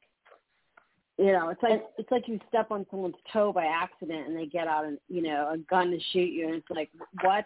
you 1.19 1.33
know 1.33 1.51
it's 1.51 1.63
like 1.63 1.85
it's 1.99 2.11
like 2.11 2.27
you 2.27 2.41
step 2.49 2.71
on 2.71 2.87
someone's 2.91 3.15
toe 3.33 3.53
by 3.53 3.67
accident 3.67 4.29
and 4.29 4.37
they 4.37 4.47
get 4.47 4.67
out 4.67 4.85
and 4.85 4.99
you 5.09 5.23
know 5.23 5.51
a 5.53 5.59
gun 5.59 5.91
to 5.91 5.99
shoot 6.13 6.31
you 6.31 6.47
and 6.47 6.57
it's 6.57 6.71
like 6.71 6.91
what 7.23 7.45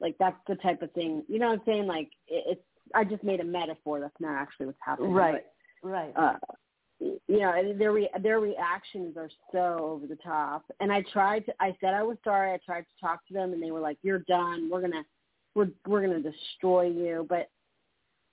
Like 0.00 0.16
that's 0.18 0.36
the 0.48 0.56
type 0.56 0.82
of 0.82 0.90
thing. 0.92 1.22
You 1.28 1.38
know 1.38 1.48
what 1.48 1.60
I'm 1.60 1.66
saying? 1.66 1.86
Like 1.86 2.10
it, 2.28 2.44
it's. 2.46 2.62
I 2.94 3.04
just 3.04 3.22
made 3.22 3.40
a 3.40 3.44
metaphor. 3.44 4.00
That's 4.00 4.18
not 4.18 4.34
actually 4.34 4.66
what's 4.66 4.78
happening. 4.84 5.12
Right. 5.12 5.44
But, 5.82 5.88
right. 5.88 6.12
Uh, 6.16 6.36
you 7.00 7.20
know, 7.28 7.74
their 7.78 7.92
re- 7.92 8.10
their 8.22 8.40
reactions 8.40 9.16
are 9.16 9.30
so 9.52 9.78
over 9.80 10.06
the 10.06 10.16
top. 10.16 10.64
And 10.80 10.92
I 10.92 11.02
tried 11.12 11.46
to. 11.46 11.54
I 11.60 11.74
said 11.80 11.94
I 11.94 12.02
was 12.02 12.18
sorry. 12.22 12.52
I 12.52 12.58
tried 12.64 12.82
to 12.82 13.00
talk 13.00 13.26
to 13.28 13.34
them, 13.34 13.52
and 13.52 13.62
they 13.62 13.70
were 13.70 13.80
like, 13.80 13.98
"You're 14.02 14.20
done. 14.20 14.68
We're 14.70 14.82
gonna, 14.82 15.04
we're 15.54 15.70
we're 15.86 16.02
gonna 16.02 16.20
destroy 16.20 16.88
you." 16.88 17.26
But 17.28 17.48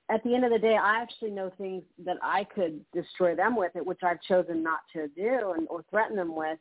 at 0.10 0.24
the 0.24 0.36
end 0.36 0.46
of 0.46 0.52
the 0.52 0.60
day, 0.60 0.78
I 0.78 1.02
actually 1.02 1.32
know 1.32 1.52
things 1.58 1.84
that 2.06 2.18
I 2.22 2.44
could 2.44 2.82
destroy 2.94 3.36
them 3.36 3.56
with, 3.56 3.76
it, 3.76 3.86
which 3.86 4.00
I've 4.04 4.22
chosen 4.22 4.64
not 4.64 4.80
to 4.94 5.08
do 5.10 5.54
and 5.58 5.68
or 5.70 5.84
threaten 5.90 6.16
them 6.16 6.36
with. 6.36 6.58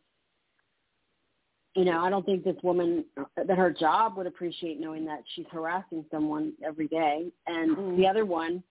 You 1.75 1.85
know, 1.85 2.01
I 2.01 2.09
don't 2.09 2.25
think 2.25 2.43
this 2.43 2.57
woman 2.63 3.05
that 3.37 3.59
her 3.59 3.71
job 3.71 4.17
would 4.17 4.27
appreciate 4.27 4.81
knowing 4.81 5.05
that 5.07 5.23
she's 5.35 5.47
harassing 5.51 6.05
someone 6.11 6.55
every 6.65 6.89
day. 6.89 7.31
And 7.47 7.77
mm-hmm. 7.77 7.97
the 7.97 8.07
other 8.07 8.25
one 8.25 8.63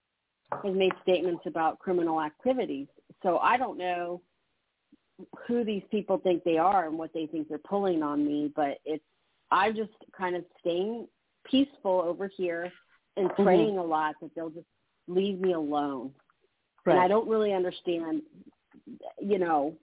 has 0.64 0.74
made 0.74 0.92
statements 1.04 1.44
about 1.46 1.80
criminal 1.80 2.22
activities. 2.22 2.88
So 3.26 3.40
I 3.40 3.58
don't 3.58 3.80
know 3.80 4.22
who 5.48 5.64
these 5.64 5.82
people 5.90 6.20
think 6.20 6.44
they 6.44 6.58
are 6.58 6.88
and 6.88 6.98
what 6.98 7.12
they 7.12 7.26
think 7.26 7.50
they're 7.50 7.58
pulling 7.58 8.04
on 8.04 8.24
me, 8.24 8.52
but 8.56 8.78
it's 8.86 9.04
I'm 9.50 9.76
just 9.76 9.94
kind 10.16 10.36
of 10.36 10.44
staying 10.60 11.08
peaceful 11.50 12.04
over 12.06 12.30
here 12.38 12.72
and 13.18 13.30
mm-hmm. 13.30 13.44
praying 13.44 13.70
mm-hmm. 13.72 13.80
a 13.80 13.84
lot 13.84 14.16
that 14.22 14.30
they'll 14.36 14.50
just 14.50 14.68
leave 15.08 15.40
me 15.40 15.54
alone. 15.54 16.12
Right. 16.86 16.94
And 16.94 17.02
I 17.04 17.08
don't 17.08 17.28
really 17.28 17.52
understand, 17.52 18.22
you 19.20 19.40
know, 19.40 19.74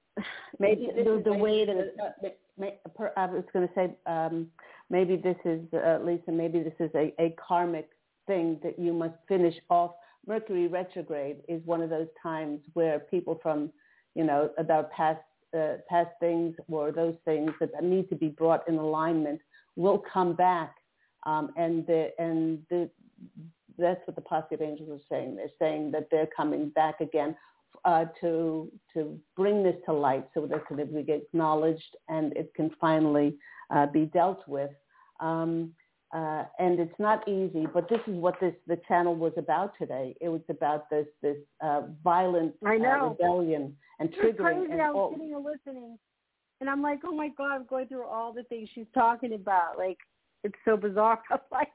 maybe 0.60 0.88
the, 0.94 1.22
the 1.24 1.32
way 1.32 1.64
that 1.66 1.76
it's. 1.76 1.98
Uh, 1.98 3.08
I 3.16 3.26
was 3.26 3.44
going 3.52 3.66
to 3.66 3.74
say 3.74 3.90
um, 4.06 4.46
maybe 4.88 5.16
this 5.16 5.36
is 5.44 5.60
uh, 5.72 5.98
Lisa. 6.04 6.30
Maybe 6.30 6.62
this 6.62 6.74
is 6.78 6.90
a, 6.94 7.12
a 7.18 7.34
karmic 7.48 7.88
thing 8.28 8.60
that 8.62 8.78
you 8.78 8.92
must 8.92 9.14
finish 9.26 9.54
off. 9.68 9.92
Mercury 10.26 10.68
retrograde 10.68 11.38
is 11.48 11.60
one 11.64 11.82
of 11.82 11.90
those 11.90 12.08
times 12.22 12.60
where 12.74 13.00
people 13.00 13.38
from, 13.42 13.70
you 14.14 14.24
know, 14.24 14.50
about 14.58 14.90
past 14.92 15.20
uh, 15.56 15.74
past 15.88 16.10
things 16.20 16.54
or 16.70 16.92
those 16.92 17.16
things 17.24 17.50
that 17.60 17.70
need 17.82 18.08
to 18.08 18.16
be 18.16 18.28
brought 18.28 18.66
in 18.68 18.76
alignment 18.76 19.40
will 19.76 20.02
come 20.12 20.34
back, 20.34 20.76
um, 21.24 21.50
and 21.56 21.86
the 21.86 22.10
and 22.18 22.60
the 22.70 22.88
that's 23.78 24.00
what 24.06 24.16
the 24.16 24.22
posse 24.22 24.54
of 24.54 24.62
angels 24.62 24.88
are 24.90 25.04
saying. 25.14 25.36
They're 25.36 25.48
saying 25.58 25.90
that 25.92 26.08
they're 26.10 26.28
coming 26.34 26.70
back 26.70 27.00
again 27.00 27.36
uh, 27.84 28.06
to 28.20 28.70
to 28.94 29.18
bring 29.36 29.62
this 29.62 29.76
to 29.86 29.92
light 29.92 30.28
so 30.34 30.46
that 30.46 30.56
it 30.56 30.66
can 30.66 31.04
be 31.04 31.12
acknowledged 31.12 31.96
and 32.08 32.32
it 32.36 32.52
can 32.54 32.70
finally 32.80 33.36
uh, 33.70 33.86
be 33.86 34.06
dealt 34.06 34.46
with. 34.46 34.70
Um, 35.20 35.72
uh, 36.12 36.44
and 36.58 36.78
it's 36.78 36.98
not 36.98 37.26
easy, 37.26 37.66
but 37.72 37.88
this 37.88 38.00
is 38.06 38.14
what 38.14 38.38
this 38.40 38.54
the 38.66 38.78
channel 38.86 39.14
was 39.14 39.32
about 39.36 39.72
today. 39.78 40.14
It 40.20 40.28
was 40.28 40.42
about 40.50 40.90
this 40.90 41.06
this 41.22 41.38
uh, 41.62 41.82
violent 42.04 42.54
I 42.64 42.74
uh, 42.74 42.78
know. 42.78 43.16
rebellion 43.18 43.74
and 43.98 44.10
it's 44.10 44.18
triggering. 44.18 44.36
Crazy. 44.58 44.72
And 44.72 44.82
I 44.82 44.90
was 44.90 45.14
sitting 45.14 45.34
and 45.34 45.44
listening, 45.44 45.98
and 46.60 46.68
I'm 46.68 46.82
like, 46.82 47.00
oh 47.04 47.14
my 47.14 47.28
god, 47.36 47.54
I'm 47.54 47.66
going 47.66 47.86
through 47.86 48.04
all 48.04 48.32
the 48.32 48.42
things 48.44 48.68
she's 48.74 48.86
talking 48.94 49.32
about. 49.32 49.78
Like 49.78 49.98
it's 50.44 50.54
so 50.64 50.76
bizarre. 50.76 51.20
I'm 51.30 51.38
like. 51.50 51.68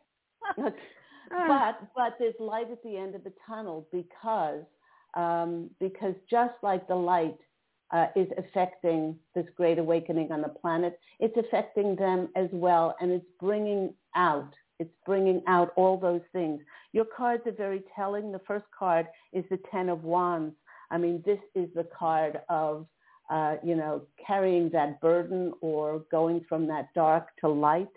but 1.30 1.82
but 1.96 2.16
there's 2.20 2.36
light 2.40 2.72
at 2.72 2.82
the 2.84 2.96
end 2.96 3.16
of 3.16 3.24
the 3.24 3.34
tunnel 3.48 3.88
because 3.92 4.64
um, 5.16 5.70
because 5.80 6.14
just 6.30 6.54
like 6.62 6.88
the 6.88 6.96
light 6.96 7.38
uh, 7.92 8.08
is 8.16 8.28
affecting 8.38 9.18
this 9.34 9.46
great 9.56 9.80
awakening 9.80 10.32
on 10.32 10.42
the 10.42 10.50
planet, 10.50 11.00
it's 11.20 11.38
affecting 11.38 11.96
them 11.96 12.30
as 12.36 12.50
well, 12.52 12.96
and 13.00 13.12
it's 13.12 13.26
bringing 13.40 13.94
out 14.16 14.54
it's 14.80 14.94
bringing 15.06 15.42
out 15.48 15.74
all 15.76 15.98
those 15.98 16.22
things. 16.32 16.62
Your 16.92 17.06
cards 17.06 17.44
are 17.48 17.52
very 17.52 17.84
telling. 17.96 18.32
The 18.32 18.42
first 18.48 18.66
card 18.78 19.08
is 19.34 19.44
the 19.50 19.60
Ten 19.72 19.90
of 19.90 20.04
Wands. 20.04 20.56
I 20.92 20.98
mean, 20.98 21.24
this 21.26 21.40
is 21.56 21.68
the 21.76 21.88
card 21.98 22.40
of 22.50 22.86
uh, 23.30 23.56
you 23.64 23.76
know 23.76 24.04
carrying 24.26 24.70
that 24.72 25.02
burden 25.02 25.54
or 25.62 26.04
going 26.12 26.46
from 26.48 26.68
that 26.68 26.94
dark 26.94 27.30
to 27.42 27.48
light. 27.48 27.90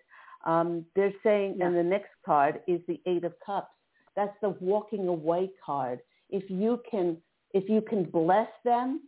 Um, 0.44 0.86
they're 0.96 1.12
saying, 1.22 1.56
yeah. 1.58 1.66
and 1.66 1.76
the 1.76 1.82
next 1.82 2.10
card 2.24 2.62
is 2.66 2.80
the 2.88 2.98
Eight 3.06 3.24
of 3.24 3.34
Cups. 3.44 3.68
That's 4.16 4.34
the 4.40 4.50
walking 4.60 5.06
away 5.06 5.50
card. 5.64 6.00
If 6.30 6.48
you 6.48 6.80
can, 6.90 7.18
if 7.52 7.68
you 7.68 7.82
can 7.82 8.04
bless 8.04 8.48
them, 8.64 9.02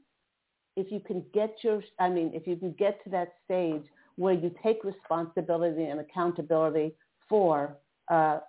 if 0.76 0.90
you 0.90 1.00
can 1.00 1.24
get 1.34 1.56
your, 1.62 1.82
I 1.98 2.08
mean, 2.08 2.30
if 2.34 2.46
you 2.46 2.56
can 2.56 2.72
get 2.72 3.02
to 3.04 3.10
that 3.10 3.34
stage 3.44 3.84
where 4.16 4.34
you 4.34 4.54
take 4.62 4.84
responsibility 4.84 5.84
and 5.84 6.00
accountability 6.00 6.94
for 7.28 7.76
uh, 8.08 8.40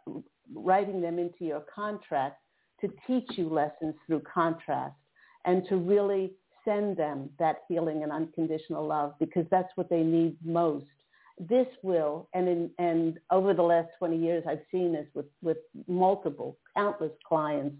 writing 0.53 1.01
them 1.01 1.19
into 1.19 1.45
your 1.45 1.63
contract 1.73 2.37
to 2.81 2.89
teach 3.07 3.37
you 3.37 3.49
lessons 3.49 3.95
through 4.05 4.21
contrast 4.21 4.95
and 5.45 5.67
to 5.69 5.77
really 5.77 6.33
send 6.65 6.97
them 6.97 7.29
that 7.39 7.63
healing 7.67 8.03
and 8.03 8.11
unconditional 8.11 8.85
love 8.85 9.13
because 9.19 9.45
that's 9.51 9.71
what 9.75 9.89
they 9.89 10.01
need 10.01 10.35
most 10.43 10.85
this 11.39 11.67
will, 11.81 12.29
and 12.33 12.47
in, 12.47 12.69
and 12.77 13.19
over 13.31 13.53
the 13.53 13.63
last 13.63 13.89
20 13.97 14.17
years, 14.17 14.43
I've 14.47 14.61
seen 14.71 14.93
this 14.93 15.07
with, 15.13 15.25
with 15.41 15.57
multiple, 15.87 16.57
countless 16.75 17.11
clients. 17.27 17.75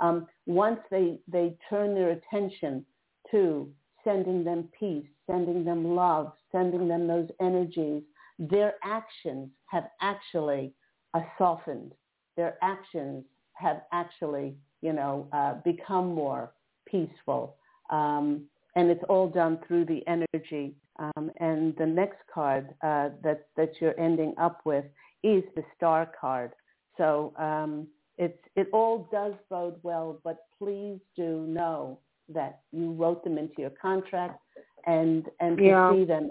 Um, 0.00 0.26
once 0.46 0.80
they, 0.90 1.18
they 1.28 1.56
turn 1.68 1.94
their 1.94 2.10
attention 2.10 2.84
to 3.30 3.68
sending 4.04 4.44
them 4.44 4.68
peace, 4.78 5.06
sending 5.26 5.64
them 5.64 5.94
love, 5.94 6.32
sending 6.52 6.86
them 6.88 7.06
those 7.06 7.28
energies, 7.40 8.02
their 8.38 8.74
actions 8.84 9.48
have 9.66 9.88
actually 10.00 10.72
uh, 11.14 11.20
softened. 11.38 11.92
Their 12.36 12.56
actions 12.62 13.24
have 13.54 13.82
actually, 13.92 14.56
you 14.82 14.92
know, 14.92 15.28
uh, 15.32 15.54
become 15.64 16.14
more 16.14 16.52
peaceful. 16.86 17.56
Um, 17.90 18.46
and 18.76 18.90
it's 18.90 19.04
all 19.08 19.28
done 19.28 19.58
through 19.66 19.84
the 19.86 20.02
energy 20.06 20.74
um, 20.98 21.30
and 21.38 21.74
the 21.76 21.86
next 21.86 22.18
card 22.32 22.68
uh, 22.82 23.10
that, 23.22 23.46
that 23.56 23.72
you're 23.80 23.98
ending 23.98 24.34
up 24.38 24.60
with 24.64 24.84
is 25.22 25.42
the 25.56 25.64
star 25.76 26.10
card. 26.20 26.52
So 26.96 27.32
um, 27.38 27.88
it's, 28.18 28.38
it 28.54 28.68
all 28.72 29.08
does 29.10 29.34
bode 29.50 29.76
well, 29.82 30.20
but 30.22 30.46
please 30.58 31.00
do 31.16 31.46
know 31.48 31.98
that 32.28 32.60
you 32.72 32.92
wrote 32.92 33.24
them 33.24 33.38
into 33.38 33.54
your 33.58 33.70
contract 33.70 34.40
and, 34.86 35.26
and 35.40 35.58
to 35.58 35.64
yeah. 35.64 35.92
see 35.92 36.04
them, 36.04 36.30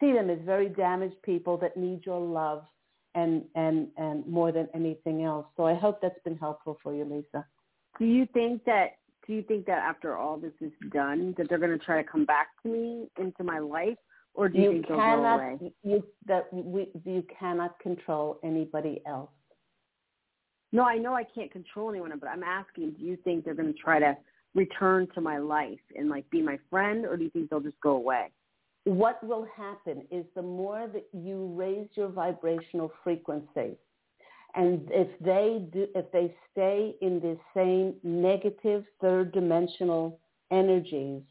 see 0.00 0.12
them 0.12 0.30
as 0.30 0.38
very 0.44 0.68
damaged 0.68 1.16
people 1.22 1.56
that 1.58 1.76
need 1.76 2.04
your 2.04 2.20
love 2.20 2.64
and, 3.14 3.44
and, 3.54 3.88
and 3.96 4.26
more 4.26 4.52
than 4.52 4.68
anything 4.74 5.24
else. 5.24 5.46
So 5.56 5.66
I 5.66 5.74
hope 5.74 6.00
that's 6.00 6.18
been 6.24 6.36
helpful 6.36 6.78
for 6.82 6.94
you, 6.94 7.04
Lisa. 7.04 7.44
Do 7.98 8.04
you 8.04 8.26
think 8.32 8.64
that 8.64 8.96
do 9.26 9.32
you 9.32 9.42
think 9.42 9.66
that 9.66 9.78
after 9.78 10.16
all 10.16 10.36
this 10.36 10.52
is 10.60 10.72
done, 10.92 11.34
that 11.38 11.48
they're 11.48 11.58
going 11.58 11.78
to 11.78 11.82
try 11.82 12.02
to 12.02 12.08
come 12.08 12.24
back 12.24 12.48
to 12.62 12.68
me 12.68 13.08
into 13.18 13.42
my 13.42 13.58
life, 13.58 13.96
or 14.34 14.48
do 14.48 14.58
you, 14.58 14.64
you 14.64 14.72
think 14.72 14.88
they'll 14.88 14.98
cannot, 14.98 15.38
go 15.38 15.44
away? 15.44 15.72
You, 15.82 16.04
that 16.26 16.52
we, 16.52 16.90
you 17.04 17.24
cannot 17.38 17.78
control 17.78 18.38
anybody 18.44 19.00
else. 19.06 19.30
No, 20.72 20.82
I 20.82 20.98
know 20.98 21.14
I 21.14 21.24
can't 21.24 21.50
control 21.50 21.90
anyone, 21.90 22.12
but 22.18 22.28
I'm 22.28 22.42
asking, 22.42 22.94
do 22.98 23.04
you 23.04 23.16
think 23.24 23.44
they're 23.44 23.54
going 23.54 23.72
to 23.72 23.78
try 23.78 23.98
to 23.98 24.16
return 24.54 25.08
to 25.14 25.20
my 25.20 25.38
life 25.38 25.80
and 25.96 26.08
like 26.08 26.28
be 26.30 26.42
my 26.42 26.58
friend, 26.70 27.04
or 27.04 27.16
do 27.16 27.24
you 27.24 27.30
think 27.30 27.50
they'll 27.50 27.60
just 27.60 27.80
go 27.80 27.92
away? 27.92 28.30
What 28.84 29.24
will 29.26 29.46
happen 29.56 30.02
is 30.10 30.24
the 30.34 30.42
more 30.42 30.88
that 30.92 31.06
you 31.12 31.52
raise 31.56 31.88
your 31.94 32.08
vibrational 32.08 32.92
frequency, 33.02 33.76
and 34.54 34.88
if 34.90 35.08
they 35.20 35.66
do, 35.72 35.86
if 35.94 36.10
they 36.12 36.34
stay 36.52 36.94
in 37.00 37.20
the 37.20 37.36
same 37.54 37.94
negative 38.02 38.84
third 39.00 39.32
dimensional 39.32 40.20
energies, 40.50 41.22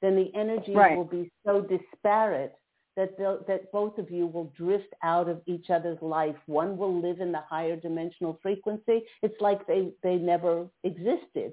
then 0.00 0.16
the 0.16 0.30
energies 0.34 0.74
right. 0.74 0.96
will 0.96 1.04
be 1.04 1.30
so 1.44 1.60
disparate 1.60 2.56
that 2.96 3.16
that 3.18 3.70
both 3.72 3.98
of 3.98 4.10
you 4.10 4.26
will 4.26 4.52
drift 4.56 4.92
out 5.02 5.28
of 5.28 5.40
each 5.46 5.70
other's 5.70 6.00
life. 6.02 6.36
One 6.46 6.76
will 6.76 7.00
live 7.00 7.20
in 7.20 7.32
the 7.32 7.42
higher 7.48 7.76
dimensional 7.76 8.38
frequency. 8.42 9.02
It's 9.22 9.40
like 9.40 9.66
they, 9.66 9.92
they 10.02 10.16
never 10.16 10.66
existed. 10.84 11.52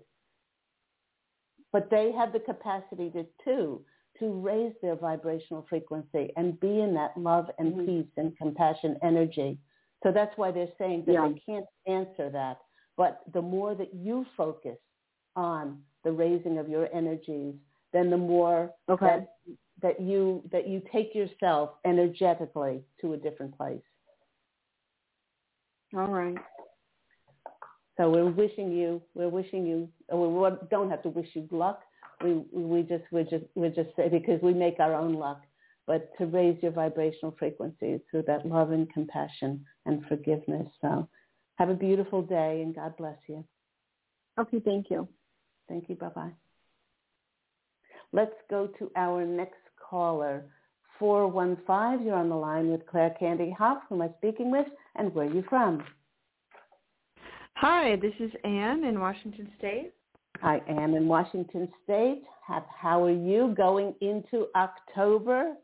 But 1.72 1.90
they 1.90 2.12
have 2.12 2.34
the 2.34 2.40
capacity 2.40 3.12
to 3.12 3.26
too 3.44 3.84
to 4.20 4.34
raise 4.34 4.74
their 4.82 4.96
vibrational 4.96 5.66
frequency 5.70 6.32
and 6.36 6.60
be 6.60 6.82
in 6.82 6.94
that 6.94 7.16
love 7.16 7.50
and 7.58 7.74
mm-hmm. 7.74 7.86
peace 7.86 8.12
and 8.18 8.38
compassion 8.38 8.98
energy. 9.02 9.58
So 10.04 10.12
that's 10.12 10.38
why 10.38 10.52
they're 10.52 10.68
saying 10.78 11.04
that 11.08 11.14
yeah. 11.14 11.28
they 11.28 11.42
can't 11.46 11.66
answer 11.88 12.30
that. 12.30 12.58
But 12.98 13.22
the 13.34 13.42
more 13.42 13.76
that 13.76 13.94
you 13.94 14.26
focus 14.36 14.78
on 15.36 15.80
the 16.04 16.12
raising 16.12 16.58
of 16.58 16.68
your 16.68 16.94
energies, 16.94 17.56
then 17.94 18.10
the 18.10 18.18
more 18.18 18.72
okay. 18.90 19.06
that, 19.06 19.30
that 19.82 20.02
you 20.02 20.44
that 20.52 20.68
you 20.68 20.82
take 20.92 21.16
yourself 21.16 21.72
energetically 21.86 22.82
to 23.02 23.14
a 23.14 23.18
different 23.18 23.58
place. 23.58 23.82
All 25.96 26.08
right. 26.08 26.38
So 28.00 28.10
we're 28.10 28.32
wishing 28.32 28.72
you, 28.72 29.02
we're 29.14 29.28
wishing 29.28 29.66
you, 29.66 29.90
we 30.10 30.50
don't 30.72 30.90
have 30.90 31.04
to 31.04 31.10
wish 31.10 31.28
you 31.34 31.50
luck. 31.52 31.82
We 32.24 32.44
we 32.54 32.82
just 32.84 33.04
we 33.12 33.24
just 33.24 33.44
we 33.56 33.68
just 33.70 33.90
say 33.98 34.08
because 34.08 34.42
we 34.42 34.54
make 34.54 34.80
our 34.80 34.94
own 34.94 35.14
luck 35.14 35.42
but 35.90 36.16
to 36.20 36.28
raise 36.28 36.56
your 36.62 36.72
vibrational 36.72 37.36
frequency 37.40 38.00
through 38.12 38.22
that 38.28 38.46
love 38.46 38.70
and 38.70 38.88
compassion 38.94 39.66
and 39.88 40.06
forgiveness. 40.06 40.68
So 40.82 41.10
have 41.56 41.70
a 41.70 41.74
beautiful 41.74 42.22
day 42.22 42.62
and 42.62 42.76
God 42.76 42.96
bless 42.96 43.18
you. 43.28 43.44
Okay, 44.40 44.60
thank 44.64 44.92
you. 44.92 45.08
Thank 45.68 45.90
you. 45.90 45.96
Bye-bye. 45.96 46.32
Let's 48.14 48.36
go 48.52 48.70
to 48.78 48.92
our 48.96 49.26
next 49.26 49.58
caller. 49.90 50.46
415, 51.00 52.06
you're 52.06 52.16
on 52.16 52.30
the 52.30 52.36
line 52.36 52.70
with 52.70 52.86
Claire 52.86 53.16
Candy 53.20 53.50
Hough. 53.58 53.82
Who 53.90 53.96
am 53.96 54.04
I 54.04 54.10
speaking 54.20 54.52
with 54.52 54.68
and 54.96 55.12
where 55.16 55.26
are 55.26 55.34
you 55.34 55.44
from? 55.50 55.84
Hi, 57.62 57.98
this 57.98 58.14
is 58.22 58.32
Anne 58.46 58.86
in 58.86 59.02
Washington 59.02 59.52
State. 59.58 59.92
Hi, 60.40 60.62
Anne 60.70 60.94
in 60.94 61.10
Washington 61.10 61.68
State. 61.84 62.24
How 62.48 63.04
are 63.04 63.12
you 63.12 63.54
going 63.58 63.94
into 64.00 64.48
October? 64.56 65.56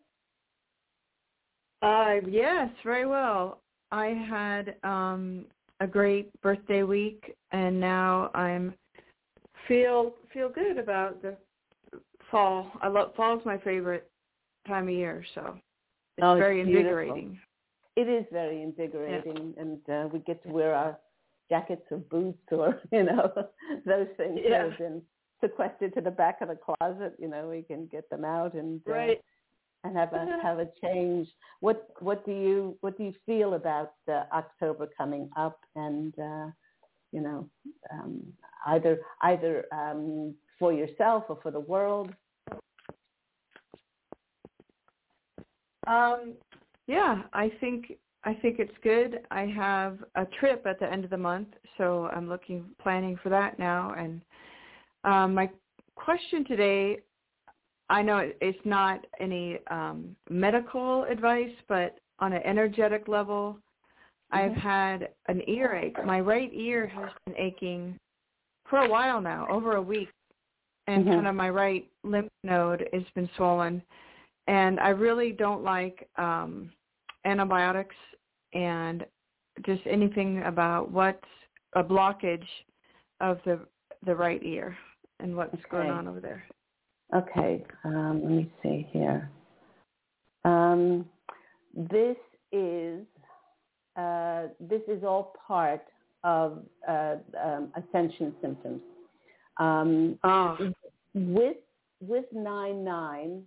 Uh, 1.82 2.16
yes, 2.28 2.70
very 2.84 3.06
well. 3.06 3.62
I 3.94 4.08
had 4.08 4.76
um, 4.84 5.46
a 5.80 5.88
great 5.88 6.30
birthday 6.42 6.84
week, 6.84 7.34
and 7.54 7.80
now 7.80 8.30
I'm 8.36 8.74
feel 9.66 10.16
feel 10.34 10.50
good 10.50 10.78
about 10.78 11.22
the 11.22 11.38
fall. 12.30 12.74
I 12.82 12.90
love 12.90 13.16
fall's 13.16 13.46
my 13.46 13.58
favorite 13.60 14.12
time 14.68 14.90
of 14.90 14.94
year, 14.94 15.24
so 15.34 15.58
it's 16.18 16.26
oh, 16.26 16.36
very 16.36 16.60
it's 16.60 16.68
invigorating. 16.68 17.40
It 17.96 18.10
is 18.10 18.26
very 18.34 18.64
invigorating, 18.64 19.54
yeah. 19.56 19.62
and 19.62 19.80
uh, 19.90 20.10
we 20.12 20.20
get 20.20 20.44
to 20.44 20.50
wear 20.50 20.76
our 20.76 20.98
jackets 21.50 21.84
or 21.92 21.98
boots 21.98 22.44
or 22.52 22.82
you 22.92 23.04
know 23.04 23.32
those 23.86 24.08
things 24.18 24.40
yeah. 24.44 24.50
that 24.50 24.70
have 24.70 24.78
been 24.78 25.02
sequestered 25.42 25.94
to 25.94 26.02
the 26.02 26.12
back 26.12 26.42
of 26.42 26.50
the 26.50 26.58
closet. 26.58 27.16
You 27.20 27.28
know, 27.28 27.50
we 27.50 27.62
can 27.62 27.88
get 27.88 28.10
them 28.10 28.26
out 28.26 28.54
and 28.54 28.82
uh, 28.90 29.16
and 29.84 29.96
have 29.96 30.14
a 30.14 30.40
have 30.42 30.60
a 30.60 30.68
change. 30.84 31.28
What 31.60 31.90
what 32.00 32.26
do 32.26 32.32
you 32.32 32.78
what 32.82 32.98
do 32.98 33.04
you 33.04 33.14
feel 33.26 33.54
about 33.54 33.94
uh, 34.10 34.24
October 34.34 34.88
coming 34.98 35.30
up 35.38 35.60
and 35.76 36.14
uh, 36.20 36.48
you 37.12 37.22
know 37.22 37.50
um, 37.92 38.22
either 38.68 39.00
either 39.22 39.66
um, 39.72 40.34
for 40.60 40.74
yourself 40.74 41.26
or 41.30 41.40
for 41.42 41.52
the 41.52 41.60
world? 41.60 42.14
Um, 45.88 46.34
yeah, 46.88 47.24
I 47.34 47.52
think 47.60 47.94
I 48.26 48.34
think 48.34 48.58
it's 48.58 48.74
good. 48.84 49.20
I 49.30 49.46
have 49.56 50.00
a 50.16 50.26
trip 50.40 50.66
at 50.66 50.80
the 50.80 50.92
end 50.92 51.04
of 51.04 51.12
the 51.12 51.18
month, 51.18 51.50
so 51.78 52.08
I'm 52.08 52.28
looking 52.28 52.66
planning 52.82 53.18
for 53.22 53.30
that 53.30 53.60
now. 53.60 53.94
And 53.98 54.20
um, 55.04 55.36
my 55.36 55.50
question 55.96 56.44
today, 56.46 57.00
I 57.90 58.02
know 58.02 58.32
it's 58.42 58.58
not 58.66 59.06
any 59.20 59.60
um, 59.70 60.16
medical 60.28 61.04
advice, 61.04 61.54
but 61.70 62.00
on 62.18 62.34
an 62.34 62.42
energetic 62.44 63.08
level, 63.08 63.60
mm-hmm. 64.34 64.38
I've 64.38 64.58
had 64.58 65.10
an 65.28 65.48
earache. 65.48 66.04
My 66.04 66.20
right 66.20 66.50
ear 66.52 66.88
has 66.88 67.10
been 67.26 67.36
aching 67.38 67.96
for 68.68 68.80
a 68.80 68.90
while 68.90 69.22
now, 69.22 69.46
over 69.52 69.76
a 69.76 69.82
week, 69.82 70.10
and 70.88 71.04
mm-hmm. 71.04 71.14
kind 71.14 71.28
of 71.28 71.36
my 71.36 71.52
right 71.52 71.88
lymph 72.04 72.32
node 72.44 72.90
has 72.92 73.04
been 73.14 73.30
swollen. 73.38 73.84
And 74.48 74.80
I 74.80 74.90
really 74.90 75.32
don't 75.32 75.64
like 75.64 76.10
um 76.18 76.72
antibiotics 77.26 77.96
and 78.54 79.06
just 79.66 79.82
anything 79.90 80.44
about 80.44 80.92
what's 80.92 81.20
a 81.76 81.84
blockage 81.84 82.46
of 83.22 83.40
the 83.46 83.60
the 84.06 84.16
right 84.16 84.42
ear 84.44 84.78
and 85.20 85.36
what's 85.36 85.54
okay. 85.54 85.64
going 85.72 85.90
on 85.90 86.08
over 86.08 86.20
there. 86.20 86.44
Okay, 87.16 87.64
um, 87.84 88.22
let 88.24 88.32
me 88.32 88.52
see 88.62 88.88
here. 88.92 89.30
Um, 90.44 91.06
this 91.74 92.18
is 92.52 93.06
uh, 93.96 94.48
this 94.60 94.82
is 94.88 95.04
all 95.04 95.34
part 95.48 95.84
of 96.24 96.64
uh, 96.88 97.16
um, 97.44 97.72
ascension 97.76 98.34
symptoms. 98.42 98.82
Um, 99.58 100.20
oh. 100.24 100.58
With 101.14 101.58
with 102.02 102.26
nine 102.34 102.84
nine, 102.84 103.44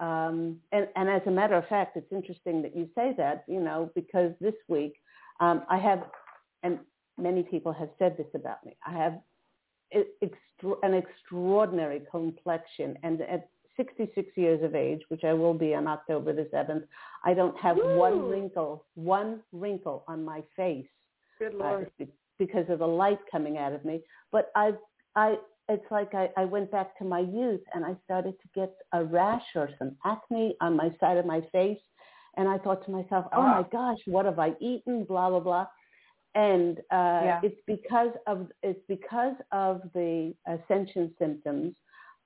um, 0.00 0.58
and, 0.72 0.88
and, 0.94 1.08
as 1.08 1.22
a 1.26 1.30
matter 1.30 1.54
of 1.54 1.66
fact, 1.68 1.96
it's 1.96 2.12
interesting 2.12 2.60
that 2.62 2.76
you 2.76 2.88
say 2.94 3.14
that, 3.16 3.44
you 3.48 3.60
know, 3.60 3.90
because 3.94 4.32
this 4.40 4.54
week 4.68 4.94
um, 5.40 5.62
I 5.70 5.78
have, 5.78 6.02
and 6.62 6.78
many 7.16 7.42
people 7.42 7.72
have 7.72 7.88
said 7.98 8.16
this 8.18 8.26
about 8.34 8.64
me, 8.64 8.76
I 8.86 8.92
have 8.92 9.18
extra, 9.92 10.74
an 10.82 10.94
extraordinary 10.94 12.02
complexion. 12.10 12.98
And 13.02 13.22
at 13.22 13.48
66 13.76 14.28
years 14.36 14.62
of 14.62 14.74
age, 14.74 15.00
which 15.08 15.24
I 15.24 15.32
will 15.32 15.54
be 15.54 15.74
on 15.74 15.86
October 15.86 16.32
the 16.32 16.48
7th, 16.52 16.84
I 17.24 17.34
don't 17.34 17.58
have 17.58 17.76
Woo! 17.76 17.96
one 17.96 18.28
wrinkle, 18.28 18.84
one 18.94 19.40
wrinkle 19.52 20.04
on 20.08 20.24
my 20.24 20.42
face. 20.56 20.86
Good 21.38 21.54
uh, 21.54 21.58
Lord. 21.58 21.90
Uh, 22.00 22.04
because 22.38 22.68
of 22.68 22.80
the 22.80 22.86
light 22.86 23.18
coming 23.30 23.56
out 23.56 23.72
of 23.72 23.84
me. 23.84 24.02
But 24.30 24.50
I, 24.54 24.72
I, 25.14 25.36
it's 25.68 25.84
like 25.90 26.14
I, 26.14 26.30
I 26.36 26.44
went 26.44 26.70
back 26.70 26.96
to 26.98 27.04
my 27.04 27.20
youth 27.20 27.60
and 27.74 27.84
I 27.84 27.96
started 28.04 28.34
to 28.40 28.48
get 28.54 28.74
a 28.92 29.04
rash 29.04 29.42
or 29.54 29.68
some 29.78 29.96
acne 30.04 30.56
on 30.60 30.76
my 30.76 30.94
side 31.00 31.16
of 31.16 31.26
my 31.26 31.40
face. 31.52 31.78
And 32.36 32.48
I 32.48 32.58
thought 32.58 32.84
to 32.84 32.90
myself, 32.90 33.26
oh 33.34 33.42
my 33.42 33.64
gosh, 33.72 33.98
what 34.06 34.26
have 34.26 34.38
I 34.38 34.52
eaten? 34.60 35.04
Blah, 35.04 35.30
blah, 35.30 35.40
blah. 35.40 35.66
And 36.34 36.78
uh, 36.92 37.22
yeah. 37.24 37.40
it's 37.42 37.60
because 37.66 38.10
of 38.26 38.48
it's 38.62 38.82
because 38.88 39.36
of 39.52 39.80
the 39.94 40.34
ascension 40.46 41.14
symptoms 41.18 41.74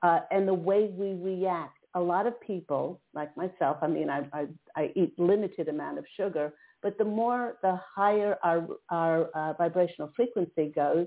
uh, 0.02 0.20
and 0.32 0.48
the 0.48 0.54
way 0.54 0.90
we 0.92 1.14
react. 1.14 1.76
A 1.94 2.00
lot 2.00 2.26
of 2.26 2.40
people, 2.40 3.00
like 3.14 3.36
myself, 3.36 3.78
I 3.82 3.86
mean, 3.88 4.10
I, 4.10 4.22
I, 4.32 4.46
I 4.76 4.92
eat 4.94 5.12
limited 5.18 5.68
amount 5.68 5.98
of 5.98 6.04
sugar, 6.16 6.52
but 6.82 6.98
the 6.98 7.04
more, 7.04 7.56
the 7.62 7.80
higher 7.94 8.36
our, 8.44 8.66
our 8.90 9.24
uh, 9.34 9.52
vibrational 9.54 10.12
frequency 10.14 10.72
goes, 10.74 11.06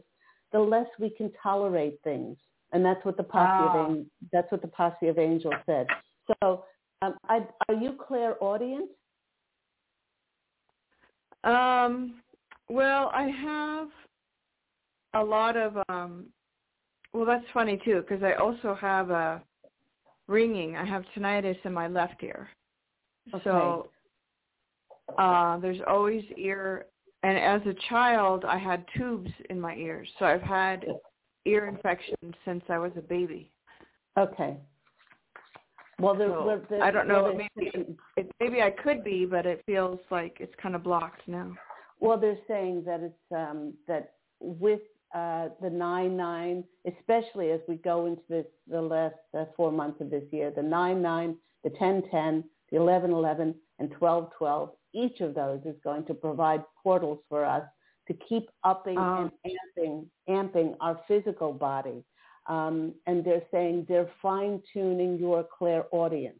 the 0.54 0.60
less 0.60 0.88
we 1.00 1.10
can 1.10 1.32
tolerate 1.42 2.00
things. 2.04 2.38
And 2.72 2.84
that's 2.84 3.04
what 3.06 3.18
the 3.18 3.24
posse 3.24 3.46
ah. 3.46 3.88
of 3.90 3.98
that's 4.32 4.52
what 4.52 4.62
the 4.62 4.68
posse 4.68 5.08
of 5.08 5.20
angels 5.20 5.54
said. 5.66 5.86
So, 6.42 6.64
um, 7.02 7.16
I, 7.28 7.46
are 7.68 7.76
you 7.76 7.98
clairaudient? 8.08 8.90
Um, 11.44 12.22
well, 12.70 13.12
I 13.14 13.24
have 13.28 13.88
a 15.14 15.24
lot 15.24 15.58
of. 15.58 15.78
Um, 15.90 16.28
well, 17.14 17.26
that's 17.26 17.46
funny 17.54 17.80
too 17.86 18.02
because 18.08 18.24
I 18.24 18.34
also 18.34 18.76
have 18.80 19.12
a 19.12 19.42
ringing. 20.28 20.76
I 20.76 20.86
have 20.86 21.04
tinnitus 21.16 21.58
in 21.66 21.74
my 21.74 21.88
left 21.88 22.24
ear. 22.24 22.50
Okay. 23.34 23.44
So 23.44 23.90
uh, 25.18 25.58
there's 25.60 25.80
always 25.88 26.24
ear 26.38 26.88
and 27.24 27.38
as 27.38 27.62
a 27.66 27.76
child, 27.90 28.44
I 28.46 28.58
had 28.58 28.86
tubes 28.98 29.32
in 29.50 29.60
my 29.60 29.76
ears, 29.76 30.10
so 30.20 30.26
I've 30.26 30.42
had 30.42 30.86
ear 31.46 31.68
infections 31.68 32.36
since 32.46 32.64
I 32.70 32.78
was 32.78 32.92
a 32.98 33.02
baby. 33.02 33.52
Okay. 34.18 34.58
Well, 36.00 36.16
there, 36.16 36.30
so, 36.30 36.62
there, 36.70 36.84
I 36.84 36.92
don't 36.92 37.08
know. 37.08 37.34
maybe 37.34 37.72
it, 38.18 38.32
maybe 38.40 38.62
I 38.62 38.72
could 38.72 39.04
be, 39.04 39.26
but 39.26 39.46
it 39.46 39.64
feels 39.66 40.00
like 40.12 40.38
it's 40.40 40.54
kind 40.62 40.76
of 40.76 40.84
blocked 40.84 41.22
now. 41.28 41.54
Well, 42.00 42.20
they're 42.20 42.38
saying 42.48 42.84
that 42.86 43.00
it's 43.00 43.32
um, 43.32 43.74
that 43.88 44.14
with 44.40 44.82
uh, 45.16 45.50
the 45.62 45.70
nine 45.70 46.18
nine, 46.18 46.64
especially 46.86 47.52
as 47.52 47.62
we 47.68 47.76
go 47.76 48.08
into 48.08 48.24
this, 48.28 48.46
the 48.70 48.82
last 48.82 49.16
uh, 49.38 49.46
four 49.56 49.72
months 49.72 50.02
of 50.02 50.10
this 50.10 50.24
year, 50.32 50.52
the 50.54 50.64
nine 50.64 51.02
nine, 51.02 51.38
the 51.64 51.70
ten 51.70 52.04
ten, 52.12 52.44
the 52.72 52.78
eleven 52.78 53.12
eleven, 53.12 53.56
and 53.84 53.92
twelve 53.92 54.32
twelve 54.38 54.70
each 54.94 55.20
of 55.22 55.34
those 55.34 55.60
is 55.66 55.76
going 55.84 56.06
to 56.06 56.14
provide 56.14 56.64
portals 56.82 57.20
for 57.28 57.46
us 57.46 57.64
to 58.08 58.14
keep 58.30 58.50
upping 58.64 58.98
um, 58.98 59.32
and 59.44 59.54
amping, 59.78 60.06
amping 60.30 60.76
our 60.82 61.00
physical 61.08 61.52
body. 61.54 62.04
Um, 62.48 62.94
and 63.08 63.24
they're 63.24 63.44
saying 63.52 63.86
they're 63.88 64.12
fine 64.22 64.62
tuning 64.72 65.18
your 65.18 65.46
clairaudience. 65.58 66.40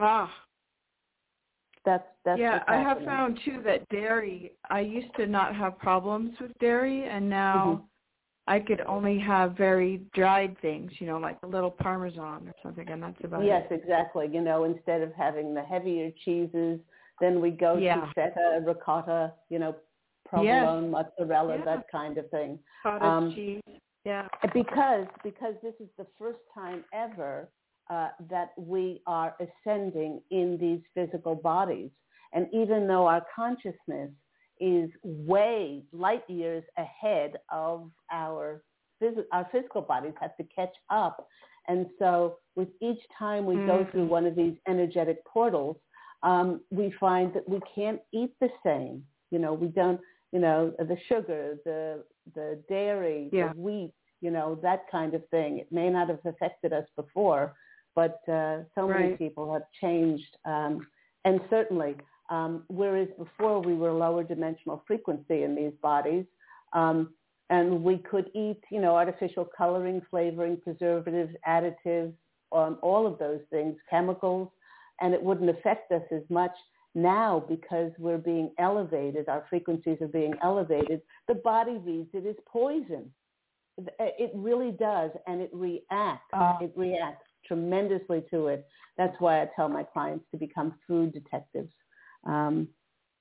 Ah. 0.00 0.32
That's 1.84 2.04
that's 2.24 2.40
yeah. 2.40 2.64
I 2.66 2.78
have 2.78 2.98
found 3.04 3.38
too 3.44 3.62
that 3.64 3.88
dairy. 3.90 4.52
I 4.68 4.80
used 4.80 5.14
to 5.18 5.26
not 5.26 5.54
have 5.54 5.78
problems 5.78 6.32
with 6.40 6.50
dairy, 6.58 7.04
and 7.08 7.30
now 7.30 7.64
mm-hmm. 7.64 7.84
I 8.48 8.60
could 8.60 8.80
only 8.82 9.18
have 9.18 9.56
very 9.56 10.02
dried 10.14 10.56
things. 10.60 10.92
You 10.98 11.06
know, 11.08 11.18
like 11.18 11.38
a 11.42 11.46
little 11.46 11.70
parmesan 11.70 12.48
or 12.48 12.54
something, 12.62 12.88
and 12.88 13.02
that's 13.02 13.22
about 13.24 13.44
yes, 13.44 13.64
it. 13.70 13.74
Yes, 13.74 13.80
exactly. 13.82 14.28
You 14.32 14.40
know, 14.40 14.64
instead 14.64 15.02
of 15.02 15.12
having 15.14 15.54
the 15.54 15.62
heavier 15.62 16.10
cheeses 16.24 16.80
then 17.20 17.40
we 17.40 17.50
go 17.50 17.76
yeah. 17.76 17.96
to 17.96 18.12
feta, 18.14 18.60
ricotta, 18.64 19.32
you 19.48 19.58
know, 19.58 19.74
provolone, 20.28 20.92
yes. 20.92 21.04
mozzarella, 21.18 21.58
yeah. 21.58 21.64
that 21.64 21.86
kind 21.90 22.18
of 22.18 22.28
thing. 22.30 22.58
Cottage 22.82 23.02
um, 23.02 23.32
cheese. 23.34 23.62
Yeah. 24.04 24.28
Because 24.54 25.06
because 25.24 25.54
this 25.62 25.74
is 25.80 25.88
the 25.98 26.06
first 26.18 26.38
time 26.54 26.84
ever 26.92 27.48
uh, 27.90 28.08
that 28.30 28.50
we 28.56 29.02
are 29.06 29.34
ascending 29.40 30.20
in 30.30 30.58
these 30.60 30.80
physical 30.94 31.34
bodies, 31.34 31.90
and 32.32 32.46
even 32.52 32.86
though 32.86 33.06
our 33.06 33.24
consciousness 33.34 34.10
is 34.60 34.90
way 35.02 35.82
light 35.92 36.24
years 36.28 36.64
ahead 36.78 37.36
of 37.50 37.90
our 38.10 38.62
phys- 39.02 39.24
our 39.32 39.48
physical 39.52 39.82
bodies 39.82 40.14
have 40.20 40.36
to 40.36 40.44
catch 40.44 40.74
up. 40.90 41.28
And 41.68 41.86
so 41.98 42.38
with 42.54 42.68
each 42.80 43.00
time 43.18 43.44
we 43.44 43.56
mm-hmm. 43.56 43.66
go 43.66 43.86
through 43.90 44.06
one 44.06 44.26
of 44.26 44.36
these 44.36 44.54
energetic 44.68 45.24
portals, 45.24 45.76
um, 46.22 46.60
we 46.70 46.94
find 46.98 47.32
that 47.34 47.48
we 47.48 47.60
can't 47.74 48.00
eat 48.12 48.32
the 48.40 48.48
same. 48.64 49.04
You 49.30 49.38
know, 49.38 49.52
we 49.52 49.68
don't, 49.68 50.00
you 50.32 50.38
know, 50.38 50.72
the 50.78 50.96
sugar, 51.08 51.58
the 51.64 52.04
the 52.34 52.60
dairy, 52.68 53.28
yeah. 53.32 53.52
the 53.52 53.60
wheat, 53.60 53.92
you 54.20 54.30
know, 54.30 54.58
that 54.62 54.90
kind 54.90 55.14
of 55.14 55.28
thing. 55.28 55.58
It 55.58 55.70
may 55.70 55.90
not 55.90 56.08
have 56.08 56.20
affected 56.24 56.72
us 56.72 56.86
before, 56.96 57.54
but 57.94 58.20
uh, 58.28 58.62
so 58.74 58.86
right. 58.86 59.00
many 59.00 59.16
people 59.16 59.52
have 59.52 59.62
changed. 59.80 60.36
Um, 60.44 60.86
and 61.24 61.40
certainly, 61.50 61.96
um, 62.28 62.64
whereas 62.68 63.08
before 63.18 63.60
we 63.60 63.74
were 63.74 63.92
lower 63.92 64.24
dimensional 64.24 64.82
frequency 64.86 65.42
in 65.42 65.54
these 65.54 65.72
bodies, 65.82 66.24
um, 66.72 67.10
and 67.50 67.82
we 67.82 67.98
could 67.98 68.30
eat, 68.34 68.60
you 68.70 68.80
know, 68.80 68.96
artificial 68.96 69.48
coloring, 69.56 70.02
flavoring, 70.10 70.56
preservatives, 70.56 71.32
additives, 71.46 72.12
um, 72.52 72.78
all 72.82 73.06
of 73.06 73.18
those 73.18 73.40
things, 73.50 73.76
chemicals, 73.88 74.48
and 75.00 75.14
it 75.14 75.22
wouldn't 75.22 75.50
affect 75.50 75.92
us 75.92 76.02
as 76.10 76.22
much 76.28 76.52
now 76.94 77.44
because 77.48 77.92
we're 77.98 78.18
being 78.18 78.50
elevated, 78.58 79.28
our 79.28 79.44
frequencies 79.48 79.98
are 80.00 80.08
being 80.08 80.34
elevated, 80.42 81.02
the 81.28 81.34
body 81.34 81.78
reads 81.84 82.08
it 82.14 82.26
as 82.26 82.36
poison. 82.46 83.10
It 83.98 84.30
really 84.34 84.70
does, 84.70 85.10
and 85.26 85.42
it 85.42 85.50
reacts. 85.52 86.32
Uh, 86.32 86.54
it 86.62 86.72
reacts 86.74 87.26
tremendously 87.46 88.24
to 88.30 88.46
it. 88.46 88.66
That's 88.96 89.14
why 89.18 89.42
I 89.42 89.50
tell 89.54 89.68
my 89.68 89.82
clients 89.82 90.24
to 90.30 90.38
become 90.38 90.74
food 90.86 91.12
detectives 91.12 91.70
um, 92.26 92.68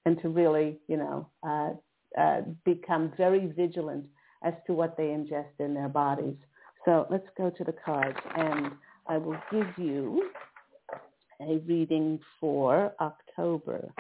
and 0.06 0.22
to 0.22 0.30
really, 0.30 0.80
you 0.88 0.98
know, 0.98 1.30
uh, 1.48 1.72
uh, 2.20 2.42
become 2.64 3.12
very 3.18 3.48
vigilant 3.48 4.06
as 4.44 4.54
to 4.68 4.74
what 4.74 4.96
they 4.98 5.06
ingest 5.06 5.60
in 5.60 5.74
their 5.74 5.90
bodies. 5.90 6.36
So 6.86 7.08
let's 7.10 7.28
go 7.38 7.50
to 7.50 7.64
the 7.64 7.74
cards, 7.74 8.18
and 8.38 8.72
I 9.08 9.18
will 9.18 9.38
give 9.52 9.68
you 9.78 10.30
a 11.42 11.58
reading 11.68 12.20
for 12.40 12.94
October. 13.02 13.92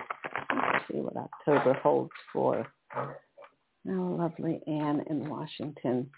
Let's 0.56 0.86
see 0.91 0.99
what 0.99 1.18
October 1.18 1.74
holds 1.82 2.12
for. 2.32 2.66
Oh, 2.97 4.18
lovely 4.20 4.62
Anne 4.68 5.03
in 5.10 5.30
Washington. 5.30 6.10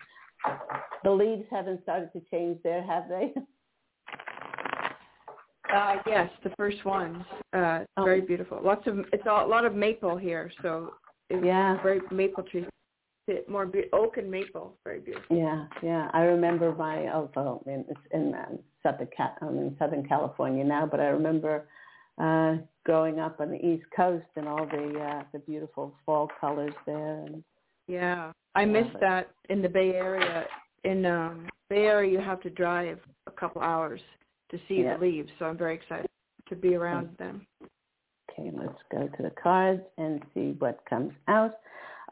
The 1.04 1.12
leaves 1.12 1.46
haven't 1.50 1.84
started 1.84 2.12
to 2.14 2.22
change 2.32 2.60
there, 2.64 2.84
have 2.84 3.10
they? 3.10 3.34
Uh, 5.74 5.96
yes, 6.06 6.30
the 6.44 6.52
first 6.58 6.84
ones. 6.86 7.24
Uh, 7.54 7.80
oh. 7.98 8.04
Very 8.04 8.22
beautiful. 8.22 8.60
Lots 8.64 8.88
of 8.88 9.00
it's 9.12 9.28
all, 9.30 9.46
a 9.46 9.50
lot 9.50 9.66
of 9.66 9.76
maple 9.76 10.18
here, 10.18 10.52
so 10.62 10.94
it's 11.30 11.44
yeah, 11.46 11.82
very 11.84 12.02
maple 12.12 12.44
trees 12.44 12.66
more 13.48 13.66
be- 13.66 13.90
oak 13.94 14.18
and 14.18 14.30
maple. 14.30 14.78
Very 14.84 15.00
beautiful. 15.00 15.36
Yeah, 15.36 15.66
yeah. 15.84 16.10
I 16.14 16.22
remember 16.22 16.74
my 16.74 17.12
although 17.12 17.62
in, 17.66 17.86
it's 17.90 18.00
in 18.12 18.34
um, 18.34 18.60
Southern 18.84 19.10
I'm 19.42 19.58
in 19.58 19.76
Southern 19.78 20.08
California 20.08 20.64
now, 20.64 20.86
but 20.86 21.00
I 21.00 21.08
remember 21.08 21.68
uh, 22.18 22.58
growing 22.86 23.20
up 23.20 23.40
on 23.40 23.52
the 23.52 23.66
East 23.66 23.86
Coast 23.96 24.26
and 24.36 24.48
all 24.48 24.66
the 24.66 25.00
uh, 25.00 25.24
the 25.34 25.40
beautiful 25.40 25.94
fall 26.06 26.30
colors 26.40 26.74
there. 26.86 27.26
And, 27.26 27.44
yeah, 27.88 28.32
I 28.56 28.66
miss 28.66 28.88
that 29.02 29.32
in 29.50 29.62
the 29.62 29.70
Bay 29.70 29.92
Area. 29.92 30.46
In 30.84 31.06
um, 31.06 31.50
Bay 31.70 31.86
Area, 31.86 32.12
you 32.12 32.20
have 32.20 32.42
to 32.42 32.50
drive 32.50 33.00
a 33.28 33.32
couple 33.32 33.62
hours 33.62 34.02
to 34.52 34.58
see 34.68 34.82
yeah. 34.82 34.98
the 34.98 35.06
leaves, 35.06 35.30
so 35.40 35.46
I'm 35.46 35.58
very 35.58 35.76
excited 35.76 36.10
to 36.50 36.56
be 36.56 36.76
around 36.76 37.06
okay. 37.06 37.16
them. 37.20 37.48
Okay, 38.32 38.52
let's 38.54 38.80
go 38.92 39.08
to 39.08 39.24
the 39.24 39.32
cards 39.42 39.82
and 39.98 40.22
see 40.34 40.56
what 40.60 40.80
comes 40.90 41.14
out. 41.28 41.56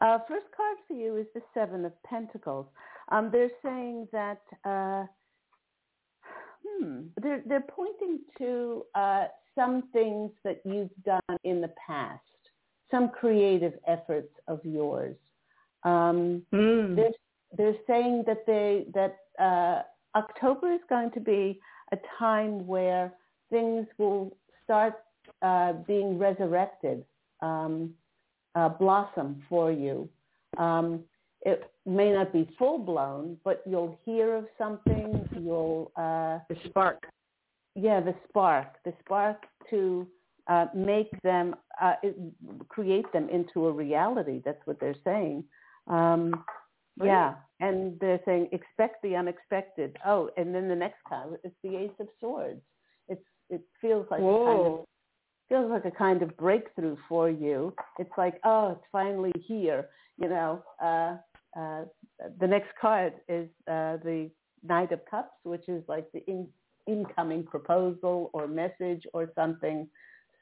Uh, 0.00 0.18
first 0.28 0.46
card 0.54 0.76
for 0.86 0.94
you 0.94 1.16
is 1.16 1.26
the 1.34 1.40
Seven 1.54 1.84
of 1.84 1.92
Pentacles. 2.02 2.66
Um, 3.10 3.30
they're 3.32 3.50
saying 3.62 4.08
that 4.12 4.42
uh, 4.64 5.06
hmm, 6.66 7.02
they're 7.22 7.42
they're 7.46 7.64
pointing 7.68 8.20
to 8.38 8.84
uh, 8.94 9.24
some 9.54 9.84
things 9.92 10.30
that 10.44 10.60
you've 10.64 10.90
done 11.04 11.38
in 11.44 11.60
the 11.60 11.72
past, 11.86 12.20
some 12.90 13.08
creative 13.08 13.74
efforts 13.86 14.32
of 14.48 14.60
yours. 14.64 15.16
Um, 15.84 16.42
mm. 16.52 16.96
They're 16.96 17.10
they're 17.56 17.80
saying 17.86 18.24
that 18.26 18.44
they 18.46 18.86
that 18.92 19.16
uh, 19.42 19.82
October 20.18 20.72
is 20.72 20.80
going 20.88 21.10
to 21.12 21.20
be 21.20 21.60
a 21.92 21.98
time 22.18 22.66
where 22.66 23.12
things 23.50 23.86
will 23.98 24.36
start 24.64 24.94
uh, 25.42 25.72
being 25.86 26.18
resurrected. 26.18 27.04
Um, 27.40 27.94
uh, 28.54 28.70
blossom 28.70 29.42
for 29.48 29.70
you. 29.70 30.08
Um, 30.56 31.04
it 31.42 31.70
may 31.84 32.12
not 32.12 32.32
be 32.32 32.48
full 32.58 32.78
blown, 32.78 33.36
but 33.44 33.62
you'll 33.66 33.98
hear 34.04 34.34
of 34.34 34.46
something. 34.58 35.28
You'll 35.38 35.92
uh, 35.96 36.38
the 36.48 36.56
spark. 36.66 37.06
Yeah, 37.74 38.00
the 38.00 38.14
spark. 38.28 38.82
The 38.84 38.94
spark 39.04 39.44
to 39.70 40.06
uh, 40.48 40.66
make 40.74 41.10
them 41.22 41.54
uh, 41.80 41.94
create 42.68 43.10
them 43.12 43.28
into 43.28 43.66
a 43.66 43.72
reality. 43.72 44.40
That's 44.44 44.60
what 44.64 44.80
they're 44.80 44.96
saying. 45.04 45.44
Um, 45.86 46.44
yeah, 47.04 47.34
and 47.60 47.98
they're 48.00 48.20
saying 48.24 48.48
expect 48.52 49.02
the 49.02 49.16
unexpected. 49.16 49.96
Oh, 50.04 50.30
and 50.36 50.54
then 50.54 50.68
the 50.68 50.76
next 50.76 50.98
card 51.08 51.38
is 51.44 51.52
the 51.62 51.76
Ace 51.76 51.90
of 52.00 52.08
Swords. 52.20 52.62
It's 53.08 53.24
it 53.50 53.62
feels 53.80 54.06
like 54.10 54.20
Whoa. 54.20 54.44
kind 54.44 54.66
of 54.66 54.84
feels 55.48 55.70
like 55.70 55.84
a 55.84 55.96
kind 55.96 56.22
of 56.22 56.36
breakthrough 56.36 56.96
for 57.08 57.30
you. 57.30 57.72
It's 57.98 58.10
like, 58.16 58.40
oh, 58.44 58.72
it's 58.72 58.86
finally 58.90 59.32
here. 59.46 59.88
You 60.18 60.28
know, 60.28 60.62
uh, 60.82 61.16
uh, 61.58 61.84
the 62.40 62.46
next 62.46 62.70
card 62.80 63.14
is 63.28 63.48
uh, 63.68 63.98
the 64.02 64.30
Knight 64.62 64.92
of 64.92 65.00
Cups, 65.10 65.36
which 65.44 65.68
is 65.68 65.84
like 65.88 66.10
the 66.12 66.24
in, 66.26 66.48
incoming 66.86 67.44
proposal 67.44 68.30
or 68.32 68.46
message 68.46 69.04
or 69.12 69.30
something. 69.34 69.88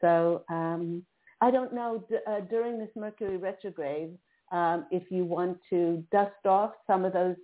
So 0.00 0.44
um, 0.48 1.04
I 1.40 1.50
don't 1.50 1.74
know 1.74 2.04
d- 2.08 2.16
uh, 2.26 2.40
during 2.40 2.78
this 2.78 2.90
Mercury 2.96 3.36
retrograde 3.36 4.16
um, 4.52 4.86
if 4.90 5.10
you 5.10 5.24
want 5.24 5.58
to 5.70 6.04
dust 6.12 6.46
off 6.46 6.72
some 6.86 7.04
of 7.04 7.12
those 7.12 7.36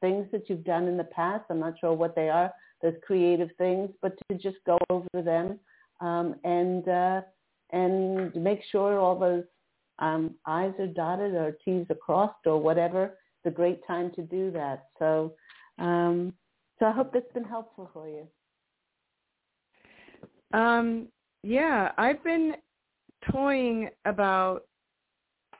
things 0.00 0.26
that 0.32 0.48
you've 0.48 0.64
done 0.64 0.86
in 0.88 0.96
the 0.96 1.04
past. 1.04 1.44
I'm 1.50 1.60
not 1.60 1.78
sure 1.80 1.92
what 1.92 2.14
they 2.14 2.28
are, 2.28 2.52
those 2.82 2.94
creative 3.06 3.50
things, 3.58 3.90
but 4.02 4.16
to 4.28 4.36
just 4.36 4.58
go 4.66 4.78
over 4.90 5.22
them 5.22 5.58
um, 6.00 6.36
and 6.44 6.86
uh, 6.88 7.20
and 7.70 8.34
make 8.36 8.60
sure 8.70 8.98
all 8.98 9.18
those 9.18 9.44
um, 9.98 10.34
I's 10.44 10.72
are 10.78 10.86
dotted 10.86 11.34
or 11.34 11.56
T's 11.64 11.86
are 11.90 11.96
crossed 11.96 12.46
or 12.46 12.60
whatever. 12.60 13.04
It's 13.04 13.52
a 13.52 13.56
great 13.56 13.86
time 13.86 14.12
to 14.16 14.22
do 14.22 14.50
that. 14.52 14.86
So 14.98 15.34
um, 15.78 16.32
so 16.78 16.86
I 16.86 16.92
hope 16.92 17.12
that's 17.12 17.32
been 17.32 17.44
helpful 17.44 17.90
for 17.92 18.08
you. 18.08 18.26
Um, 20.56 21.08
yeah, 21.42 21.92
I've 21.96 22.22
been 22.22 22.54
toying 23.30 23.88
about 24.04 24.64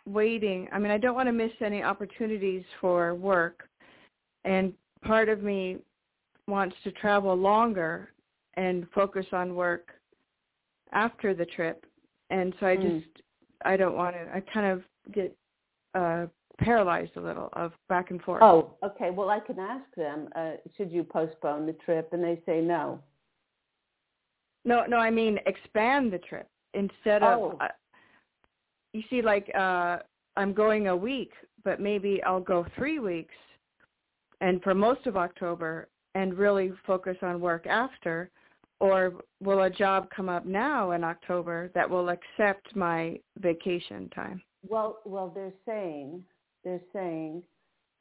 waiting. 0.07 0.69
I 0.73 0.79
mean, 0.79 0.91
I 0.91 0.99
don't 0.99 1.15
want 1.15 1.29
to 1.29 1.33
miss 1.33 1.53
any 1.61 1.83
opportunities 1.83 2.65
for 2.81 3.15
work, 3.15 3.69
and 4.45 4.73
part 5.03 5.29
of 5.29 5.43
me 5.43 5.79
wants 6.49 6.77
to 6.85 6.93
travel 6.93 7.35
longer 7.35 8.11
and 8.55 8.87
focus 8.95 9.27
on 9.33 9.55
work 9.55 9.91
after 10.93 11.35
the 11.35 11.45
trip, 11.45 11.85
and 12.31 12.55
so 12.61 12.67
I 12.67 12.77
mm. 12.77 13.01
just 13.01 13.23
I 13.65 13.77
don't 13.77 13.97
want 13.97 14.15
to. 14.17 14.23
I 14.35 14.41
kind 14.53 14.67
of 14.67 14.83
get 15.13 15.37
uh 15.95 16.27
paralyzed 16.59 17.17
a 17.17 17.21
little 17.21 17.51
of 17.53 17.73
back 17.89 18.11
and 18.11 18.23
forth. 18.23 18.43
Oh, 18.43 18.75
okay. 18.83 19.11
Well, 19.11 19.29
I 19.29 19.41
can 19.41 19.59
ask 19.59 19.85
them. 19.97 20.29
Uh, 20.35 20.53
should 20.77 20.91
you 20.91 21.05
postpone 21.05 21.67
the 21.67 21.75
trip? 21.75 22.11
And 22.13 22.23
they 22.23 22.41
say 22.47 22.61
no. 22.61 23.01
No, 24.65 24.85
no. 24.87 24.97
I 24.97 25.11
mean 25.11 25.39
expand 25.47 26.13
the 26.13 26.19
trip 26.19 26.49
instead 26.75 27.23
of. 27.23 27.39
Oh. 27.39 27.59
Uh, 27.61 27.69
you 28.93 29.03
see, 29.11 29.23
like 29.23 29.51
uh 29.55 29.99
I'm 30.37 30.53
going 30.53 30.89
a 30.89 30.97
week, 30.97 31.33
but 31.65 31.81
maybe 31.81 32.23
I'll 32.25 32.41
go 32.41 32.67
three 32.77 32.99
weeks, 32.99 33.35
and 34.41 34.63
for 34.63 34.75
most 34.75 35.07
of 35.07 35.17
October, 35.17 35.89
and 36.15 36.35
really 36.35 36.73
focus 36.87 37.17
on 37.23 37.41
work 37.41 37.67
after 37.67 38.31
or 38.81 39.15
will 39.43 39.63
a 39.63 39.71
job 39.71 40.09
come 40.15 40.29
up 40.29 40.45
now 40.45 40.91
in 40.93 41.05
October 41.05 41.71
that 41.75 41.89
will 41.89 42.11
accept 42.11 42.75
my 42.77 43.19
vacation 43.39 44.09
time? 44.11 44.43
Well, 44.69 44.99
well, 45.05 45.31
they're 45.35 45.53
saying 45.65 46.25
they're 46.65 46.81
saying 46.93 47.43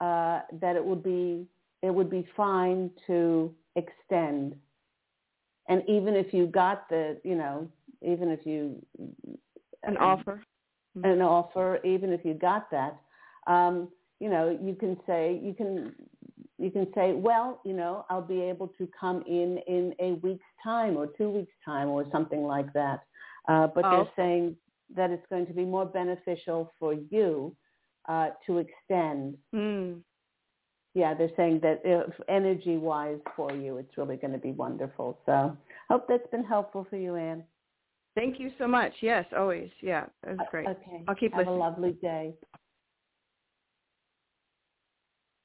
uh, 0.01 0.41
that 0.59 0.75
it 0.75 0.83
would 0.83 1.03
be 1.03 1.45
it 1.81 1.93
would 1.93 2.09
be 2.09 2.27
fine 2.35 2.89
to 3.07 3.53
extend, 3.75 4.55
and 5.69 5.83
even 5.87 6.15
if 6.15 6.33
you 6.33 6.47
got 6.47 6.89
the 6.89 7.19
you 7.23 7.35
know 7.35 7.69
even 8.01 8.29
if 8.29 8.45
you 8.45 8.81
an 9.83 9.97
offer 9.97 10.41
an 11.03 11.21
offer 11.21 11.79
even 11.83 12.11
if 12.11 12.23
you 12.23 12.33
got 12.33 12.69
that 12.71 12.97
um, 13.47 13.89
you 14.19 14.29
know 14.29 14.57
you 14.61 14.75
can 14.75 14.97
say 15.05 15.39
you 15.43 15.53
can 15.53 15.93
you 16.57 16.71
can 16.71 16.87
say, 16.95 17.13
well, 17.13 17.59
you 17.65 17.73
know, 17.73 18.05
I'll 18.09 18.21
be 18.21 18.41
able 18.41 18.69
to 18.77 18.87
come 18.97 19.23
in 19.27 19.59
in 19.67 19.93
a 19.99 20.13
week's 20.13 20.45
time 20.63 20.95
or 20.95 21.07
two 21.07 21.29
weeks' 21.29 21.51
time 21.65 21.89
or 21.89 22.05
something 22.11 22.43
like 22.43 22.71
that. 22.73 23.03
Uh, 23.47 23.67
but 23.67 23.83
oh. 23.85 23.91
they're 23.91 24.25
saying 24.25 24.55
that 24.95 25.11
it's 25.11 25.25
going 25.29 25.47
to 25.47 25.53
be 25.53 25.65
more 25.65 25.85
beneficial 25.85 26.71
for 26.79 26.93
you 26.93 27.55
uh, 28.07 28.29
to 28.45 28.59
extend. 28.59 29.35
Mm. 29.53 29.99
yeah, 30.93 31.13
they're 31.13 31.31
saying 31.35 31.59
that 31.63 31.81
if 31.83 32.13
energy-wise 32.29 33.19
for 33.35 33.51
you, 33.51 33.77
it's 33.77 33.97
really 33.97 34.15
going 34.15 34.33
to 34.33 34.39
be 34.39 34.51
wonderful. 34.51 35.19
So 35.25 35.57
hope 35.89 36.07
that's 36.07 36.29
been 36.31 36.45
helpful 36.45 36.87
for 36.89 36.95
you, 36.95 37.15
Anne. 37.15 37.43
Thank 38.15 38.39
you 38.39 38.51
so 38.57 38.67
much. 38.67 38.93
Yes, 39.01 39.25
always. 39.37 39.69
Yeah, 39.81 40.05
that 40.23 40.37
was 40.37 40.47
great. 40.49 40.67
Okay. 40.67 41.03
I'll 41.07 41.15
keep 41.15 41.35
listening. 41.35 41.45
Have 41.45 41.47
listening. 41.47 41.55
a 41.55 41.59
lovely 41.59 41.91
day. 42.01 42.33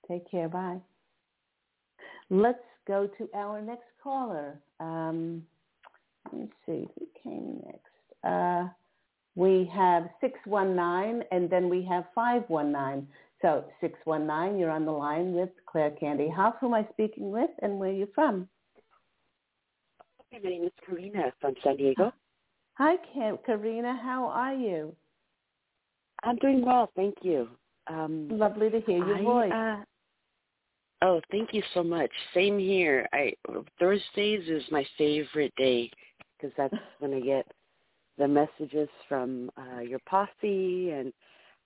Take 0.09 0.31
care. 0.31 0.49
Bye. 0.49 0.79
Let's 2.31 2.59
go 2.87 3.09
to 3.19 3.29
our 3.35 3.61
next 3.61 3.87
caller. 4.03 4.59
Um, 4.79 5.43
let 6.27 6.43
me 6.43 6.49
see 6.65 6.87
who 6.97 7.07
came 7.23 7.61
next. 7.67 8.25
Uh, 8.25 8.69
we 9.35 9.71
have 9.75 10.09
619 10.21 11.25
and 11.33 11.51
then 11.51 11.69
we 11.69 11.85
have 11.85 12.05
519. 12.15 13.09
So 13.43 13.65
619, 13.81 14.59
you're 14.59 14.71
on 14.71 14.85
the 14.85 14.93
line 14.93 15.33
with 15.33 15.49
Claire 15.67 15.93
Candy 15.93 16.29
Hough. 16.29 16.55
Who 16.61 16.67
am 16.67 16.75
I 16.75 16.87
speaking 16.93 17.31
with 17.31 17.51
and 17.63 17.79
where 17.79 17.91
are 17.91 17.93
you 17.93 18.09
from? 18.15 18.49
Hi, 20.33 20.39
my 20.43 20.51
name 20.51 20.65
is 20.65 20.73
Karina 20.87 21.33
from 21.41 21.55
San 21.65 21.77
Diego. 21.77 22.13
Hi, 22.81 22.97
Karina. 23.45 23.95
How 24.03 24.25
are 24.29 24.55
you? 24.55 24.97
I'm 26.23 26.37
doing 26.37 26.65
well, 26.65 26.91
thank 26.97 27.15
you. 27.21 27.47
Um, 27.89 28.29
Lovely 28.31 28.71
to 28.71 28.81
hear 28.81 29.05
your 29.05 29.17
I, 29.17 29.23
voice. 29.23 29.53
Uh, 29.53 29.85
oh, 31.03 31.21
thank 31.31 31.53
you 31.53 31.63
so 31.75 31.83
much. 31.83 32.11
Same 32.33 32.59
here. 32.59 33.07
I 33.13 33.35
Thursdays 33.79 34.49
is 34.49 34.63
my 34.71 34.87
favorite 34.97 35.53
day 35.59 35.91
because 36.39 36.55
that's 36.57 36.75
when 37.01 37.13
I 37.13 37.21
get 37.21 37.47
the 38.17 38.27
messages 38.27 38.89
from 39.11 39.51
uh, 39.59 39.81
your 39.81 40.01
posse, 40.09 40.91
and 40.91 41.13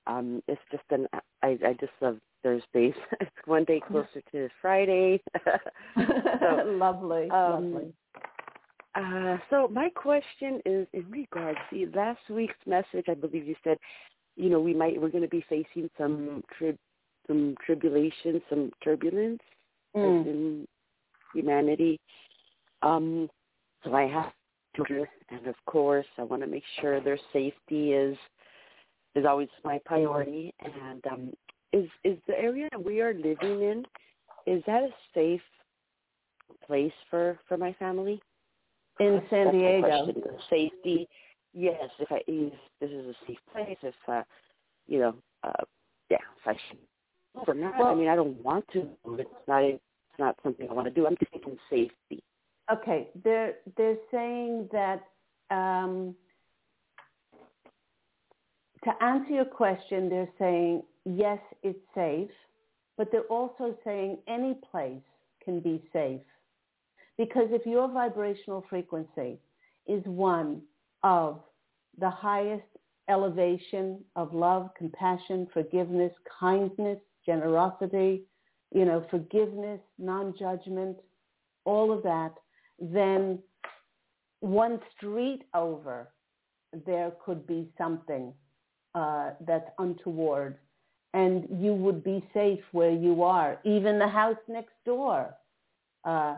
um, 0.08 0.42
it's 0.48 0.60
just 0.72 0.82
an. 0.90 1.06
I, 1.44 1.56
I 1.64 1.76
just 1.78 1.92
love 2.00 2.18
Thursdays. 2.42 2.94
it's 3.20 3.30
one 3.44 3.62
day 3.62 3.80
closer 3.86 4.20
to 4.32 4.48
Friday. 4.60 5.22
so, 6.40 6.64
lovely, 6.66 7.30
um, 7.30 7.72
lovely. 7.72 7.94
Uh, 8.94 9.38
so 9.50 9.68
my 9.68 9.88
question 9.90 10.60
is 10.64 10.86
in 10.92 11.04
regards 11.10 11.58
to 11.70 11.90
last 11.94 12.20
week's 12.30 12.54
message. 12.66 13.06
I 13.08 13.14
believe 13.14 13.46
you 13.46 13.56
said, 13.64 13.78
you 14.36 14.48
know, 14.48 14.60
we 14.60 14.74
might 14.74 15.00
we're 15.00 15.08
going 15.08 15.24
to 15.24 15.28
be 15.28 15.44
facing 15.48 15.90
some 15.98 16.42
trib, 16.56 16.76
some 17.26 17.56
tribulation, 17.64 18.40
some 18.48 18.70
turbulence 18.82 19.40
mm. 19.96 20.26
in 20.26 20.68
humanity. 21.34 21.98
Um, 22.82 23.28
so 23.82 23.94
I 23.94 24.06
have 24.06 24.32
children, 24.76 25.06
and 25.30 25.46
of 25.46 25.56
course, 25.66 26.06
I 26.18 26.22
want 26.22 26.42
to 26.42 26.48
make 26.48 26.64
sure 26.80 27.00
their 27.00 27.18
safety 27.32 27.92
is 27.92 28.16
is 29.16 29.24
always 29.24 29.48
my 29.64 29.80
priority. 29.84 30.54
And 30.60 31.04
um, 31.10 31.32
is 31.72 31.88
is 32.04 32.18
the 32.28 32.38
area 32.38 32.68
that 32.70 32.84
we 32.84 33.00
are 33.00 33.14
living 33.14 33.62
in 33.62 33.84
is 34.46 34.62
that 34.66 34.82
a 34.82 34.90
safe 35.14 35.40
place 36.66 36.92
for 37.10 37.38
for 37.48 37.56
my 37.56 37.72
family? 37.74 38.20
In 39.00 39.22
San 39.30 39.52
Diego. 39.52 40.12
Safety, 40.50 41.08
yes. 41.52 41.90
If 41.98 42.10
I 42.10 42.20
if 42.26 42.52
this 42.80 42.90
is 42.90 43.06
a 43.06 43.14
safe 43.26 43.38
place, 43.52 43.76
if 43.82 43.94
uh, 44.08 44.22
you 44.86 45.00
know, 45.00 45.14
uh, 45.42 45.64
yeah, 46.10 46.18
if 46.40 46.46
I 46.46 46.52
should 46.68 46.78
move 47.34 47.48
or 47.48 47.54
not. 47.54 47.78
Well, 47.78 47.88
I 47.88 47.94
mean, 47.94 48.08
I 48.08 48.16
don't 48.16 48.42
want 48.42 48.66
to 48.72 48.88
move. 49.06 49.20
It's 49.20 49.30
not. 49.48 49.64
It's 49.64 49.80
not 50.18 50.36
something 50.42 50.68
I 50.68 50.72
want 50.72 50.86
to 50.86 50.92
do. 50.92 51.06
I'm 51.06 51.16
thinking 51.16 51.58
safety. 51.70 52.22
Okay, 52.72 53.08
they're 53.22 53.54
they're 53.76 53.98
saying 54.10 54.68
that 54.72 55.02
um, 55.50 56.14
to 58.84 59.02
answer 59.02 59.32
your 59.32 59.44
question, 59.44 60.08
they're 60.08 60.28
saying 60.38 60.82
yes, 61.04 61.38
it's 61.62 61.78
safe, 61.94 62.30
but 62.96 63.10
they're 63.10 63.22
also 63.22 63.76
saying 63.84 64.18
any 64.28 64.54
place 64.70 65.02
can 65.44 65.60
be 65.60 65.82
safe. 65.92 66.20
Because 67.16 67.48
if 67.50 67.64
your 67.64 67.88
vibrational 67.88 68.64
frequency 68.68 69.38
is 69.86 70.02
one 70.04 70.62
of 71.02 71.40
the 71.98 72.10
highest 72.10 72.64
elevation 73.08 73.98
of 74.16 74.34
love, 74.34 74.70
compassion, 74.76 75.46
forgiveness, 75.52 76.12
kindness, 76.40 76.98
generosity, 77.24 78.22
you 78.74 78.84
know, 78.84 79.04
forgiveness, 79.10 79.80
non-judgment, 79.98 80.96
all 81.64 81.92
of 81.92 82.02
that, 82.02 82.32
then 82.80 83.38
one 84.40 84.80
street 84.96 85.42
over, 85.54 86.10
there 86.86 87.12
could 87.24 87.46
be 87.46 87.68
something 87.78 88.32
uh, 88.94 89.30
that's 89.46 89.68
untoward. 89.78 90.58
And 91.12 91.46
you 91.60 91.72
would 91.74 92.02
be 92.02 92.24
safe 92.34 92.60
where 92.72 92.90
you 92.90 93.22
are. 93.22 93.60
Even 93.64 94.00
the 94.00 94.08
house 94.08 94.36
next 94.48 94.74
door 94.84 95.34
uh, 96.04 96.36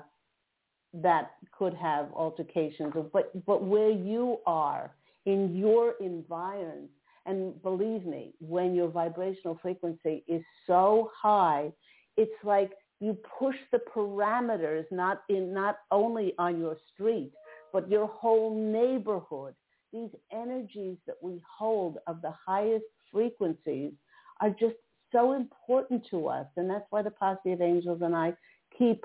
that 1.02 1.32
could 1.56 1.74
have 1.74 2.12
altercations, 2.12 2.92
but 3.12 3.46
but 3.46 3.62
where 3.62 3.90
you 3.90 4.38
are 4.46 4.92
in 5.26 5.54
your 5.56 5.94
environment, 6.00 6.90
and 7.26 7.60
believe 7.62 8.06
me, 8.06 8.32
when 8.40 8.74
your 8.74 8.88
vibrational 8.88 9.58
frequency 9.60 10.24
is 10.28 10.42
so 10.66 11.10
high, 11.14 11.72
it's 12.16 12.44
like 12.44 12.72
you 13.00 13.16
push 13.38 13.56
the 13.72 13.80
parameters 13.94 14.84
not 14.90 15.22
in 15.28 15.52
not 15.52 15.78
only 15.90 16.34
on 16.38 16.58
your 16.58 16.76
street, 16.92 17.32
but 17.72 17.90
your 17.90 18.06
whole 18.06 18.54
neighborhood. 18.54 19.54
These 19.92 20.10
energies 20.32 20.96
that 21.06 21.16
we 21.22 21.42
hold 21.58 21.98
of 22.06 22.22
the 22.22 22.32
highest 22.46 22.84
frequencies 23.12 23.92
are 24.40 24.50
just 24.50 24.76
so 25.12 25.32
important 25.32 26.06
to 26.10 26.28
us, 26.28 26.46
and 26.56 26.68
that's 26.68 26.86
why 26.90 27.02
the 27.02 27.10
posse 27.10 27.52
of 27.52 27.60
angels 27.60 28.00
and 28.02 28.14
I 28.14 28.34
keep 28.76 29.04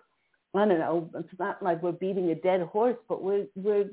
I 0.54 0.66
don't 0.66 0.80
know, 0.80 1.10
it's 1.16 1.39
not 1.39 1.64
like 1.64 1.82
we're 1.82 1.93
beating 1.93 2.30
a 2.32 2.36
dead 2.36 2.62
horse, 2.62 2.97
but 3.08 3.24
we're, 3.24 3.45
we're 3.56 3.89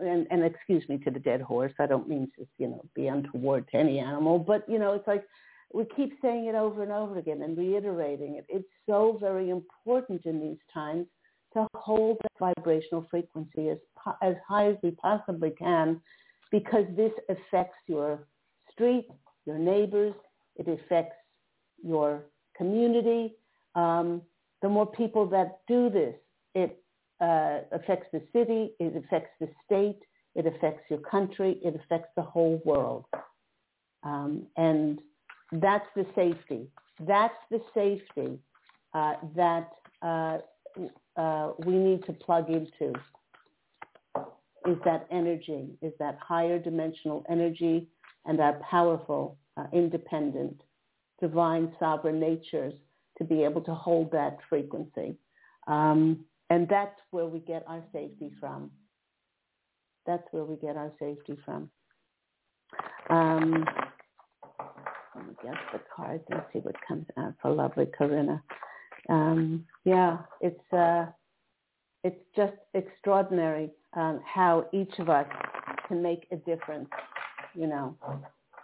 and, 0.00 0.26
and 0.30 0.44
excuse 0.44 0.86
me 0.88 0.98
to 0.98 1.10
the 1.10 1.18
dead 1.18 1.40
horse, 1.40 1.72
I 1.78 1.86
don't 1.86 2.08
mean 2.08 2.30
to, 2.38 2.46
you 2.58 2.68
know, 2.68 2.84
be 2.94 3.06
untoward 3.06 3.68
to 3.70 3.76
any 3.76 3.98
animal, 3.98 4.38
but, 4.38 4.68
you 4.68 4.78
know, 4.78 4.92
it's 4.92 5.06
like 5.06 5.24
we 5.72 5.84
keep 5.96 6.14
saying 6.22 6.46
it 6.46 6.54
over 6.54 6.82
and 6.82 6.92
over 6.92 7.18
again 7.18 7.42
and 7.42 7.56
reiterating 7.56 8.36
it. 8.36 8.46
It's 8.48 8.68
so 8.86 9.18
very 9.20 9.50
important 9.50 10.24
in 10.24 10.40
these 10.40 10.58
times 10.72 11.06
to 11.54 11.66
hold 11.74 12.18
that 12.22 12.54
vibrational 12.56 13.06
frequency 13.10 13.70
as, 13.70 13.78
as 14.22 14.34
high 14.46 14.68
as 14.68 14.76
we 14.82 14.92
possibly 14.92 15.50
can 15.50 16.00
because 16.50 16.84
this 16.96 17.12
affects 17.28 17.76
your 17.86 18.26
street, 18.72 19.08
your 19.44 19.58
neighbors, 19.58 20.14
it 20.56 20.68
affects 20.68 21.16
your 21.82 22.24
community. 22.56 23.34
Um, 23.74 24.22
the 24.62 24.68
more 24.68 24.86
people 24.86 25.26
that 25.26 25.60
do 25.68 25.90
this, 25.90 26.14
it 26.54 26.82
uh, 27.20 27.60
affects 27.72 28.06
the 28.12 28.22
city, 28.32 28.72
it 28.78 28.96
affects 28.96 29.30
the 29.40 29.48
state, 29.64 30.00
it 30.34 30.46
affects 30.46 30.82
your 30.88 31.00
country, 31.00 31.58
it 31.64 31.74
affects 31.74 32.10
the 32.16 32.22
whole 32.22 32.60
world. 32.64 33.04
Um, 34.02 34.46
and 34.56 35.00
that's 35.52 35.86
the 35.96 36.06
safety. 36.14 36.68
That's 37.00 37.34
the 37.50 37.60
safety 37.74 38.38
uh, 38.94 39.14
that 39.36 39.70
uh, 40.02 40.38
uh 41.16 41.52
we 41.66 41.72
need 41.74 42.04
to 42.06 42.12
plug 42.12 42.48
into 42.50 42.92
is 44.66 44.76
that 44.84 45.06
energy, 45.10 45.70
is 45.82 45.92
that 45.98 46.18
higher 46.20 46.58
dimensional 46.58 47.24
energy 47.28 47.88
and 48.26 48.40
our 48.40 48.60
powerful, 48.70 49.38
uh, 49.56 49.64
independent, 49.72 50.60
divine, 51.20 51.72
sovereign 51.78 52.20
natures 52.20 52.74
to 53.18 53.24
be 53.24 53.44
able 53.44 53.60
to 53.62 53.74
hold 53.74 54.10
that 54.12 54.38
frequency. 54.48 55.16
Um, 55.66 56.24
and 56.50 56.68
that's 56.68 56.98
where 57.10 57.26
we 57.26 57.40
get 57.40 57.64
our 57.66 57.82
safety 57.92 58.30
from. 58.40 58.70
That's 60.06 60.24
where 60.30 60.44
we 60.44 60.56
get 60.56 60.76
our 60.76 60.92
safety 60.98 61.36
from. 61.44 61.70
Um, 63.10 63.64
let 65.14 65.26
me 65.26 65.34
get 65.42 65.54
the 65.72 65.80
cards 65.94 66.24
and 66.30 66.42
see 66.52 66.60
what 66.60 66.74
comes 66.86 67.06
out 67.18 67.34
for 67.42 67.50
lovely 67.50 67.86
Corinna. 67.86 68.42
Um, 69.08 69.66
yeah, 69.84 70.18
it's 70.40 70.72
uh, 70.72 71.06
it's 72.04 72.20
just 72.36 72.56
extraordinary 72.74 73.70
um, 73.94 74.20
how 74.24 74.66
each 74.72 74.92
of 74.98 75.08
us 75.08 75.26
can 75.86 76.02
make 76.02 76.26
a 76.30 76.36
difference. 76.36 76.88
You 77.54 77.66
know, 77.66 77.96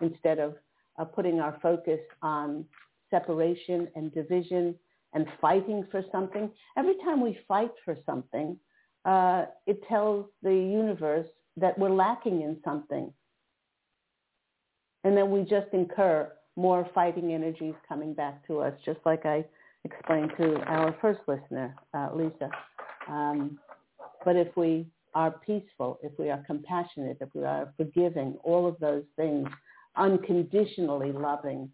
instead 0.01 0.39
of 0.39 0.55
uh, 0.99 1.05
putting 1.05 1.41
our 1.41 1.59
focus 1.63 2.01
on 2.23 2.65
separation 3.15 3.89
and 3.95 4.13
division 4.13 4.75
and 5.13 5.27
fighting 5.41 5.87
for 5.91 6.03
something. 6.11 6.51
Every 6.77 6.97
time 7.05 7.21
we 7.21 7.39
fight 7.47 7.71
for 7.85 7.97
something, 8.05 8.57
uh, 9.05 9.45
it 9.67 9.79
tells 9.89 10.27
the 10.43 10.55
universe 10.55 11.29
that 11.57 11.79
we're 11.79 11.91
lacking 11.91 12.43
in 12.43 12.57
something. 12.65 13.13
And 15.05 15.17
then 15.17 15.31
we 15.31 15.43
just 15.43 15.69
incur 15.73 16.33
more 16.57 16.89
fighting 16.95 17.33
energies 17.33 17.75
coming 17.89 18.15
back 18.15 18.45
to 18.49 18.59
us, 18.61 18.75
just 18.85 18.99
like 19.05 19.25
I 19.25 19.45
explained 19.85 20.33
to 20.39 20.57
our 20.63 20.97
first 21.01 21.21
listener, 21.29 21.77
uh, 21.93 22.09
Lisa. 22.15 22.49
Um, 23.09 23.59
but 24.25 24.35
if 24.35 24.57
we 24.57 24.87
are 25.15 25.33
peaceful, 25.47 25.99
if 26.03 26.13
we 26.19 26.31
are 26.31 26.43
compassionate, 26.47 27.19
if 27.21 27.29
we 27.35 27.45
are 27.45 27.73
forgiving, 27.77 28.37
all 28.43 28.67
of 28.67 28.77
those 28.81 29.05
things, 29.17 29.49
unconditionally 29.97 31.13
loving, 31.13 31.71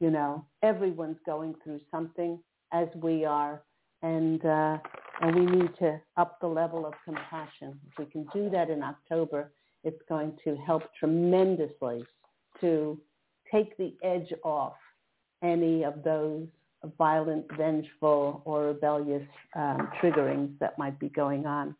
you 0.00 0.10
know, 0.10 0.44
everyone's 0.62 1.18
going 1.26 1.54
through 1.62 1.80
something 1.90 2.38
as 2.72 2.88
we 2.96 3.24
are, 3.24 3.62
and 4.02 4.44
uh, 4.44 4.78
and 5.20 5.34
we 5.36 5.44
need 5.44 5.70
to 5.78 6.00
up 6.16 6.40
the 6.40 6.46
level 6.46 6.86
of 6.86 6.94
compassion. 7.04 7.78
If 7.90 7.98
we 7.98 8.06
can 8.06 8.26
do 8.32 8.48
that 8.50 8.70
in 8.70 8.82
October, 8.82 9.52
it's 9.84 10.00
going 10.08 10.36
to 10.44 10.56
help 10.56 10.82
tremendously 10.98 12.04
to 12.60 12.98
take 13.52 13.76
the 13.76 13.94
edge 14.02 14.32
off 14.42 14.74
any 15.42 15.84
of 15.84 16.02
those 16.02 16.46
violent, 16.96 17.44
vengeful, 17.56 18.42
or 18.44 18.66
rebellious 18.66 19.26
um, 19.54 19.90
triggerings 20.00 20.58
that 20.60 20.78
might 20.78 20.98
be 20.98 21.10
going 21.10 21.46
on. 21.46 21.74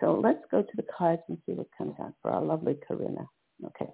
So 0.00 0.18
let's 0.22 0.42
go 0.50 0.62
to 0.62 0.76
the 0.76 0.84
cards 0.96 1.22
and 1.28 1.36
see 1.44 1.52
what 1.52 1.66
comes 1.76 1.94
out 2.00 2.14
for 2.22 2.30
our 2.30 2.42
lovely 2.42 2.76
Corinna. 2.86 3.26
Okay. 3.66 3.90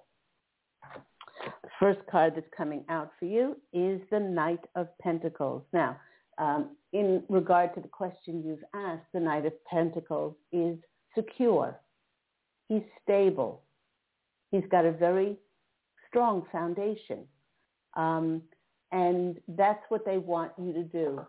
First 1.79 1.99
card 2.09 2.33
that's 2.35 2.47
coming 2.55 2.85
out 2.89 3.11
for 3.19 3.25
you 3.25 3.57
is 3.73 3.99
the 4.09 4.19
Knight 4.19 4.61
of 4.75 4.87
Pentacles. 4.99 5.63
Now, 5.73 5.97
um, 6.37 6.69
in 6.93 7.23
regard 7.29 7.73
to 7.75 7.81
the 7.81 7.87
question 7.87 8.43
you've 8.45 8.63
asked, 8.73 9.05
the 9.13 9.19
Knight 9.19 9.45
of 9.45 9.53
Pentacles 9.65 10.35
is 10.51 10.77
secure. 11.13 11.79
He's 12.69 12.83
stable. 13.03 13.63
He's 14.51 14.63
got 14.71 14.85
a 14.85 14.91
very 14.91 15.37
strong 16.07 16.45
foundation. 16.51 17.25
Um, 17.95 18.41
and 18.91 19.39
that's 19.49 19.83
what 19.89 20.05
they 20.05 20.17
want 20.17 20.53
you 20.57 20.71
to 20.73 20.83
do. 20.83 21.21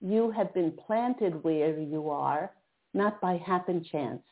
You 0.00 0.30
have 0.32 0.52
been 0.52 0.72
planted 0.86 1.42
where 1.44 1.78
you 1.78 2.10
are, 2.10 2.50
not 2.92 3.20
by 3.20 3.36
happen 3.36 3.84
chance. 3.90 4.22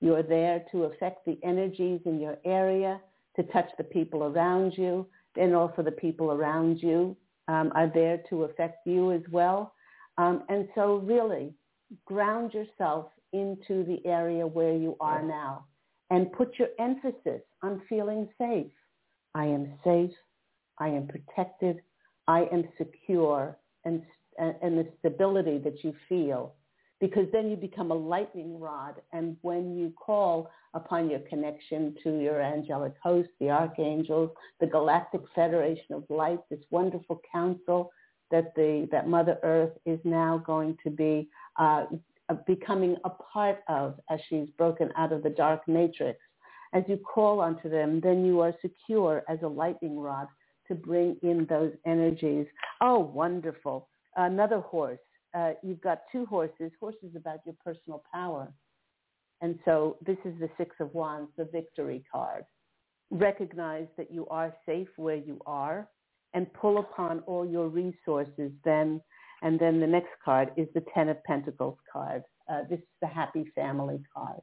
You're 0.00 0.22
there 0.22 0.64
to 0.72 0.84
affect 0.84 1.24
the 1.24 1.38
energies 1.42 2.00
in 2.04 2.20
your 2.20 2.38
area, 2.44 3.00
to 3.38 3.44
touch 3.44 3.70
the 3.78 3.84
people 3.84 4.24
around 4.24 4.72
you, 4.76 5.06
and 5.36 5.54
also 5.54 5.82
the 5.82 5.92
people 5.92 6.32
around 6.32 6.82
you 6.82 7.16
um, 7.46 7.72
are 7.74 7.90
there 7.92 8.20
to 8.28 8.44
affect 8.44 8.86
you 8.86 9.12
as 9.12 9.22
well. 9.30 9.72
Um, 10.18 10.42
and 10.48 10.68
so 10.74 10.96
really 10.96 11.54
ground 12.04 12.52
yourself 12.52 13.06
into 13.32 13.84
the 13.84 14.00
area 14.04 14.46
where 14.46 14.74
you 14.74 14.96
are 15.00 15.22
now 15.22 15.64
and 16.10 16.32
put 16.32 16.58
your 16.58 16.68
emphasis 16.78 17.42
on 17.62 17.82
feeling 17.88 18.28
safe. 18.38 18.72
I 19.34 19.44
am 19.46 19.74
safe. 19.84 20.10
I 20.78 20.88
am 20.88 21.06
protected. 21.06 21.80
I 22.26 22.48
am 22.52 22.64
secure 22.76 23.56
and, 23.84 24.02
and 24.38 24.78
the 24.78 24.88
stability 24.98 25.58
that 25.58 25.84
you 25.84 25.94
feel 26.08 26.54
because 27.00 27.26
then 27.32 27.50
you 27.50 27.56
become 27.56 27.90
a 27.90 27.94
lightning 27.94 28.58
rod. 28.58 28.96
And 29.12 29.36
when 29.42 29.76
you 29.76 29.92
call 29.96 30.50
upon 30.74 31.08
your 31.08 31.20
connection 31.20 31.94
to 32.02 32.20
your 32.20 32.40
angelic 32.40 32.94
host, 33.02 33.28
the 33.40 33.50
archangels, 33.50 34.30
the 34.60 34.66
Galactic 34.66 35.22
Federation 35.34 35.94
of 35.94 36.04
Light, 36.08 36.40
this 36.50 36.60
wonderful 36.70 37.20
council 37.30 37.90
that 38.30 38.54
the 38.54 38.88
that 38.92 39.08
Mother 39.08 39.38
Earth 39.42 39.72
is 39.86 39.98
now 40.04 40.38
going 40.38 40.76
to 40.84 40.90
be 40.90 41.28
uh, 41.56 41.86
becoming 42.46 42.96
a 43.04 43.10
part 43.10 43.60
of 43.68 43.98
as 44.10 44.20
she's 44.28 44.48
broken 44.58 44.90
out 44.96 45.12
of 45.12 45.22
the 45.22 45.30
dark 45.30 45.66
matrix. 45.66 46.18
As 46.74 46.82
you 46.86 46.98
call 46.98 47.40
onto 47.40 47.70
them, 47.70 48.00
then 48.00 48.26
you 48.26 48.40
are 48.40 48.54
secure 48.60 49.22
as 49.28 49.38
a 49.42 49.48
lightning 49.48 49.98
rod 49.98 50.28
to 50.66 50.74
bring 50.74 51.16
in 51.22 51.46
those 51.46 51.72
energies. 51.86 52.46
Oh, 52.82 52.98
wonderful. 52.98 53.88
Another 54.16 54.60
horse 54.60 54.98
uh, 55.34 55.52
you've 55.62 55.80
got 55.80 56.02
two 56.10 56.26
horses. 56.26 56.72
Horses 56.80 57.14
about 57.16 57.40
your 57.44 57.54
personal 57.64 58.02
power. 58.12 58.52
And 59.40 59.58
so 59.64 59.96
this 60.04 60.18
is 60.24 60.34
the 60.40 60.50
Six 60.56 60.74
of 60.80 60.92
Wands, 60.94 61.30
the 61.36 61.44
victory 61.44 62.04
card. 62.10 62.44
Recognize 63.10 63.86
that 63.96 64.10
you 64.10 64.26
are 64.28 64.54
safe 64.66 64.88
where 64.96 65.16
you 65.16 65.40
are 65.46 65.88
and 66.34 66.52
pull 66.52 66.78
upon 66.78 67.20
all 67.20 67.46
your 67.46 67.68
resources 67.68 68.50
then. 68.64 69.00
And 69.42 69.58
then 69.58 69.80
the 69.80 69.86
next 69.86 70.10
card 70.24 70.50
is 70.56 70.66
the 70.74 70.84
Ten 70.92 71.08
of 71.08 71.22
Pentacles 71.24 71.78
card. 71.90 72.24
Uh, 72.50 72.62
this 72.68 72.80
is 72.80 72.84
the 73.00 73.06
happy 73.06 73.44
family 73.54 74.02
card. 74.14 74.40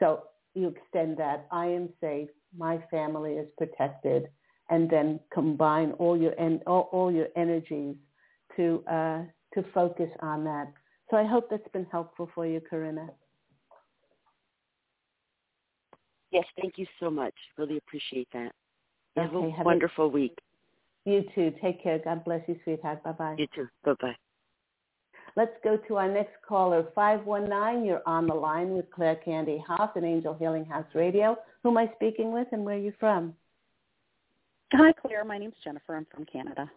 So 0.00 0.24
you 0.54 0.68
extend 0.68 1.16
that. 1.18 1.46
I 1.52 1.66
am 1.66 1.90
safe. 2.00 2.28
My 2.56 2.82
family 2.90 3.34
is 3.34 3.48
protected. 3.56 4.28
And 4.70 4.90
then 4.90 5.20
combine 5.32 5.92
all 5.92 6.16
your, 6.16 6.38
en- 6.38 6.62
all, 6.66 6.88
all 6.92 7.10
your 7.12 7.28
energies 7.36 7.96
to 8.56 8.84
uh, 8.90 9.22
to 9.54 9.64
focus 9.74 10.10
on 10.20 10.44
that. 10.44 10.72
So 11.10 11.16
I 11.16 11.24
hope 11.24 11.48
that's 11.50 11.68
been 11.72 11.86
helpful 11.90 12.30
for 12.34 12.46
you, 12.46 12.60
Corinna. 12.60 13.08
Yes, 16.30 16.44
thank 16.60 16.76
you 16.76 16.86
so 17.00 17.10
much. 17.10 17.34
Really 17.56 17.78
appreciate 17.78 18.28
that. 18.32 18.52
Have 19.16 19.34
a 19.34 19.50
have 19.50 19.64
wonderful 19.64 20.04
a, 20.04 20.08
week. 20.08 20.38
You 21.04 21.24
too. 21.34 21.52
Take 21.62 21.82
care. 21.82 21.98
God 21.98 22.24
bless 22.24 22.42
you, 22.46 22.56
sweetheart. 22.64 23.02
Bye-bye. 23.02 23.36
You 23.38 23.46
too. 23.54 23.66
Bye-bye. 23.84 24.14
Let's 25.36 25.54
go 25.64 25.78
to 25.88 25.96
our 25.96 26.12
next 26.12 26.34
caller, 26.46 26.86
519. 26.94 27.84
You're 27.84 28.02
on 28.06 28.26
the 28.26 28.34
line 28.34 28.70
with 28.70 28.90
Claire 28.90 29.16
Candy 29.16 29.62
Hough 29.66 29.96
and 29.96 30.04
Angel 30.04 30.34
Healing 30.34 30.64
House 30.64 30.86
Radio. 30.94 31.36
Who 31.62 31.70
am 31.70 31.78
I 31.78 31.90
speaking 31.94 32.32
with 32.32 32.48
and 32.52 32.64
where 32.64 32.76
are 32.76 32.78
you 32.78 32.92
from? 32.98 33.34
Hi, 34.72 34.92
Claire. 34.92 35.24
My 35.24 35.38
name's 35.38 35.54
Jennifer. 35.64 35.96
I'm 35.96 36.06
from 36.14 36.26
Canada. 36.26 36.70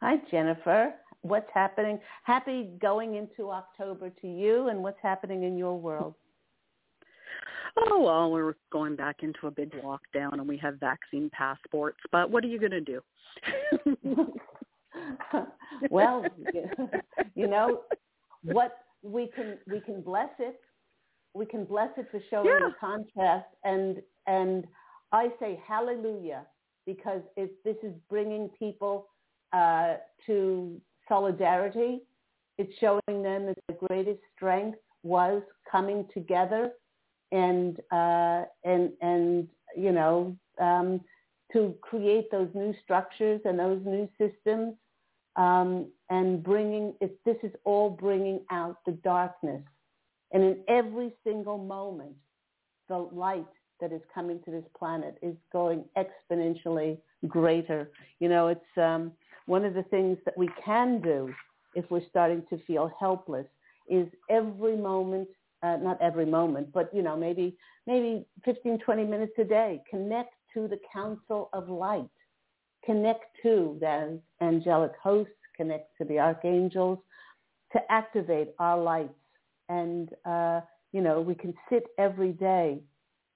Hi, 0.00 0.16
Jennifer 0.30 0.94
what's 1.24 1.48
happening. 1.52 1.98
Happy 2.22 2.70
going 2.80 3.14
into 3.14 3.50
October 3.50 4.10
to 4.20 4.28
you 4.28 4.68
and 4.68 4.82
what's 4.82 4.98
happening 5.02 5.44
in 5.44 5.56
your 5.56 5.78
world. 5.78 6.14
Oh, 7.76 8.02
well, 8.02 8.30
we're 8.30 8.54
going 8.70 8.94
back 8.94 9.22
into 9.22 9.46
a 9.46 9.50
big 9.50 9.72
lockdown 9.82 10.34
and 10.34 10.46
we 10.46 10.56
have 10.58 10.78
vaccine 10.78 11.30
passports, 11.30 11.98
but 12.12 12.30
what 12.30 12.44
are 12.44 12.46
you 12.46 12.60
going 12.60 12.70
to 12.70 12.80
do? 12.80 13.00
well, 15.90 16.24
you 17.34 17.48
know, 17.48 17.80
what 18.44 18.78
we 19.02 19.26
can 19.34 19.58
we 19.66 19.80
can 19.80 20.02
bless 20.02 20.30
it. 20.38 20.60
We 21.34 21.46
can 21.46 21.64
bless 21.64 21.90
it 21.96 22.06
for 22.12 22.20
showing 22.30 22.46
yeah. 22.46 22.68
the 22.68 22.74
contrast 22.78 23.48
and 23.64 24.00
and 24.26 24.66
I 25.10 25.30
say 25.40 25.60
hallelujah 25.66 26.46
because 26.86 27.22
it, 27.36 27.52
this 27.64 27.76
is 27.82 27.92
bringing 28.08 28.50
people 28.58 29.08
uh, 29.52 29.94
to 30.26 30.80
solidarity. 31.08 32.02
It's 32.58 32.72
showing 32.78 33.22
them 33.22 33.46
that 33.46 33.58
the 33.68 33.74
greatest 33.88 34.20
strength 34.36 34.78
was 35.02 35.42
coming 35.70 36.06
together 36.14 36.72
and 37.32 37.80
uh, 37.92 38.44
and 38.64 38.90
and 39.00 39.48
you 39.76 39.92
know 39.92 40.36
um, 40.60 41.00
to 41.52 41.74
create 41.80 42.30
those 42.30 42.48
new 42.54 42.74
structures 42.82 43.40
and 43.44 43.58
those 43.58 43.80
new 43.84 44.08
systems 44.18 44.74
um, 45.36 45.86
and 46.10 46.42
bringing 46.42 46.94
it, 47.00 47.18
this 47.24 47.36
is 47.42 47.52
all 47.64 47.90
bringing 47.90 48.40
out 48.50 48.78
the 48.86 48.92
darkness 48.92 49.62
and 50.32 50.42
in 50.42 50.58
every 50.68 51.12
single 51.24 51.58
moment 51.58 52.14
the 52.88 52.96
light 52.96 53.46
that 53.80 53.92
is 53.92 54.02
coming 54.14 54.40
to 54.44 54.50
this 54.50 54.64
planet 54.78 55.18
is 55.20 55.34
going 55.52 55.84
exponentially 55.98 56.96
greater 57.26 57.90
you 58.20 58.28
know 58.28 58.48
it's 58.48 58.78
um, 58.78 59.10
one 59.46 59.64
of 59.64 59.74
the 59.74 59.82
things 59.84 60.18
that 60.24 60.36
we 60.36 60.48
can 60.64 61.00
do 61.00 61.32
if 61.74 61.84
we're 61.90 62.06
starting 62.08 62.42
to 62.50 62.58
feel 62.66 62.90
helpless 62.98 63.46
is 63.88 64.08
every 64.30 64.76
moment, 64.76 65.28
uh, 65.62 65.76
not 65.76 66.00
every 66.00 66.26
moment, 66.26 66.72
but 66.72 66.90
you 66.94 67.02
know, 67.02 67.16
maybe 67.16 67.56
maybe 67.86 68.26
15, 68.44 68.78
20 68.78 69.04
minutes 69.04 69.32
a 69.38 69.44
day, 69.44 69.82
connect 69.90 70.34
to 70.54 70.68
the 70.68 70.78
council 70.92 71.50
of 71.52 71.68
light. 71.68 72.08
Connect 72.84 73.24
to 73.42 73.76
the 73.80 74.20
angelic 74.40 74.92
hosts, 75.02 75.32
connect 75.56 75.96
to 75.98 76.04
the 76.04 76.18
archangels 76.18 76.98
to 77.72 77.80
activate 77.90 78.54
our 78.58 78.80
lights. 78.80 79.14
And, 79.68 80.10
uh, 80.24 80.60
you 80.92 81.00
know, 81.00 81.20
we 81.20 81.34
can 81.34 81.54
sit 81.70 81.84
every 81.98 82.32
day 82.32 82.80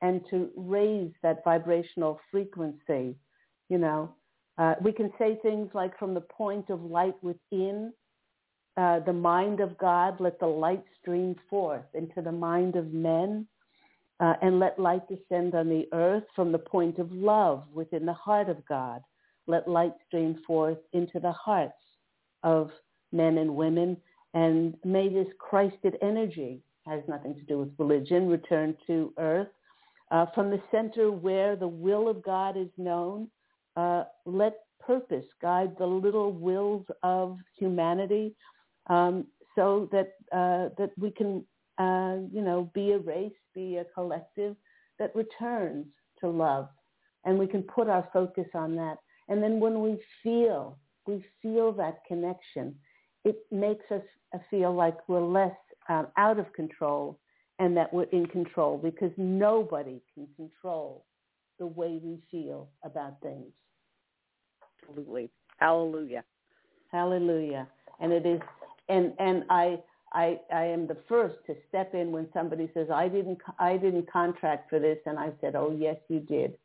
and 0.00 0.22
to 0.30 0.50
raise 0.56 1.10
that 1.22 1.42
vibrational 1.44 2.20
frequency, 2.30 3.16
you 3.68 3.78
know, 3.78 4.14
uh, 4.58 4.74
we 4.82 4.92
can 4.92 5.10
say 5.18 5.38
things 5.42 5.70
like 5.72 5.96
from 5.98 6.14
the 6.14 6.20
point 6.20 6.68
of 6.68 6.82
light 6.82 7.14
within, 7.22 7.92
uh, 8.76 9.00
the 9.00 9.12
mind 9.12 9.60
of 9.60 9.78
God, 9.78 10.20
let 10.20 10.38
the 10.40 10.46
light 10.46 10.84
stream 11.00 11.36
forth 11.48 11.84
into 11.94 12.20
the 12.20 12.32
mind 12.32 12.76
of 12.76 12.92
men, 12.92 13.46
uh, 14.20 14.34
and 14.42 14.58
let 14.58 14.78
light 14.78 15.02
descend 15.08 15.54
on 15.54 15.68
the 15.68 15.86
earth 15.92 16.24
from 16.34 16.50
the 16.50 16.58
point 16.58 16.98
of 16.98 17.10
love 17.12 17.64
within 17.72 18.04
the 18.04 18.12
heart 18.12 18.48
of 18.48 18.64
God. 18.66 19.00
Let 19.46 19.68
light 19.68 19.94
stream 20.06 20.40
forth 20.46 20.78
into 20.92 21.20
the 21.20 21.32
hearts 21.32 21.72
of 22.42 22.70
men 23.12 23.38
and 23.38 23.54
women, 23.54 23.96
and 24.34 24.76
may 24.84 25.08
this 25.08 25.28
Christed 25.38 25.96
energy, 26.02 26.60
has 26.86 27.02
nothing 27.06 27.34
to 27.34 27.42
do 27.42 27.58
with 27.58 27.70
religion, 27.78 28.28
return 28.28 28.76
to 28.86 29.12
earth. 29.18 29.48
Uh, 30.10 30.26
from 30.34 30.50
the 30.50 30.62
center 30.70 31.12
where 31.12 31.54
the 31.54 31.68
will 31.68 32.08
of 32.08 32.22
God 32.22 32.56
is 32.56 32.68
known, 32.76 33.28
uh, 33.78 34.04
let 34.24 34.54
purpose 34.80 35.26
guide 35.40 35.72
the 35.78 35.86
little 35.86 36.32
wills 36.32 36.84
of 37.04 37.38
humanity 37.56 38.34
um, 38.88 39.26
so 39.54 39.88
that 39.92 40.14
uh, 40.32 40.74
that 40.78 40.90
we 40.98 41.10
can 41.10 41.44
uh, 41.78 42.16
you 42.32 42.42
know 42.42 42.70
be 42.74 42.92
a 42.92 42.98
race, 42.98 43.40
be 43.54 43.76
a 43.76 43.84
collective 43.94 44.56
that 44.98 45.14
returns 45.14 45.86
to 46.20 46.28
love, 46.28 46.68
and 47.24 47.38
we 47.38 47.46
can 47.46 47.62
put 47.62 47.88
our 47.88 48.08
focus 48.12 48.48
on 48.54 48.74
that. 48.74 48.96
And 49.28 49.42
then 49.42 49.60
when 49.60 49.80
we 49.80 50.00
feel 50.22 50.78
we 51.06 51.24
feel 51.40 51.72
that 51.72 52.00
connection, 52.06 52.74
it 53.24 53.36
makes 53.52 53.84
us 53.90 54.02
feel 54.50 54.74
like 54.74 55.08
we're 55.08 55.20
less 55.20 55.56
um, 55.88 56.08
out 56.16 56.38
of 56.38 56.52
control 56.52 57.18
and 57.60 57.76
that 57.76 57.92
we're 57.92 58.10
in 58.12 58.26
control 58.26 58.76
because 58.76 59.12
nobody 59.16 60.00
can 60.14 60.26
control 60.36 61.04
the 61.58 61.66
way 61.66 62.00
we 62.02 62.18
feel 62.30 62.68
about 62.84 63.20
things. 63.22 63.52
Absolutely. 64.88 65.30
Hallelujah. 65.58 66.24
Hallelujah. 66.92 67.66
And 68.00 68.12
it 68.12 68.24
is, 68.24 68.40
and, 68.88 69.12
and 69.18 69.44
I, 69.50 69.78
I, 70.12 70.40
I 70.52 70.64
am 70.64 70.86
the 70.86 70.96
first 71.08 71.36
to 71.46 71.54
step 71.68 71.94
in 71.94 72.12
when 72.12 72.28
somebody 72.32 72.70
says, 72.72 72.88
I 72.92 73.08
didn't, 73.08 73.38
I 73.58 73.76
didn't 73.76 74.10
contract 74.10 74.70
for 74.70 74.78
this. 74.78 74.98
And 75.06 75.18
I 75.18 75.30
said, 75.40 75.54
oh, 75.54 75.76
yes, 75.78 75.96
you 76.08 76.20
did. 76.20 76.56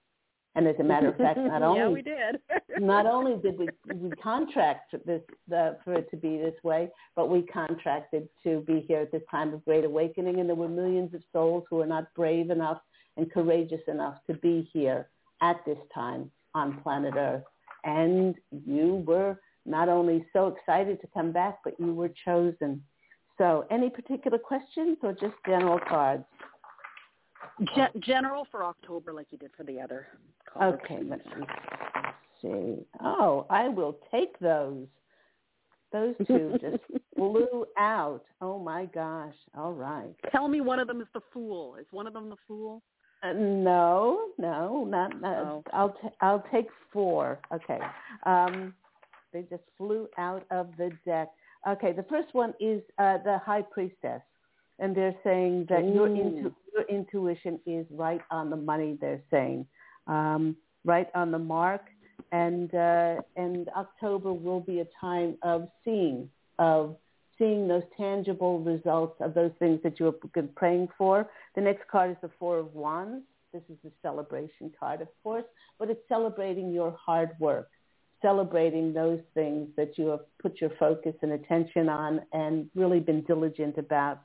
And 0.55 0.67
as 0.67 0.75
a 0.79 0.83
matter 0.83 1.09
of 1.09 1.17
fact, 1.17 1.39
not 1.39 1.61
only 1.63 1.79
yeah, 1.79 1.87
we 1.89 2.01
did. 2.01 2.39
not 2.79 3.05
only 3.05 3.41
did 3.41 3.57
we 3.57 3.67
we 3.95 4.11
contract 4.11 4.95
this 5.05 5.21
the, 5.47 5.77
for 5.83 5.93
it 5.93 6.09
to 6.11 6.17
be 6.17 6.37
this 6.37 6.53
way, 6.63 6.89
but 7.15 7.27
we 7.27 7.41
contracted 7.41 8.29
to 8.43 8.61
be 8.61 8.85
here 8.87 8.99
at 8.99 9.11
this 9.11 9.23
time 9.31 9.53
of 9.53 9.65
great 9.65 9.83
awakening, 9.83 10.39
and 10.39 10.47
there 10.47 10.55
were 10.55 10.69
millions 10.69 11.13
of 11.15 11.23
souls 11.31 11.63
who 11.69 11.77
were 11.77 11.87
not 11.87 12.13
brave 12.15 12.51
enough 12.51 12.81
and 13.17 13.31
courageous 13.31 13.81
enough 13.87 14.17
to 14.27 14.35
be 14.35 14.69
here 14.71 15.07
at 15.41 15.57
this 15.65 15.77
time 15.93 16.29
on 16.53 16.79
planet 16.81 17.15
Earth. 17.17 17.43
And 17.83 18.35
you 18.65 19.03
were 19.07 19.39
not 19.65 19.89
only 19.89 20.25
so 20.33 20.47
excited 20.47 21.01
to 21.01 21.07
come 21.13 21.31
back, 21.31 21.59
but 21.63 21.79
you 21.79 21.93
were 21.93 22.11
chosen. 22.25 22.83
So, 23.37 23.65
any 23.71 23.89
particular 23.89 24.37
questions 24.37 24.97
or 25.01 25.13
just 25.13 25.33
general 25.45 25.79
cards? 25.87 26.25
Gen- 27.75 27.89
general 27.99 28.47
for 28.51 28.63
October, 28.63 29.13
like 29.13 29.27
you 29.31 29.37
did 29.37 29.51
for 29.55 29.63
the 29.63 29.79
other. 29.79 30.07
Okay, 30.61 30.99
let's 31.03 31.23
see. 32.41 32.85
Oh, 33.01 33.45
I 33.49 33.69
will 33.69 33.97
take 34.11 34.37
those. 34.39 34.87
Those 35.91 36.15
two 36.27 36.57
just 36.61 36.83
blew 37.15 37.65
out. 37.77 38.23
Oh 38.41 38.59
my 38.59 38.85
gosh! 38.85 39.35
All 39.55 39.73
right. 39.73 40.13
Tell 40.31 40.47
me 40.47 40.61
one 40.61 40.79
of 40.79 40.87
them 40.87 41.01
is 41.01 41.07
the 41.13 41.21
fool. 41.31 41.75
Is 41.75 41.85
one 41.91 42.07
of 42.07 42.13
them 42.13 42.29
the 42.29 42.37
fool? 42.47 42.81
Uh, 43.23 43.33
no, 43.33 44.29
no, 44.37 44.85
not. 44.85 45.21
not 45.21 45.37
oh. 45.37 45.63
I'll 45.71 45.89
t- 45.89 46.15
I'll 46.21 46.43
take 46.51 46.67
four. 46.91 47.39
Okay. 47.53 47.79
Um, 48.25 48.73
they 49.31 49.43
just 49.43 49.63
flew 49.77 50.07
out 50.17 50.45
of 50.51 50.69
the 50.77 50.91
deck. 51.05 51.29
Okay, 51.67 51.93
the 51.93 52.03
first 52.03 52.33
one 52.33 52.53
is 52.59 52.81
uh, 52.99 53.19
the 53.23 53.39
High 53.45 53.63
Priestess 53.63 54.21
and 54.79 54.95
they're 54.95 55.15
saying 55.23 55.67
that 55.69 55.85
your, 55.87 56.07
intu- 56.07 56.53
your 56.73 56.83
intuition 56.89 57.59
is 57.65 57.85
right 57.91 58.21
on 58.31 58.49
the 58.49 58.55
money. 58.55 58.97
They're 58.99 59.21
saying 59.31 59.65
um, 60.07 60.55
right 60.83 61.07
on 61.15 61.31
the 61.31 61.39
mark, 61.39 61.81
and 62.31 62.73
uh, 62.73 63.15
and 63.35 63.69
October 63.77 64.33
will 64.33 64.59
be 64.59 64.79
a 64.79 64.87
time 64.99 65.37
of 65.43 65.69
seeing 65.85 66.29
of 66.59 66.97
seeing 67.43 67.67
those 67.67 67.83
tangible 67.97 68.59
results 68.59 69.15
of 69.19 69.33
those 69.33 69.51
things 69.59 69.79
that 69.83 69.99
you 69.99 70.05
have 70.05 70.15
been 70.33 70.47
praying 70.55 70.87
for. 70.97 71.29
The 71.55 71.61
next 71.61 71.85
card 71.89 72.11
is 72.11 72.17
the 72.21 72.29
Four 72.39 72.57
of 72.57 72.73
Wands. 72.73 73.25
This 73.51 73.63
is 73.69 73.77
the 73.83 73.91
celebration 74.01 74.71
card, 74.79 75.01
of 75.01 75.09
course, 75.23 75.43
but 75.77 75.89
it's 75.89 76.07
celebrating 76.07 76.71
your 76.71 76.91
hard 76.91 77.31
work, 77.39 77.69
celebrating 78.21 78.93
those 78.93 79.19
things 79.33 79.67
that 79.75 79.97
you 79.97 80.07
have 80.07 80.21
put 80.41 80.61
your 80.61 80.71
focus 80.79 81.13
and 81.21 81.33
attention 81.33 81.89
on 81.89 82.21
and 82.31 82.69
really 82.75 83.01
been 83.01 83.23
diligent 83.23 83.77
about. 83.77 84.21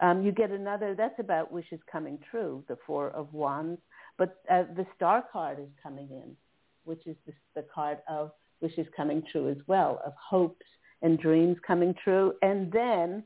Um, 0.00 0.24
you 0.24 0.32
get 0.32 0.50
another, 0.50 0.94
that's 0.94 1.18
about 1.20 1.52
wishes 1.52 1.78
coming 1.90 2.18
true, 2.30 2.64
the 2.68 2.76
Four 2.84 3.10
of 3.10 3.32
Wands. 3.32 3.80
But 4.18 4.40
uh, 4.50 4.64
the 4.74 4.86
Star 4.96 5.24
card 5.32 5.60
is 5.60 5.68
coming 5.80 6.08
in, 6.10 6.36
which 6.84 7.06
is 7.06 7.16
the, 7.26 7.32
the 7.54 7.64
card 7.72 7.98
of 8.08 8.32
wishes 8.60 8.86
coming 8.96 9.22
true 9.30 9.48
as 9.48 9.58
well, 9.68 10.00
of 10.04 10.12
hopes 10.18 10.66
and 11.02 11.18
dreams 11.18 11.56
coming 11.66 11.94
true. 12.02 12.34
And 12.42 12.70
then 12.72 13.24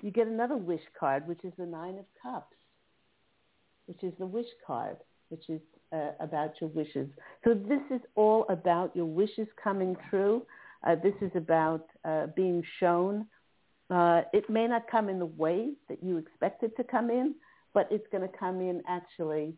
you 0.00 0.10
get 0.10 0.26
another 0.26 0.56
wish 0.56 0.82
card, 0.98 1.26
which 1.28 1.44
is 1.44 1.52
the 1.58 1.66
Nine 1.66 1.98
of 1.98 2.04
Cups, 2.22 2.56
which 3.86 4.02
is 4.02 4.12
the 4.18 4.26
wish 4.26 4.46
card, 4.66 4.96
which 5.28 5.48
is 5.48 5.60
uh, 5.92 6.12
about 6.20 6.54
your 6.60 6.70
wishes. 6.70 7.08
So 7.44 7.54
this 7.54 7.82
is 7.90 8.00
all 8.14 8.46
about 8.48 8.96
your 8.96 9.06
wishes 9.06 9.48
coming 9.62 9.96
true. 10.08 10.42
Uh, 10.86 10.96
this 11.02 11.14
is 11.20 11.30
about 11.34 11.86
uh, 12.04 12.26
being 12.34 12.62
shown 12.80 13.26
uh, 13.92 14.22
it 14.32 14.48
may 14.48 14.66
not 14.66 14.90
come 14.90 15.10
in 15.10 15.18
the 15.18 15.26
way 15.26 15.70
that 15.88 16.02
you 16.02 16.16
expect 16.16 16.62
it 16.62 16.74
to 16.76 16.84
come 16.84 17.10
in, 17.10 17.34
but 17.74 17.86
it's 17.90 18.06
going 18.10 18.26
to 18.26 18.38
come 18.38 18.60
in 18.60 18.82
actually 18.88 19.54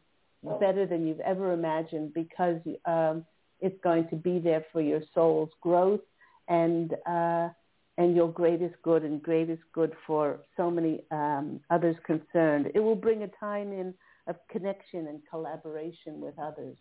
better 0.60 0.86
than 0.86 1.06
you've 1.06 1.20
ever 1.20 1.52
imagined 1.52 2.12
because 2.12 2.58
um, 2.84 3.24
it's 3.60 3.78
going 3.82 4.08
to 4.08 4.16
be 4.16 4.38
there 4.38 4.64
for 4.72 4.82
your 4.82 5.00
soul's 5.14 5.50
growth 5.60 6.00
and 6.48 6.94
uh, 7.06 7.48
and 7.96 8.16
your 8.16 8.28
greatest 8.28 8.74
good 8.82 9.04
and 9.04 9.22
greatest 9.22 9.62
good 9.72 9.92
for 10.06 10.40
so 10.56 10.70
many 10.70 11.02
um, 11.10 11.60
others 11.70 11.96
concerned. 12.04 12.70
It 12.74 12.80
will 12.80 12.96
bring 12.96 13.22
a 13.22 13.28
time 13.38 13.72
in 13.72 13.94
of 14.26 14.36
connection 14.50 15.06
and 15.08 15.20
collaboration 15.30 16.20
with 16.20 16.34
others. 16.38 16.76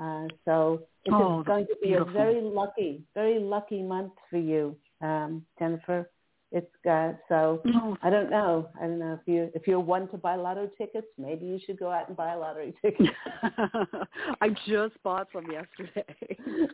Uh, 0.00 0.26
so 0.44 0.82
it's 1.04 1.14
oh, 1.14 1.42
going 1.42 1.66
to 1.66 1.76
be 1.80 1.88
beautiful. 1.88 2.10
a 2.10 2.12
very 2.12 2.40
lucky, 2.40 3.02
very 3.14 3.38
lucky 3.38 3.82
month 3.82 4.12
for 4.30 4.38
you, 4.38 4.76
um, 5.00 5.44
Jennifer. 5.58 6.10
It's 6.52 6.70
got 6.84 7.16
so 7.28 7.62
mm. 7.64 7.96
I 8.02 8.10
don't 8.10 8.28
know. 8.28 8.68
I 8.78 8.82
don't 8.82 8.98
know 8.98 9.18
if 9.20 9.26
you 9.26 9.50
if 9.54 9.66
you're 9.66 9.80
one 9.80 10.06
to 10.08 10.18
buy 10.18 10.36
lotto 10.36 10.70
tickets, 10.76 11.06
maybe 11.16 11.46
you 11.46 11.58
should 11.64 11.78
go 11.78 11.90
out 11.90 12.08
and 12.08 12.16
buy 12.16 12.34
a 12.34 12.38
lottery 12.38 12.74
ticket. 12.82 13.10
I 13.42 14.50
just 14.66 15.02
bought 15.02 15.28
some 15.32 15.48
yesterday. 15.48 16.04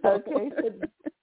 okay, 0.04 0.50
so 0.60 0.70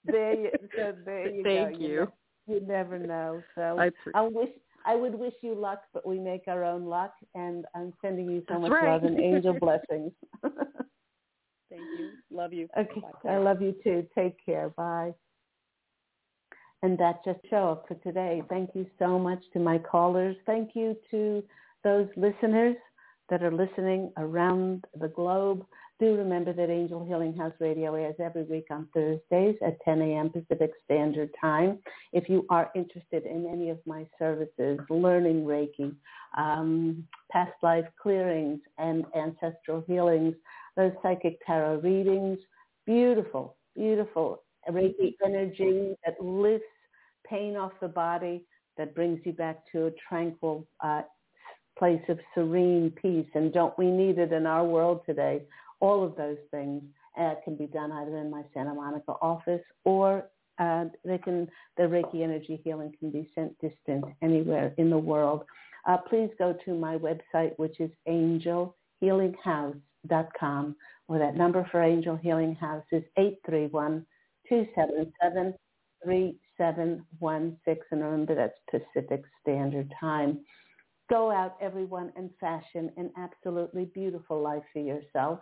there 0.05 0.33
you 0.33 0.51
so 0.75 0.95
there 1.05 1.27
you 1.27 1.43
Thank 1.43 1.73
go. 1.73 1.85
you. 1.85 2.07
You, 2.47 2.55
you 2.55 2.61
never 2.65 2.97
know. 2.97 3.43
So 3.55 3.77
I, 3.77 3.91
I 4.13 4.21
wish 4.21 4.49
I 4.85 4.95
would 4.95 5.15
wish 5.15 5.33
you 5.41 5.53
luck, 5.53 5.81
but 5.93 6.07
we 6.07 6.17
make 6.17 6.43
our 6.47 6.63
own 6.63 6.85
luck, 6.85 7.13
and 7.33 7.65
I'm 7.75 7.91
sending 8.01 8.29
you 8.29 8.41
so 8.47 8.53
That's 8.53 8.61
much 8.61 8.71
right. 8.71 8.91
love 8.93 9.03
and 9.03 9.19
angel 9.19 9.53
blessings. 9.53 10.13
Thank 11.69 11.87
you. 11.97 12.11
Love 12.31 12.53
you. 12.53 12.69
Okay, 12.77 13.01
Bye. 13.01 13.31
I 13.31 13.37
love 13.37 13.61
you 13.61 13.75
too. 13.83 14.07
Take 14.15 14.37
care. 14.45 14.69
Bye. 14.69 15.13
And 16.85 16.99
that 16.99 17.25
just 17.25 17.39
show 17.49 17.71
up 17.71 17.85
for 17.87 17.95
today. 17.95 18.43
Thank 18.47 18.75
you 18.75 18.85
so 18.99 19.17
much 19.17 19.39
to 19.53 19.59
my 19.59 19.79
callers. 19.79 20.35
Thank 20.45 20.75
you 20.75 20.95
to 21.09 21.43
those 21.83 22.07
listeners 22.15 22.75
that 23.27 23.41
are 23.41 23.51
listening 23.51 24.11
around 24.17 24.85
the 25.01 25.07
globe. 25.07 25.65
Do 25.99 26.15
remember 26.15 26.53
that 26.53 26.69
Angel 26.69 27.03
Healing 27.03 27.35
House 27.35 27.55
Radio 27.59 27.95
airs 27.95 28.13
every 28.19 28.43
week 28.43 28.67
on 28.69 28.87
Thursdays 28.93 29.55
at 29.65 29.81
10 29.83 29.99
a.m. 29.99 30.29
Pacific 30.29 30.73
Standard 30.83 31.31
Time. 31.41 31.79
If 32.13 32.29
you 32.29 32.45
are 32.51 32.69
interested 32.75 33.25
in 33.25 33.47
any 33.51 33.71
of 33.71 33.79
my 33.87 34.05
services, 34.19 34.77
learning 34.87 35.43
Reiki, 35.43 35.91
um, 36.37 37.03
past 37.31 37.53
life 37.63 37.87
clearings 37.99 38.59
and 38.77 39.05
ancestral 39.17 39.83
healings, 39.87 40.35
those 40.77 40.91
psychic 41.01 41.39
tarot 41.47 41.77
readings, 41.77 42.37
beautiful, 42.85 43.55
beautiful 43.75 44.43
Reiki 44.69 45.15
energy 45.23 45.95
that 46.05 46.19
lifts 46.23 46.65
pain 47.29 47.55
off 47.55 47.71
the 47.81 47.87
body, 47.87 48.43
that 48.77 48.95
brings 48.95 49.19
you 49.23 49.33
back 49.33 49.59
to 49.71 49.87
a 49.87 49.91
tranquil 50.07 50.67
uh, 50.81 51.01
place 51.77 52.01
of 52.09 52.19
serene 52.33 52.91
peace. 53.01 53.27
And 53.33 53.53
don't 53.53 53.77
we 53.77 53.87
need 53.87 54.17
it 54.17 54.33
in 54.33 54.45
our 54.45 54.65
world 54.65 55.01
today? 55.05 55.43
All 55.79 56.03
of 56.03 56.15
those 56.15 56.37
things 56.51 56.83
uh, 57.19 57.35
can 57.43 57.55
be 57.55 57.65
done 57.67 57.91
either 57.91 58.17
in 58.17 58.29
my 58.29 58.43
Santa 58.53 58.73
Monica 58.73 59.13
office 59.21 59.63
or 59.83 60.29
uh, 60.57 60.85
they 61.03 61.17
can, 61.17 61.49
the 61.75 61.83
Reiki 61.83 62.23
energy 62.23 62.61
healing 62.63 62.93
can 62.97 63.11
be 63.11 63.29
sent 63.35 63.53
distant 63.59 64.05
anywhere 64.21 64.73
in 64.77 64.89
the 64.89 64.97
world. 64.97 65.43
Uh, 65.85 65.97
please 65.97 66.29
go 66.39 66.55
to 66.65 66.73
my 66.73 66.97
website, 66.97 67.51
which 67.57 67.81
is 67.81 67.91
angelhealinghouse.com, 68.07 70.75
or 71.07 71.19
that 71.19 71.35
number 71.35 71.67
for 71.71 71.83
Angel 71.83 72.15
Healing 72.15 72.55
House 72.55 72.85
is 72.91 73.03
831 73.17 74.05
277 74.47 75.53
3716. 76.57 77.83
And 77.91 78.03
remember, 78.03 78.35
that's 78.35 78.59
Pacific 78.69 79.23
Standard 79.41 79.93
Time. 79.99 80.39
Go 81.09 81.31
out, 81.31 81.55
everyone, 81.61 82.11
and 82.15 82.29
fashion 82.39 82.91
an 82.97 83.11
absolutely 83.17 83.85
beautiful 83.85 84.41
life 84.41 84.63
for 84.73 84.79
yourself. 84.79 85.39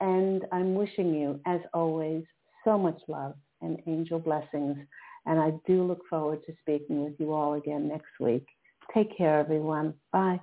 And 0.00 0.44
I'm 0.52 0.74
wishing 0.74 1.14
you, 1.14 1.40
as 1.46 1.60
always, 1.74 2.24
so 2.64 2.78
much 2.78 3.00
love 3.08 3.34
and 3.60 3.78
angel 3.86 4.18
blessings. 4.18 4.78
And 5.26 5.38
I 5.38 5.52
do 5.66 5.82
look 5.82 6.06
forward 6.08 6.40
to 6.46 6.54
speaking 6.60 7.04
with 7.04 7.14
you 7.18 7.32
all 7.32 7.54
again 7.54 7.88
next 7.88 8.18
week. 8.18 8.46
Take 8.94 9.16
care, 9.16 9.38
everyone. 9.38 9.94
Bye. 10.12 10.40